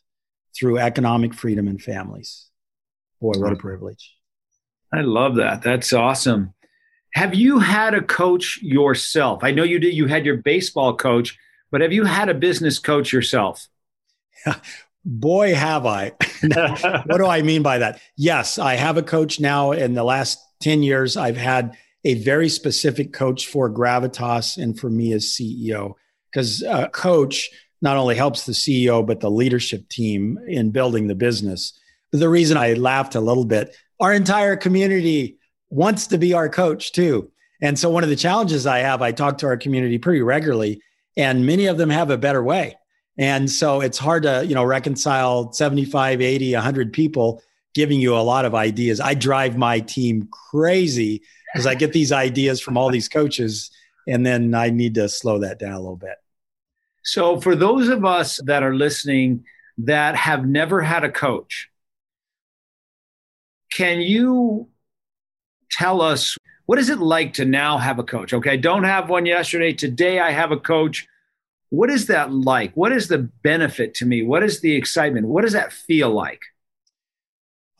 through 0.54 0.78
economic 0.78 1.34
freedom 1.34 1.66
and 1.66 1.82
families. 1.82 2.50
Boy, 3.20 3.32
what 3.36 3.52
a 3.52 3.56
privilege. 3.56 4.14
I 4.92 5.00
love 5.00 5.36
that. 5.36 5.62
That's 5.62 5.92
awesome. 5.92 6.54
Have 7.14 7.34
you 7.34 7.58
had 7.58 7.94
a 7.94 8.02
coach 8.02 8.60
yourself? 8.62 9.42
I 9.42 9.50
know 9.50 9.62
you 9.62 9.78
did, 9.78 9.94
you 9.94 10.06
had 10.06 10.26
your 10.26 10.38
baseball 10.38 10.96
coach, 10.96 11.38
but 11.70 11.80
have 11.80 11.92
you 11.92 12.04
had 12.04 12.28
a 12.28 12.34
business 12.34 12.78
coach 12.78 13.12
yourself? 13.12 13.66
Boy, 15.04 15.54
have 15.54 15.84
I. 15.84 16.12
what 17.06 17.18
do 17.18 17.26
I 17.26 17.42
mean 17.42 17.62
by 17.62 17.78
that? 17.78 18.00
Yes, 18.16 18.58
I 18.58 18.74
have 18.74 18.96
a 18.96 19.02
coach 19.02 19.40
now. 19.40 19.72
In 19.72 19.94
the 19.94 20.04
last 20.04 20.38
10 20.62 20.82
years, 20.82 21.16
I've 21.16 21.36
had 21.36 21.76
a 22.04 22.14
very 22.14 22.48
specific 22.48 23.12
coach 23.12 23.46
for 23.46 23.70
Gravitas 23.70 24.60
and 24.60 24.78
for 24.78 24.90
me 24.90 25.12
as 25.12 25.26
CEO 25.26 25.94
because 26.30 26.62
a 26.62 26.72
uh, 26.72 26.88
coach 26.88 27.50
not 27.80 27.96
only 27.96 28.14
helps 28.14 28.46
the 28.46 28.52
CEO, 28.52 29.04
but 29.04 29.20
the 29.20 29.30
leadership 29.30 29.88
team 29.88 30.38
in 30.46 30.70
building 30.70 31.08
the 31.08 31.14
business. 31.14 31.78
The 32.12 32.28
reason 32.28 32.56
I 32.56 32.74
laughed 32.74 33.14
a 33.14 33.20
little 33.20 33.44
bit, 33.44 33.76
our 34.00 34.12
entire 34.12 34.56
community 34.56 35.38
wants 35.70 36.06
to 36.08 36.18
be 36.18 36.32
our 36.32 36.48
coach 36.48 36.92
too. 36.92 37.30
And 37.60 37.78
so 37.78 37.90
one 37.90 38.02
of 38.02 38.10
the 38.10 38.16
challenges 38.16 38.66
I 38.66 38.78
have, 38.78 39.02
I 39.02 39.12
talk 39.12 39.38
to 39.38 39.46
our 39.46 39.56
community 39.56 39.98
pretty 39.98 40.22
regularly, 40.22 40.80
and 41.16 41.46
many 41.46 41.66
of 41.66 41.76
them 41.76 41.90
have 41.90 42.10
a 42.10 42.18
better 42.18 42.42
way. 42.42 42.76
And 43.18 43.50
so 43.50 43.80
it's 43.80 43.98
hard 43.98 44.22
to, 44.22 44.44
you 44.46 44.54
know, 44.54 44.64
reconcile 44.64 45.52
75, 45.52 46.20
80, 46.20 46.54
100 46.54 46.92
people 46.92 47.42
giving 47.74 48.00
you 48.00 48.16
a 48.16 48.20
lot 48.20 48.44
of 48.44 48.54
ideas. 48.54 49.00
I 49.00 49.14
drive 49.14 49.56
my 49.56 49.80
team 49.80 50.28
crazy 50.30 51.22
because 51.52 51.66
I 51.66 51.74
get 51.74 51.92
these 51.92 52.12
ideas 52.12 52.60
from 52.60 52.76
all 52.76 52.90
these 52.90 53.08
coaches 53.08 53.70
and 54.06 54.26
then 54.26 54.54
I 54.54 54.70
need 54.70 54.94
to 54.96 55.08
slow 55.08 55.38
that 55.40 55.58
down 55.58 55.72
a 55.72 55.80
little 55.80 55.96
bit. 55.96 56.16
So, 57.04 57.40
for 57.40 57.56
those 57.56 57.88
of 57.88 58.04
us 58.04 58.40
that 58.44 58.62
are 58.62 58.74
listening 58.74 59.44
that 59.78 60.14
have 60.14 60.46
never 60.46 60.80
had 60.80 61.04
a 61.04 61.10
coach, 61.10 61.68
can 63.72 64.00
you 64.00 64.68
tell 65.70 66.00
us 66.00 66.36
what 66.66 66.78
is 66.78 66.90
it 66.90 66.98
like 66.98 67.34
to 67.34 67.44
now 67.44 67.78
have 67.78 67.98
a 67.98 68.04
coach? 68.04 68.32
Okay, 68.32 68.50
I 68.50 68.56
don't 68.56 68.84
have 68.84 69.10
one 69.10 69.26
yesterday. 69.26 69.72
Today 69.72 70.20
I 70.20 70.30
have 70.30 70.52
a 70.52 70.56
coach. 70.56 71.06
What 71.70 71.90
is 71.90 72.06
that 72.06 72.32
like? 72.32 72.72
What 72.74 72.92
is 72.92 73.08
the 73.08 73.18
benefit 73.18 73.94
to 73.94 74.06
me? 74.06 74.22
What 74.22 74.42
is 74.42 74.60
the 74.60 74.76
excitement? 74.76 75.26
What 75.26 75.42
does 75.42 75.54
that 75.54 75.72
feel 75.72 76.10
like? 76.10 76.40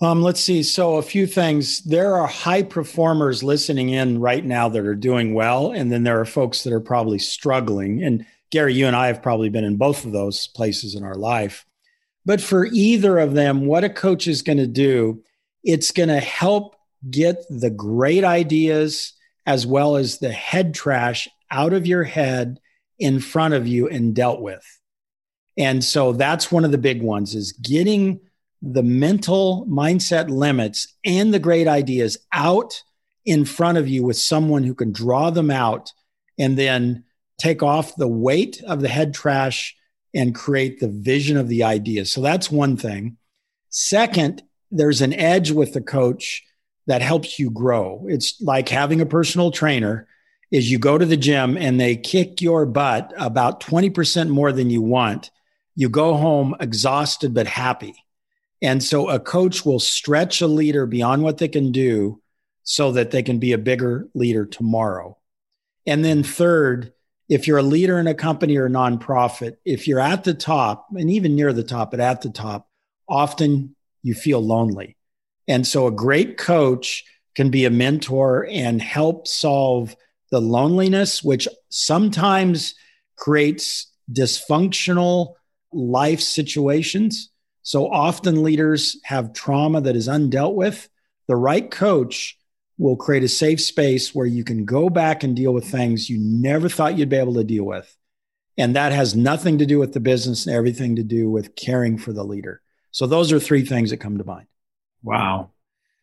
Um, 0.02 0.20
let's 0.20 0.40
see. 0.40 0.64
So, 0.64 0.96
a 0.96 1.02
few 1.02 1.28
things. 1.28 1.80
There 1.84 2.16
are 2.16 2.26
high 2.26 2.64
performers 2.64 3.44
listening 3.44 3.90
in 3.90 4.18
right 4.18 4.44
now 4.44 4.68
that 4.68 4.84
are 4.84 4.96
doing 4.96 5.32
well, 5.32 5.70
and 5.70 5.92
then 5.92 6.02
there 6.02 6.18
are 6.18 6.24
folks 6.24 6.64
that 6.64 6.72
are 6.72 6.80
probably 6.80 7.20
struggling. 7.20 8.02
And 8.02 8.26
Gary, 8.50 8.74
you 8.74 8.88
and 8.88 8.96
I 8.96 9.06
have 9.06 9.22
probably 9.22 9.48
been 9.48 9.62
in 9.62 9.76
both 9.76 10.04
of 10.04 10.10
those 10.10 10.48
places 10.48 10.96
in 10.96 11.04
our 11.04 11.14
life. 11.14 11.64
But 12.26 12.40
for 12.40 12.66
either 12.66 13.20
of 13.20 13.34
them, 13.34 13.66
what 13.66 13.84
a 13.84 13.88
coach 13.88 14.26
is 14.26 14.42
going 14.42 14.58
to 14.58 14.66
do, 14.66 15.22
it's 15.62 15.92
going 15.92 16.08
to 16.08 16.18
help 16.18 16.74
get 17.08 17.44
the 17.48 17.70
great 17.70 18.24
ideas 18.24 19.12
as 19.46 19.68
well 19.68 19.94
as 19.94 20.18
the 20.18 20.32
head 20.32 20.74
trash 20.74 21.28
out 21.48 21.72
of 21.72 21.86
your 21.86 22.02
head 22.02 22.58
in 22.98 23.20
front 23.20 23.54
of 23.54 23.68
you 23.68 23.88
and 23.88 24.16
dealt 24.16 24.40
with. 24.40 24.64
And 25.56 25.84
so 25.84 26.12
that's 26.12 26.50
one 26.50 26.64
of 26.64 26.72
the 26.72 26.78
big 26.78 27.02
ones 27.02 27.36
is 27.36 27.52
getting 27.52 28.20
the 28.62 28.82
mental 28.82 29.66
mindset 29.68 30.30
limits 30.30 30.94
and 31.04 31.34
the 31.34 31.40
great 31.40 31.66
ideas 31.66 32.16
out 32.32 32.82
in 33.24 33.44
front 33.44 33.76
of 33.76 33.88
you 33.88 34.04
with 34.04 34.16
someone 34.16 34.62
who 34.62 34.74
can 34.74 34.92
draw 34.92 35.30
them 35.30 35.50
out 35.50 35.92
and 36.38 36.56
then 36.56 37.04
take 37.38 37.62
off 37.62 37.96
the 37.96 38.08
weight 38.08 38.62
of 38.66 38.80
the 38.80 38.88
head 38.88 39.12
trash 39.12 39.76
and 40.14 40.34
create 40.34 40.78
the 40.78 40.88
vision 40.88 41.36
of 41.36 41.48
the 41.48 41.64
idea. 41.64 42.04
So 42.04 42.20
that's 42.20 42.50
one 42.50 42.76
thing. 42.76 43.16
Second, 43.68 44.42
there's 44.70 45.00
an 45.00 45.12
edge 45.12 45.50
with 45.50 45.72
the 45.72 45.80
coach 45.80 46.42
that 46.86 47.02
helps 47.02 47.38
you 47.38 47.50
grow. 47.50 48.04
It's 48.08 48.40
like 48.40 48.68
having 48.68 49.00
a 49.00 49.06
personal 49.06 49.50
trainer 49.50 50.06
is 50.50 50.70
you 50.70 50.78
go 50.78 50.98
to 50.98 51.06
the 51.06 51.16
gym 51.16 51.56
and 51.56 51.80
they 51.80 51.96
kick 51.96 52.42
your 52.42 52.66
butt 52.66 53.12
about 53.16 53.60
20% 53.60 54.28
more 54.28 54.52
than 54.52 54.70
you 54.70 54.82
want. 54.82 55.30
You 55.74 55.88
go 55.88 56.14
home 56.14 56.54
exhausted 56.60 57.32
but 57.32 57.46
happy. 57.46 58.01
And 58.62 58.82
so 58.82 59.08
a 59.08 59.18
coach 59.18 59.66
will 59.66 59.80
stretch 59.80 60.40
a 60.40 60.46
leader 60.46 60.86
beyond 60.86 61.22
what 61.24 61.38
they 61.38 61.48
can 61.48 61.72
do 61.72 62.22
so 62.62 62.92
that 62.92 63.10
they 63.10 63.22
can 63.22 63.38
be 63.38 63.52
a 63.52 63.58
bigger 63.58 64.08
leader 64.14 64.46
tomorrow. 64.46 65.18
And 65.84 66.04
then 66.04 66.22
third, 66.22 66.92
if 67.28 67.48
you're 67.48 67.58
a 67.58 67.62
leader 67.62 67.98
in 67.98 68.06
a 68.06 68.14
company 68.14 68.56
or 68.56 68.66
a 68.66 68.70
nonprofit, 68.70 69.56
if 69.64 69.88
you're 69.88 69.98
at 69.98 70.22
the 70.22 70.34
top 70.34 70.86
and 70.94 71.10
even 71.10 71.34
near 71.34 71.52
the 71.52 71.64
top, 71.64 71.90
but 71.90 71.98
at 71.98 72.22
the 72.22 72.30
top, 72.30 72.68
often 73.08 73.74
you 74.02 74.14
feel 74.14 74.40
lonely. 74.40 74.96
And 75.48 75.66
so 75.66 75.88
a 75.88 75.92
great 75.92 76.38
coach 76.38 77.04
can 77.34 77.50
be 77.50 77.64
a 77.64 77.70
mentor 77.70 78.46
and 78.48 78.80
help 78.80 79.26
solve 79.26 79.96
the 80.30 80.40
loneliness, 80.40 81.22
which 81.22 81.48
sometimes 81.68 82.74
creates 83.16 83.90
dysfunctional 84.12 85.34
life 85.72 86.20
situations. 86.20 87.30
So 87.62 87.90
often 87.90 88.42
leaders 88.42 89.00
have 89.04 89.32
trauma 89.32 89.80
that 89.80 89.96
is 89.96 90.08
undealt 90.08 90.54
with. 90.54 90.88
The 91.28 91.36
right 91.36 91.70
coach 91.70 92.38
will 92.78 92.96
create 92.96 93.22
a 93.22 93.28
safe 93.28 93.60
space 93.60 94.14
where 94.14 94.26
you 94.26 94.44
can 94.44 94.64
go 94.64 94.90
back 94.90 95.22
and 95.22 95.36
deal 95.36 95.52
with 95.52 95.70
things 95.70 96.10
you 96.10 96.18
never 96.18 96.68
thought 96.68 96.98
you'd 96.98 97.08
be 97.08 97.16
able 97.16 97.34
to 97.34 97.44
deal 97.44 97.64
with. 97.64 97.96
And 98.58 98.76
that 98.76 98.92
has 98.92 99.14
nothing 99.14 99.58
to 99.58 99.66
do 99.66 99.78
with 99.78 99.92
the 99.92 100.00
business 100.00 100.46
and 100.46 100.54
everything 100.54 100.96
to 100.96 101.02
do 101.02 101.30
with 101.30 101.54
caring 101.54 101.96
for 101.96 102.12
the 102.12 102.24
leader. 102.24 102.60
So 102.90 103.06
those 103.06 103.32
are 103.32 103.40
three 103.40 103.64
things 103.64 103.90
that 103.90 103.98
come 103.98 104.18
to 104.18 104.24
mind. 104.24 104.46
Wow. 105.02 105.50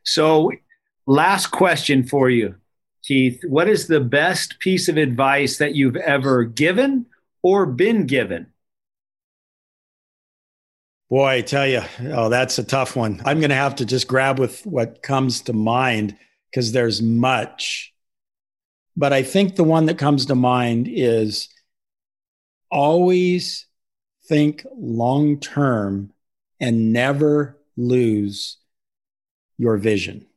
So, 0.03 0.51
last 1.05 1.47
question 1.47 2.03
for 2.03 2.29
you. 2.29 2.55
Keith, 3.03 3.41
what 3.47 3.69
is 3.69 3.87
the 3.87 3.99
best 3.99 4.59
piece 4.59 4.87
of 4.89 4.97
advice 4.97 5.57
that 5.57 5.75
you've 5.75 5.95
ever 5.95 6.43
given 6.43 7.05
or 7.43 7.65
been 7.65 8.07
given? 8.07 8.47
Boy, 11.09 11.27
I 11.27 11.41
tell 11.41 11.67
you, 11.67 11.81
oh, 12.11 12.29
that's 12.29 12.59
a 12.59 12.63
tough 12.63 12.95
one. 12.95 13.21
I'm 13.25 13.39
going 13.39 13.49
to 13.49 13.55
have 13.55 13.75
to 13.77 13.85
just 13.85 14.07
grab 14.07 14.37
with 14.37 14.63
what 14.65 15.01
comes 15.01 15.41
to 15.41 15.53
mind 15.53 16.15
because 16.51 16.71
there's 16.71 17.01
much. 17.01 17.91
But 18.95 19.11
I 19.11 19.23
think 19.23 19.55
the 19.55 19.63
one 19.63 19.87
that 19.87 19.97
comes 19.97 20.27
to 20.27 20.35
mind 20.35 20.87
is 20.87 21.49
always 22.69 23.65
think 24.27 24.65
long 24.75 25.39
term 25.39 26.13
and 26.59 26.93
never 26.93 27.57
lose 27.75 28.57
your 29.57 29.77
vision. 29.77 30.27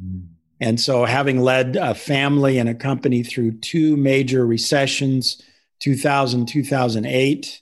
Mm. 0.00 0.28
And 0.60 0.80
so, 0.80 1.04
having 1.04 1.40
led 1.40 1.76
a 1.76 1.94
family 1.94 2.58
and 2.58 2.68
a 2.68 2.74
company 2.74 3.24
through 3.24 3.58
two 3.58 3.96
major 3.96 4.46
recessions, 4.46 5.42
2000, 5.80 6.46
2008, 6.46 7.60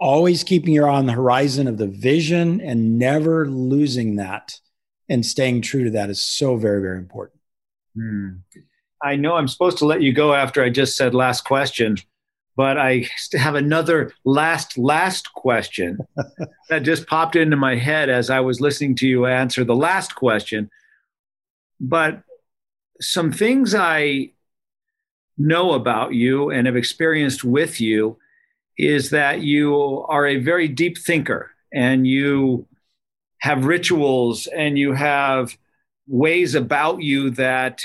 always 0.00 0.44
keeping 0.44 0.74
your 0.74 0.88
eye 0.88 0.96
on 0.96 1.06
the 1.06 1.12
horizon 1.12 1.66
of 1.66 1.78
the 1.78 1.86
vision 1.86 2.60
and 2.60 2.98
never 2.98 3.48
losing 3.48 4.16
that 4.16 4.60
and 5.08 5.24
staying 5.24 5.62
true 5.62 5.84
to 5.84 5.90
that 5.90 6.10
is 6.10 6.22
so 6.22 6.56
very, 6.56 6.80
very 6.80 6.98
important. 6.98 7.40
Mm. 7.96 8.40
I 9.02 9.16
know 9.16 9.34
I'm 9.34 9.48
supposed 9.48 9.78
to 9.78 9.86
let 9.86 10.02
you 10.02 10.12
go 10.12 10.34
after 10.34 10.62
I 10.62 10.70
just 10.70 10.96
said 10.96 11.14
last 11.14 11.42
question, 11.42 11.98
but 12.56 12.78
I 12.78 13.08
have 13.34 13.54
another 13.54 14.12
last, 14.24 14.78
last 14.78 15.32
question 15.34 15.98
that 16.68 16.80
just 16.80 17.06
popped 17.06 17.36
into 17.36 17.56
my 17.56 17.76
head 17.76 18.08
as 18.08 18.30
I 18.30 18.40
was 18.40 18.60
listening 18.60 18.96
to 18.96 19.06
you 19.06 19.26
answer 19.26 19.64
the 19.64 19.76
last 19.76 20.14
question. 20.14 20.70
But 21.80 22.22
some 23.00 23.32
things 23.32 23.74
I 23.74 24.30
know 25.36 25.72
about 25.72 26.14
you 26.14 26.50
and 26.50 26.66
have 26.66 26.76
experienced 26.76 27.44
with 27.44 27.80
you 27.80 28.18
is 28.76 29.10
that 29.10 29.40
you 29.40 30.04
are 30.08 30.26
a 30.26 30.36
very 30.36 30.68
deep 30.68 30.98
thinker 30.98 31.50
and 31.72 32.06
you 32.06 32.66
have 33.38 33.66
rituals 33.66 34.46
and 34.46 34.78
you 34.78 34.92
have 34.92 35.56
ways 36.06 36.54
about 36.54 37.02
you 37.02 37.30
that 37.30 37.82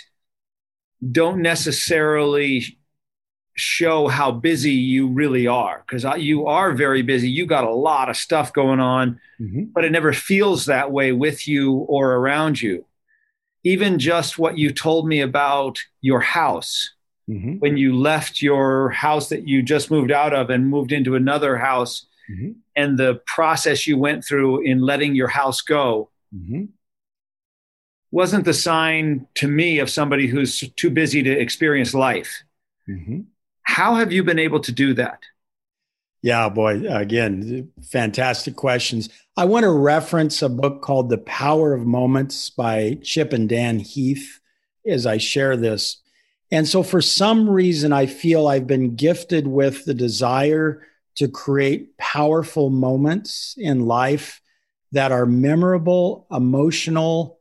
don't 1.11 1.41
necessarily 1.41 2.77
show 3.55 4.07
how 4.07 4.31
busy 4.31 4.71
you 4.71 5.07
really 5.07 5.45
are 5.45 5.83
because 5.85 6.05
you 6.17 6.47
are 6.47 6.71
very 6.71 7.01
busy. 7.01 7.29
You 7.29 7.45
got 7.45 7.65
a 7.65 7.73
lot 7.73 8.09
of 8.09 8.15
stuff 8.15 8.53
going 8.53 8.79
on, 8.79 9.19
mm-hmm. 9.39 9.63
but 9.73 9.83
it 9.83 9.91
never 9.91 10.13
feels 10.13 10.65
that 10.65 10.91
way 10.91 11.11
with 11.11 11.47
you 11.47 11.73
or 11.73 12.13
around 12.13 12.61
you. 12.61 12.85
Even 13.65 13.99
just 13.99 14.39
what 14.39 14.57
you 14.57 14.71
told 14.71 15.07
me 15.07 15.19
about 15.19 15.79
your 15.99 16.21
house. 16.21 16.93
Mm-hmm. 17.29 17.55
When 17.59 17.77
you 17.77 17.95
left 17.95 18.41
your 18.41 18.89
house 18.89 19.29
that 19.29 19.47
you 19.47 19.61
just 19.61 19.91
moved 19.91 20.11
out 20.11 20.33
of 20.33 20.49
and 20.49 20.67
moved 20.67 20.91
into 20.91 21.15
another 21.15 21.57
house, 21.57 22.07
mm-hmm. 22.29 22.53
and 22.75 22.97
the 22.97 23.21
process 23.27 23.85
you 23.85 23.97
went 23.97 24.25
through 24.25 24.61
in 24.61 24.81
letting 24.81 25.13
your 25.13 25.27
house 25.27 25.61
go, 25.61 26.09
mm-hmm. 26.35 26.65
wasn't 28.09 28.45
the 28.45 28.53
sign 28.53 29.27
to 29.35 29.47
me 29.47 29.77
of 29.77 29.91
somebody 29.91 30.25
who's 30.25 30.59
too 30.75 30.89
busy 30.89 31.21
to 31.21 31.31
experience 31.31 31.93
life. 31.93 32.43
Mm-hmm. 32.87 33.21
How 33.61 33.95
have 33.95 34.11
you 34.11 34.23
been 34.23 34.39
able 34.39 34.61
to 34.61 34.71
do 34.71 34.95
that? 34.95 35.19
Yeah, 36.21 36.49
boy, 36.49 36.81
again, 36.89 37.71
fantastic 37.81 38.55
questions. 38.55 39.07
I 39.37 39.45
want 39.45 39.63
to 39.63 39.71
reference 39.71 40.41
a 40.41 40.49
book 40.49 40.81
called 40.81 41.09
The 41.09 41.19
Power 41.19 41.73
of 41.73 41.85
Moments 41.85 42.49
by 42.49 42.97
Chip 43.03 43.31
and 43.31 43.47
Dan 43.47 43.79
Heath 43.79 44.41
as 44.85 45.05
I 45.05 45.17
share 45.17 45.55
this. 45.55 46.01
And 46.51 46.67
so, 46.67 46.83
for 46.83 47.01
some 47.01 47.49
reason, 47.49 47.93
I 47.93 48.07
feel 48.07 48.47
I've 48.47 48.67
been 48.67 48.95
gifted 48.95 49.47
with 49.47 49.85
the 49.85 49.93
desire 49.93 50.81
to 51.15 51.27
create 51.27 51.97
powerful 51.97 52.69
moments 52.69 53.55
in 53.57 53.85
life 53.85 54.41
that 54.91 55.11
are 55.11 55.25
memorable, 55.25 56.25
emotional, 56.31 57.39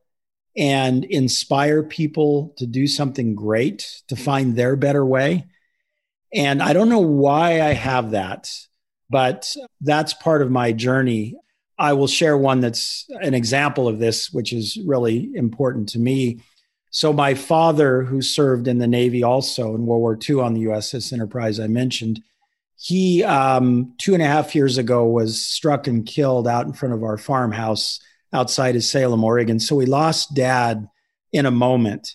and 0.57 1.05
inspire 1.05 1.83
people 1.83 2.55
to 2.59 2.67
do 2.67 2.87
something 2.87 3.35
great, 3.35 4.03
to 4.09 4.15
mm-hmm. 4.15 4.25
find 4.25 4.57
their 4.57 4.77
better 4.77 5.07
way. 5.07 5.47
And 6.35 6.63
I 6.63 6.73
don't 6.73 6.89
know 6.89 6.99
why 6.99 7.63
I 7.63 7.73
have 7.73 8.11
that, 8.11 8.53
but 9.09 9.55
that's 9.81 10.13
part 10.13 10.43
of 10.43 10.51
my 10.51 10.73
journey. 10.73 11.37
I 11.79 11.93
will 11.93 12.09
share 12.09 12.37
one 12.37 12.61
that's 12.61 13.07
an 13.23 13.35
example 13.35 13.89
of 13.89 13.99
this, 13.99 14.31
which 14.33 14.53
is 14.53 14.77
really 14.85 15.31
important 15.35 15.91
to 15.91 15.99
me. 15.99 16.41
So, 16.91 17.13
my 17.13 17.35
father, 17.35 18.03
who 18.03 18.23
served 18.23 18.67
in 18.67 18.79
the 18.79 18.87
Navy 18.87 19.23
also 19.23 19.75
in 19.75 19.87
World 19.87 20.01
War 20.01 20.19
II 20.29 20.41
on 20.41 20.55
the 20.55 20.65
USS 20.65 21.13
Enterprise, 21.13 21.61
I 21.61 21.67
mentioned, 21.67 22.23
he, 22.77 23.25
um, 23.25 23.95
two 23.99 24.15
and 24.15 24.23
a 24.23 24.27
half 24.27 24.55
years 24.55 24.79
ago, 24.79 25.05
was 25.05 25.45
struck 25.45 25.87
and 25.87 26.07
killed 26.07 26.49
out 26.49 26.67
in 26.67 26.73
front 26.73 26.95
of 26.95 27.03
our 27.03 27.19
farmhouse 27.19 28.01
outside 28.33 28.77
of 28.77 28.85
Salem, 28.85 29.25
Oregon. 29.25 29.61
So, 29.61 29.77
we 29.77 29.87
lost 29.87 30.35
dad 30.35 30.89
in 31.33 31.47
a 31.47 31.51
moment. 31.51 32.15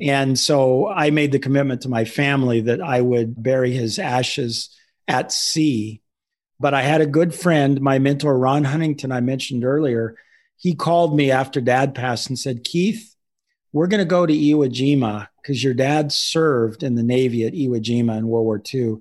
And 0.00 0.38
so 0.38 0.88
I 0.88 1.10
made 1.10 1.32
the 1.32 1.38
commitment 1.38 1.82
to 1.82 1.88
my 1.88 2.04
family 2.04 2.62
that 2.62 2.80
I 2.80 3.00
would 3.00 3.42
bury 3.42 3.72
his 3.72 3.98
ashes 3.98 4.70
at 5.08 5.32
sea. 5.32 6.00
But 6.58 6.74
I 6.74 6.82
had 6.82 7.00
a 7.00 7.06
good 7.06 7.34
friend, 7.34 7.80
my 7.80 7.98
mentor, 7.98 8.38
Ron 8.38 8.64
Huntington, 8.64 9.12
I 9.12 9.20
mentioned 9.20 9.64
earlier. 9.64 10.16
He 10.56 10.74
called 10.74 11.14
me 11.14 11.30
after 11.30 11.60
dad 11.60 11.94
passed 11.94 12.28
and 12.28 12.38
said, 12.38 12.64
Keith, 12.64 13.14
we're 13.76 13.88
going 13.88 13.98
to 13.98 14.06
go 14.06 14.24
to 14.24 14.32
Iwo 14.32 14.70
Jima 14.70 15.28
because 15.36 15.62
your 15.62 15.74
dad 15.74 16.10
served 16.10 16.82
in 16.82 16.94
the 16.94 17.02
Navy 17.02 17.44
at 17.44 17.52
Iwo 17.52 17.78
Jima 17.78 18.16
in 18.16 18.26
World 18.26 18.46
War 18.46 18.62
II. 18.72 18.96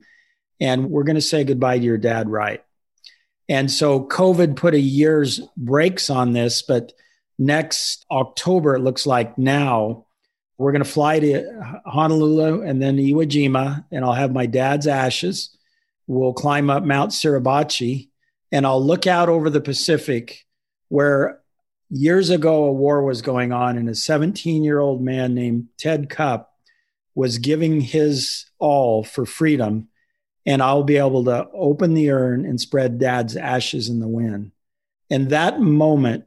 And 0.59 0.89
we're 0.89 1.05
going 1.05 1.15
to 1.15 1.21
say 1.21 1.45
goodbye 1.45 1.77
to 1.77 1.83
your 1.85 1.97
dad 1.97 2.27
right. 2.27 2.61
And 3.47 3.71
so 3.71 4.05
COVID 4.05 4.57
put 4.57 4.73
a 4.73 4.79
year's 4.79 5.39
breaks 5.55 6.09
on 6.09 6.33
this, 6.33 6.61
but 6.61 6.91
next 7.39 8.05
October, 8.11 8.75
it 8.75 8.81
looks 8.81 9.05
like 9.05 9.37
now, 9.37 10.07
we're 10.57 10.73
going 10.73 10.83
to 10.83 10.89
fly 10.89 11.21
to 11.21 11.81
Honolulu 11.85 12.63
and 12.63 12.81
then 12.81 12.97
Iwo 12.97 13.25
Jima, 13.25 13.85
and 13.93 14.03
I'll 14.03 14.11
have 14.11 14.33
my 14.33 14.45
dad's 14.45 14.87
ashes. 14.87 15.57
We'll 16.05 16.33
climb 16.33 16.69
up 16.69 16.83
Mount 16.83 17.11
Suribachi, 17.11 18.09
and 18.51 18.67
I'll 18.67 18.85
look 18.85 19.07
out 19.07 19.29
over 19.29 19.49
the 19.49 19.61
Pacific 19.61 20.45
where 20.89 21.39
years 21.89 22.29
ago 22.29 22.65
a 22.65 22.71
war 22.71 23.03
was 23.03 23.21
going 23.21 23.51
on, 23.51 23.77
and 23.77 23.89
a 23.89 23.95
17 23.95 24.63
year 24.63 24.79
old 24.79 25.01
man 25.01 25.33
named 25.33 25.67
Ted 25.77 26.09
Cupp 26.09 26.51
was 27.13 27.37
giving 27.37 27.81
his 27.81 28.45
all 28.59 29.03
for 29.03 29.25
freedom. 29.25 29.87
And 30.45 30.61
I'll 30.61 30.83
be 30.83 30.97
able 30.97 31.23
to 31.25 31.47
open 31.53 31.93
the 31.93 32.11
urn 32.11 32.45
and 32.45 32.61
spread 32.61 32.99
dad's 32.99 33.35
ashes 33.35 33.89
in 33.89 33.99
the 33.99 34.07
wind. 34.07 34.51
And 35.09 35.29
that 35.29 35.59
moment 35.59 36.25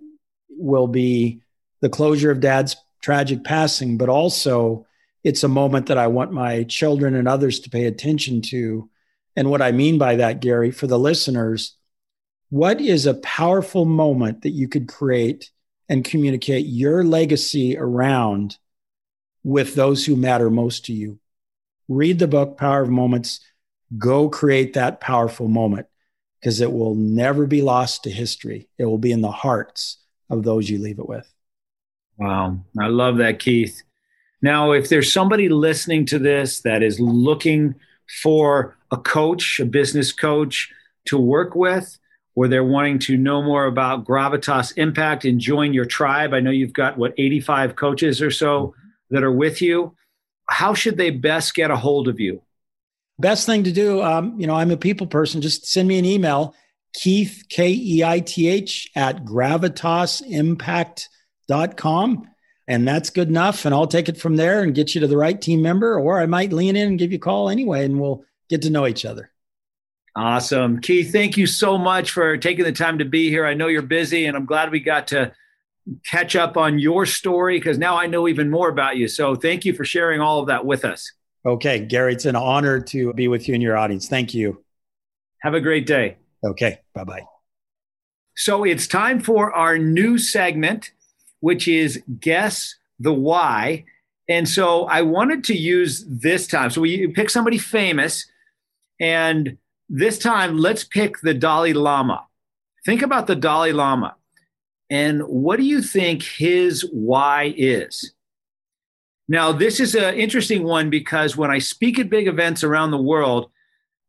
will 0.49 0.89
be 0.89 1.43
the 1.81 1.89
closure 1.89 2.31
of 2.31 2.41
dad's 2.41 2.77
tragic 3.01 3.45
passing, 3.45 3.97
but 3.97 4.09
also 4.09 4.87
it's 5.23 5.45
a 5.45 5.49
moment 5.49 5.87
that 5.87 5.99
I 5.99 6.09
want 6.09 6.33
my 6.33 6.65
children 6.65 7.15
and 7.15 7.29
others 7.29 7.61
to 7.61 7.71
pay 7.71 7.85
attention 7.85 8.43
to. 8.43 8.89
And 9.37 9.51
what 9.51 9.63
I 9.63 9.71
mean 9.73 9.99
by 9.99 10.17
that, 10.17 10.41
Gary, 10.41 10.71
for 10.71 10.87
the 10.87 10.99
listeners, 10.99 11.77
what 12.51 12.81
is 12.81 13.07
a 13.07 13.15
powerful 13.15 13.85
moment 13.85 14.43
that 14.43 14.51
you 14.51 14.69
could 14.69 14.89
create 14.89 15.51
and 15.89 16.05
communicate 16.05 16.67
your 16.67 17.05
legacy 17.05 17.77
around 17.77 18.57
with 19.45 19.75
those 19.75 20.05
who 20.05 20.17
matter 20.17 20.51
most 20.51 20.87
to 20.87 20.93
you? 20.93 21.19
Read 21.89 22.19
the 22.19 22.29
book, 22.29 22.57
Power 22.59 22.83
of 22.83 22.91
Moments. 22.91 23.41
Go 23.97 24.29
create 24.29 24.75
that 24.75 25.01
powerful 25.01 25.49
moment 25.49 25.87
because 26.41 26.61
it 26.61 26.73
will 26.73 26.95
never 26.95 27.47
be 27.47 27.63
lost 27.63 28.05
to 28.05 28.11
history. 28.11 28.69
It 28.79 28.85
will 28.85 28.99
be 28.99 29.13
in 29.13 29.23
the 29.23 29.31
hearts 29.31 29.99
of 30.31 30.43
those 30.43 30.69
you 30.69 30.79
leave 30.79 30.99
it 30.99 31.09
with. 31.09 31.31
Wow. 32.19 32.61
I 32.79 32.89
love 32.89 33.19
that, 33.19 33.39
Keith. 33.39 33.83
Now, 34.43 34.73
if 34.73 34.89
there's 34.89 35.13
somebody 35.13 35.49
listening 35.49 36.07
to 36.07 36.19
this 36.19 36.61
that 36.61 36.83
is 36.83 37.01
looking 37.01 37.75
for 38.23 38.77
a 38.91 38.97
coach, 38.97 39.59
a 39.61 39.65
business 39.65 40.13
coach 40.13 40.73
to 41.07 41.19
work 41.19 41.55
with, 41.55 41.99
or 42.39 42.47
they're 42.47 42.63
wanting 42.63 43.01
to 43.01 43.17
know 43.17 43.43
more 43.43 43.65
about 43.65 44.05
Gravitas 44.05 44.73
Impact 44.77 45.25
and 45.25 45.41
join 45.41 45.75
your 45.75 45.85
tribe, 45.85 46.33
I 46.33 46.39
know 46.39 46.53
you've 46.53 46.73
got 46.73 46.97
what 46.97 47.13
85 47.19 47.75
coaches 47.75 48.23
or 48.23 48.31
so 48.31 48.77
that 49.11 49.25
are 49.25 49.33
with 49.33 49.61
you. 49.61 49.97
How 50.49 50.73
should 50.73 50.99
they 50.99 51.11
best 51.11 51.57
get 51.57 51.73
a 51.73 51.77
hold 51.77 52.07
of 52.07 52.21
you? 52.21 52.41
Best 53.19 53.45
thing 53.45 53.65
to 53.65 53.73
do, 53.73 54.01
um, 54.03 54.39
you 54.39 54.47
know, 54.47 54.55
I'm 54.55 54.71
a 54.71 54.77
people 54.77 55.09
person. 55.09 55.41
Just 55.41 55.67
send 55.67 55.89
me 55.89 55.99
an 55.99 56.05
email, 56.05 56.55
Keith 56.93 57.43
K 57.49 57.73
E 57.73 58.05
I 58.05 58.21
T 58.21 58.47
H 58.47 58.89
at 58.95 59.25
Gravitas 59.25 60.23
Impact 60.25 61.09
com. 61.77 62.31
And 62.69 62.87
that's 62.87 63.11
good 63.11 63.27
enough. 63.27 63.65
And 63.65 63.75
I'll 63.75 63.89
take 63.89 64.09
it 64.09 64.17
from 64.17 64.37
there 64.37 64.63
and 64.63 64.77
get 64.77 64.95
you 64.95 65.01
to 65.01 65.09
the 65.09 65.17
right 65.17 65.41
team 65.41 65.61
member, 65.61 65.99
or 65.99 66.21
I 66.21 66.27
might 66.27 66.53
lean 66.53 66.77
in 66.77 66.87
and 66.87 66.99
give 67.01 67.11
you 67.11 67.19
a 67.19 67.21
call 67.21 67.49
anyway, 67.49 67.85
and 67.85 67.99
we'll 67.99 68.23
get 68.49 68.63
to 68.63 68.71
know 68.71 68.87
each 68.87 69.05
other. 69.05 69.33
Awesome. 70.17 70.81
Keith, 70.81 71.13
thank 71.13 71.37
you 71.37 71.47
so 71.47 71.79
much 71.79 72.11
for 72.11 72.37
taking 72.37 72.65
the 72.65 72.73
time 72.73 72.99
to 72.99 73.05
be 73.05 73.29
here. 73.29 73.47
I 73.47 73.55
know 73.55 73.69
you're 73.69 73.83
busy, 73.83 74.27
and 74.27 74.37
I'm 74.37 74.47
glad 74.47 74.71
we 74.71 74.81
got 74.81 75.07
to 75.09 75.33
catch 76.05 76.37
up 76.37 76.57
on 76.57 76.79
your 76.79 77.07
story 77.07 77.59
because 77.59 77.79
now 77.79 77.97
I 77.97 78.07
know 78.07 78.29
even 78.29 78.51
more 78.51 78.69
about 78.69 78.97
you. 78.97 79.09
So 79.09 79.35
thank 79.35 79.65
you 79.65 79.73
for 79.73 79.85
sharing 79.85 80.21
all 80.21 80.41
of 80.41 80.49
that 80.49 80.67
with 80.67 80.85
us. 80.85 81.13
Okay, 81.47 81.79
Gary, 81.79 82.13
it's 82.13 82.25
an 82.25 82.37
honor 82.37 82.81
to 82.81 83.13
be 83.15 83.29
with 83.29 83.49
you 83.49 83.55
and 83.55 83.63
your 83.63 83.77
audience. 83.77 84.09
Thank 84.09 84.35
you. 84.35 84.63
Have 85.43 85.55
a 85.55 85.61
great 85.61 85.87
day. 85.87 86.17
Okay, 86.45 86.81
bye 86.95 87.05
bye. 87.05 87.23
So 88.37 88.65
it's 88.65 88.87
time 88.87 89.21
for 89.21 89.53
our 89.53 89.79
new 89.79 90.19
segment, 90.19 90.91
which 91.41 91.67
is 91.69 92.03
Guess 92.21 92.75
the 92.99 93.13
Why. 93.13 93.85
And 94.29 94.49
so 94.49 94.85
I 94.85 95.03
wanted 95.03 95.45
to 95.45 95.57
use 95.57 96.05
this 96.07 96.47
time. 96.47 96.71
So 96.71 96.81
we 96.81 97.07
pick 97.09 97.31
somebody 97.31 97.57
famous, 97.57 98.27
and 99.01 99.57
this 99.89 100.19
time 100.19 100.59
let's 100.59 100.85
pick 100.85 101.21
the 101.21 101.35
Dalai 101.35 101.73
Lama. 101.73 102.27
Think 102.85 103.03
about 103.03 103.27
the 103.27 103.37
Dalai 103.37 103.73
Lama. 103.73 104.17
And 104.91 105.23
what 105.23 105.57
do 105.57 105.65
you 105.65 105.83
think 105.83 106.23
his 106.23 106.83
why 106.93 107.55
is? 107.57 108.13
Now, 109.29 109.53
this 109.53 109.79
is 109.79 109.95
an 109.95 110.15
interesting 110.15 110.65
one 110.65 110.89
because 110.89 111.37
when 111.37 111.51
I 111.51 111.59
speak 111.59 111.99
at 111.99 112.09
big 112.09 112.27
events 112.27 112.65
around 112.65 112.91
the 112.91 113.03
world, 113.03 113.51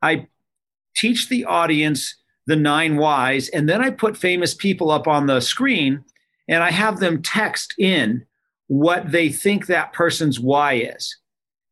I 0.02 0.28
teach 0.96 1.28
the 1.28 1.44
audience 1.46 2.16
the 2.48 2.56
nine 2.56 2.98
whys, 2.98 3.50
and 3.50 3.70
then 3.70 3.80
I 3.84 3.92
put 3.92 4.18
famous 4.18 4.54
people 4.56 4.90
up 4.90 5.08
on 5.08 5.28
the 5.28 5.40
screen 5.40 6.04
and 6.48 6.64
I 6.64 6.72
have 6.72 7.00
them 7.00 7.22
text 7.22 7.76
in 7.78 8.26
what 8.68 9.12
they 9.12 9.30
think 9.30 9.68
that 9.68 9.94
person's 9.94 10.40
why 10.40 10.74
is. 10.74 11.19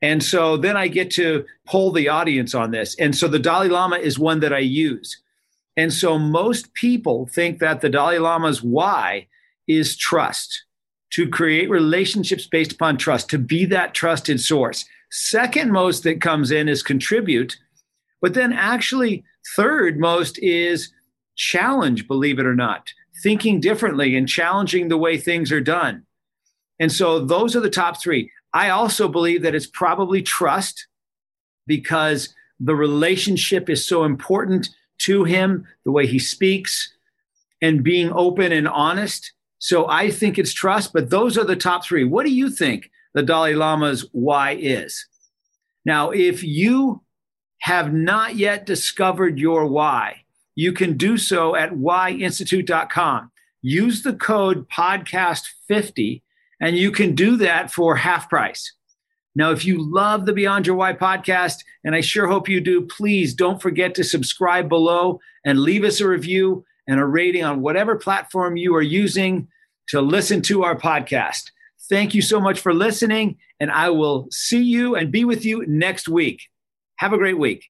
And 0.02 0.24
so 0.24 0.58
then 0.58 0.78
I 0.78 0.88
get 0.88 1.10
to 1.12 1.46
poll 1.68 1.92
the 1.92 2.10
audience 2.10 2.54
on 2.54 2.72
this. 2.72 2.96
And 3.00 3.16
so 3.16 3.28
the 3.28 3.40
Dalai 3.40 3.68
Lama 3.68 3.98
is 3.98 4.20
one 4.20 4.40
that 4.42 4.54
I 4.54 4.60
use. 4.60 5.22
And 5.76 5.94
so 5.94 6.18
most 6.18 6.74
people 6.74 7.28
think 7.28 7.60
that 7.60 7.82
the 7.82 7.90
Dalai 7.90 8.20
Lama's 8.20 8.64
why 8.64 9.28
is 9.68 9.98
trust, 9.98 10.66
to 11.12 11.28
create 11.30 11.70
relationships 11.70 12.48
based 12.48 12.74
upon 12.74 12.98
trust, 12.98 13.30
to 13.30 13.38
be 13.38 13.66
that 13.66 13.94
trusted 13.94 14.40
source. 14.40 14.86
Second 15.10 15.72
most 15.72 16.04
that 16.04 16.22
comes 16.22 16.52
in 16.52 16.68
is 16.68 16.84
contribute. 16.84 17.58
But 18.22 18.34
then 18.34 18.54
actually, 18.54 19.24
third 19.56 20.00
most 20.00 20.40
is 20.40 20.92
challenge, 21.36 22.08
believe 22.08 22.40
it 22.40 22.46
or 22.46 22.56
not, 22.56 22.92
thinking 23.24 23.60
differently 23.60 24.16
and 24.16 24.28
challenging 24.28 24.88
the 24.88 24.98
way 24.98 25.18
things 25.18 25.52
are 25.52 25.62
done. 25.62 26.04
And 26.80 26.92
so 26.92 27.24
those 27.24 27.56
are 27.56 27.62
the 27.62 27.70
top 27.70 28.02
three. 28.02 28.32
I 28.54 28.70
also 28.70 29.08
believe 29.08 29.42
that 29.44 29.56
it's 29.56 29.68
probably 29.68 30.22
trust 30.22 30.88
because 31.66 32.34
the 32.60 32.76
relationship 32.76 33.70
is 33.70 33.86
so 33.86 34.04
important 34.04 34.70
to 35.00 35.24
him, 35.24 35.68
the 35.86 35.92
way 35.92 36.08
he 36.08 36.20
speaks, 36.20 36.94
and 37.62 37.84
being 37.84 38.12
open 38.12 38.52
and 38.52 38.68
honest. 38.68 39.34
So 39.60 39.88
I 39.88 40.10
think 40.12 40.38
it's 40.38 40.54
trust, 40.54 40.94
but 40.94 41.10
those 41.10 41.38
are 41.38 41.44
the 41.44 41.56
top 41.56 41.86
three. 41.86 42.04
What 42.04 42.26
do 42.26 42.32
you 42.32 42.50
think 42.50 42.90
the 43.14 43.24
Dalai 43.24 43.54
Lama's 43.54 44.08
why 44.12 44.52
is? 44.54 45.06
Now, 45.86 46.12
if 46.12 46.44
you 46.44 47.02
have 47.62 47.94
not 47.94 48.36
yet 48.36 48.66
discovered 48.66 49.40
your 49.40 49.68
why, 49.68 50.24
you 50.56 50.74
can 50.74 50.98
do 50.98 51.18
so 51.18 51.56
at 51.56 51.72
whyinstitute.com. 51.72 53.32
Use 53.62 54.04
the 54.04 54.14
code 54.14 54.68
podcast50 54.70 56.22
and 56.60 56.78
you 56.78 56.92
can 56.92 57.16
do 57.16 57.38
that 57.38 57.72
for 57.72 57.96
half 57.96 58.30
price. 58.30 58.74
Now, 59.36 59.52
if 59.52 59.66
you 59.66 59.78
love 59.80 60.26
the 60.26 60.34
Beyond 60.34 60.66
Your 60.66 60.76
Why 60.76 60.94
podcast, 60.94 61.58
and 61.84 61.94
I 61.94 62.02
sure 62.02 62.28
hope 62.28 62.50
you 62.50 62.60
do, 62.60 62.82
please 62.82 63.36
don't 63.36 63.62
forget 63.62 63.94
to 63.96 64.04
subscribe 64.04 64.68
below 64.68 65.20
and 65.46 65.60
leave 65.60 65.84
us 65.84 66.02
a 66.02 66.08
review 66.08 66.66
and 66.88 67.00
a 67.00 67.06
rating 67.06 67.44
on 67.44 67.62
whatever 67.62 67.96
platform 67.96 68.58
you 68.58 68.76
are 68.76 68.82
using 68.82 69.48
to 69.90 70.02
listen 70.02 70.42
to 70.44 70.64
our 70.64 70.76
podcast. 70.76 71.52
Thank 71.90 72.14
you 72.14 72.22
so 72.22 72.40
much 72.40 72.60
for 72.60 72.74
listening, 72.74 73.38
and 73.60 73.72
I 73.72 73.92
will 73.92 74.28
see 74.32 74.64
you 74.64 74.96
and 74.96 75.12
be 75.12 75.24
with 75.24 75.46
you 75.46 75.66
next 75.68 76.10
week. 76.10 76.42
Have 76.98 77.14
a 77.14 77.18
great 77.18 77.38
week. 77.38 77.64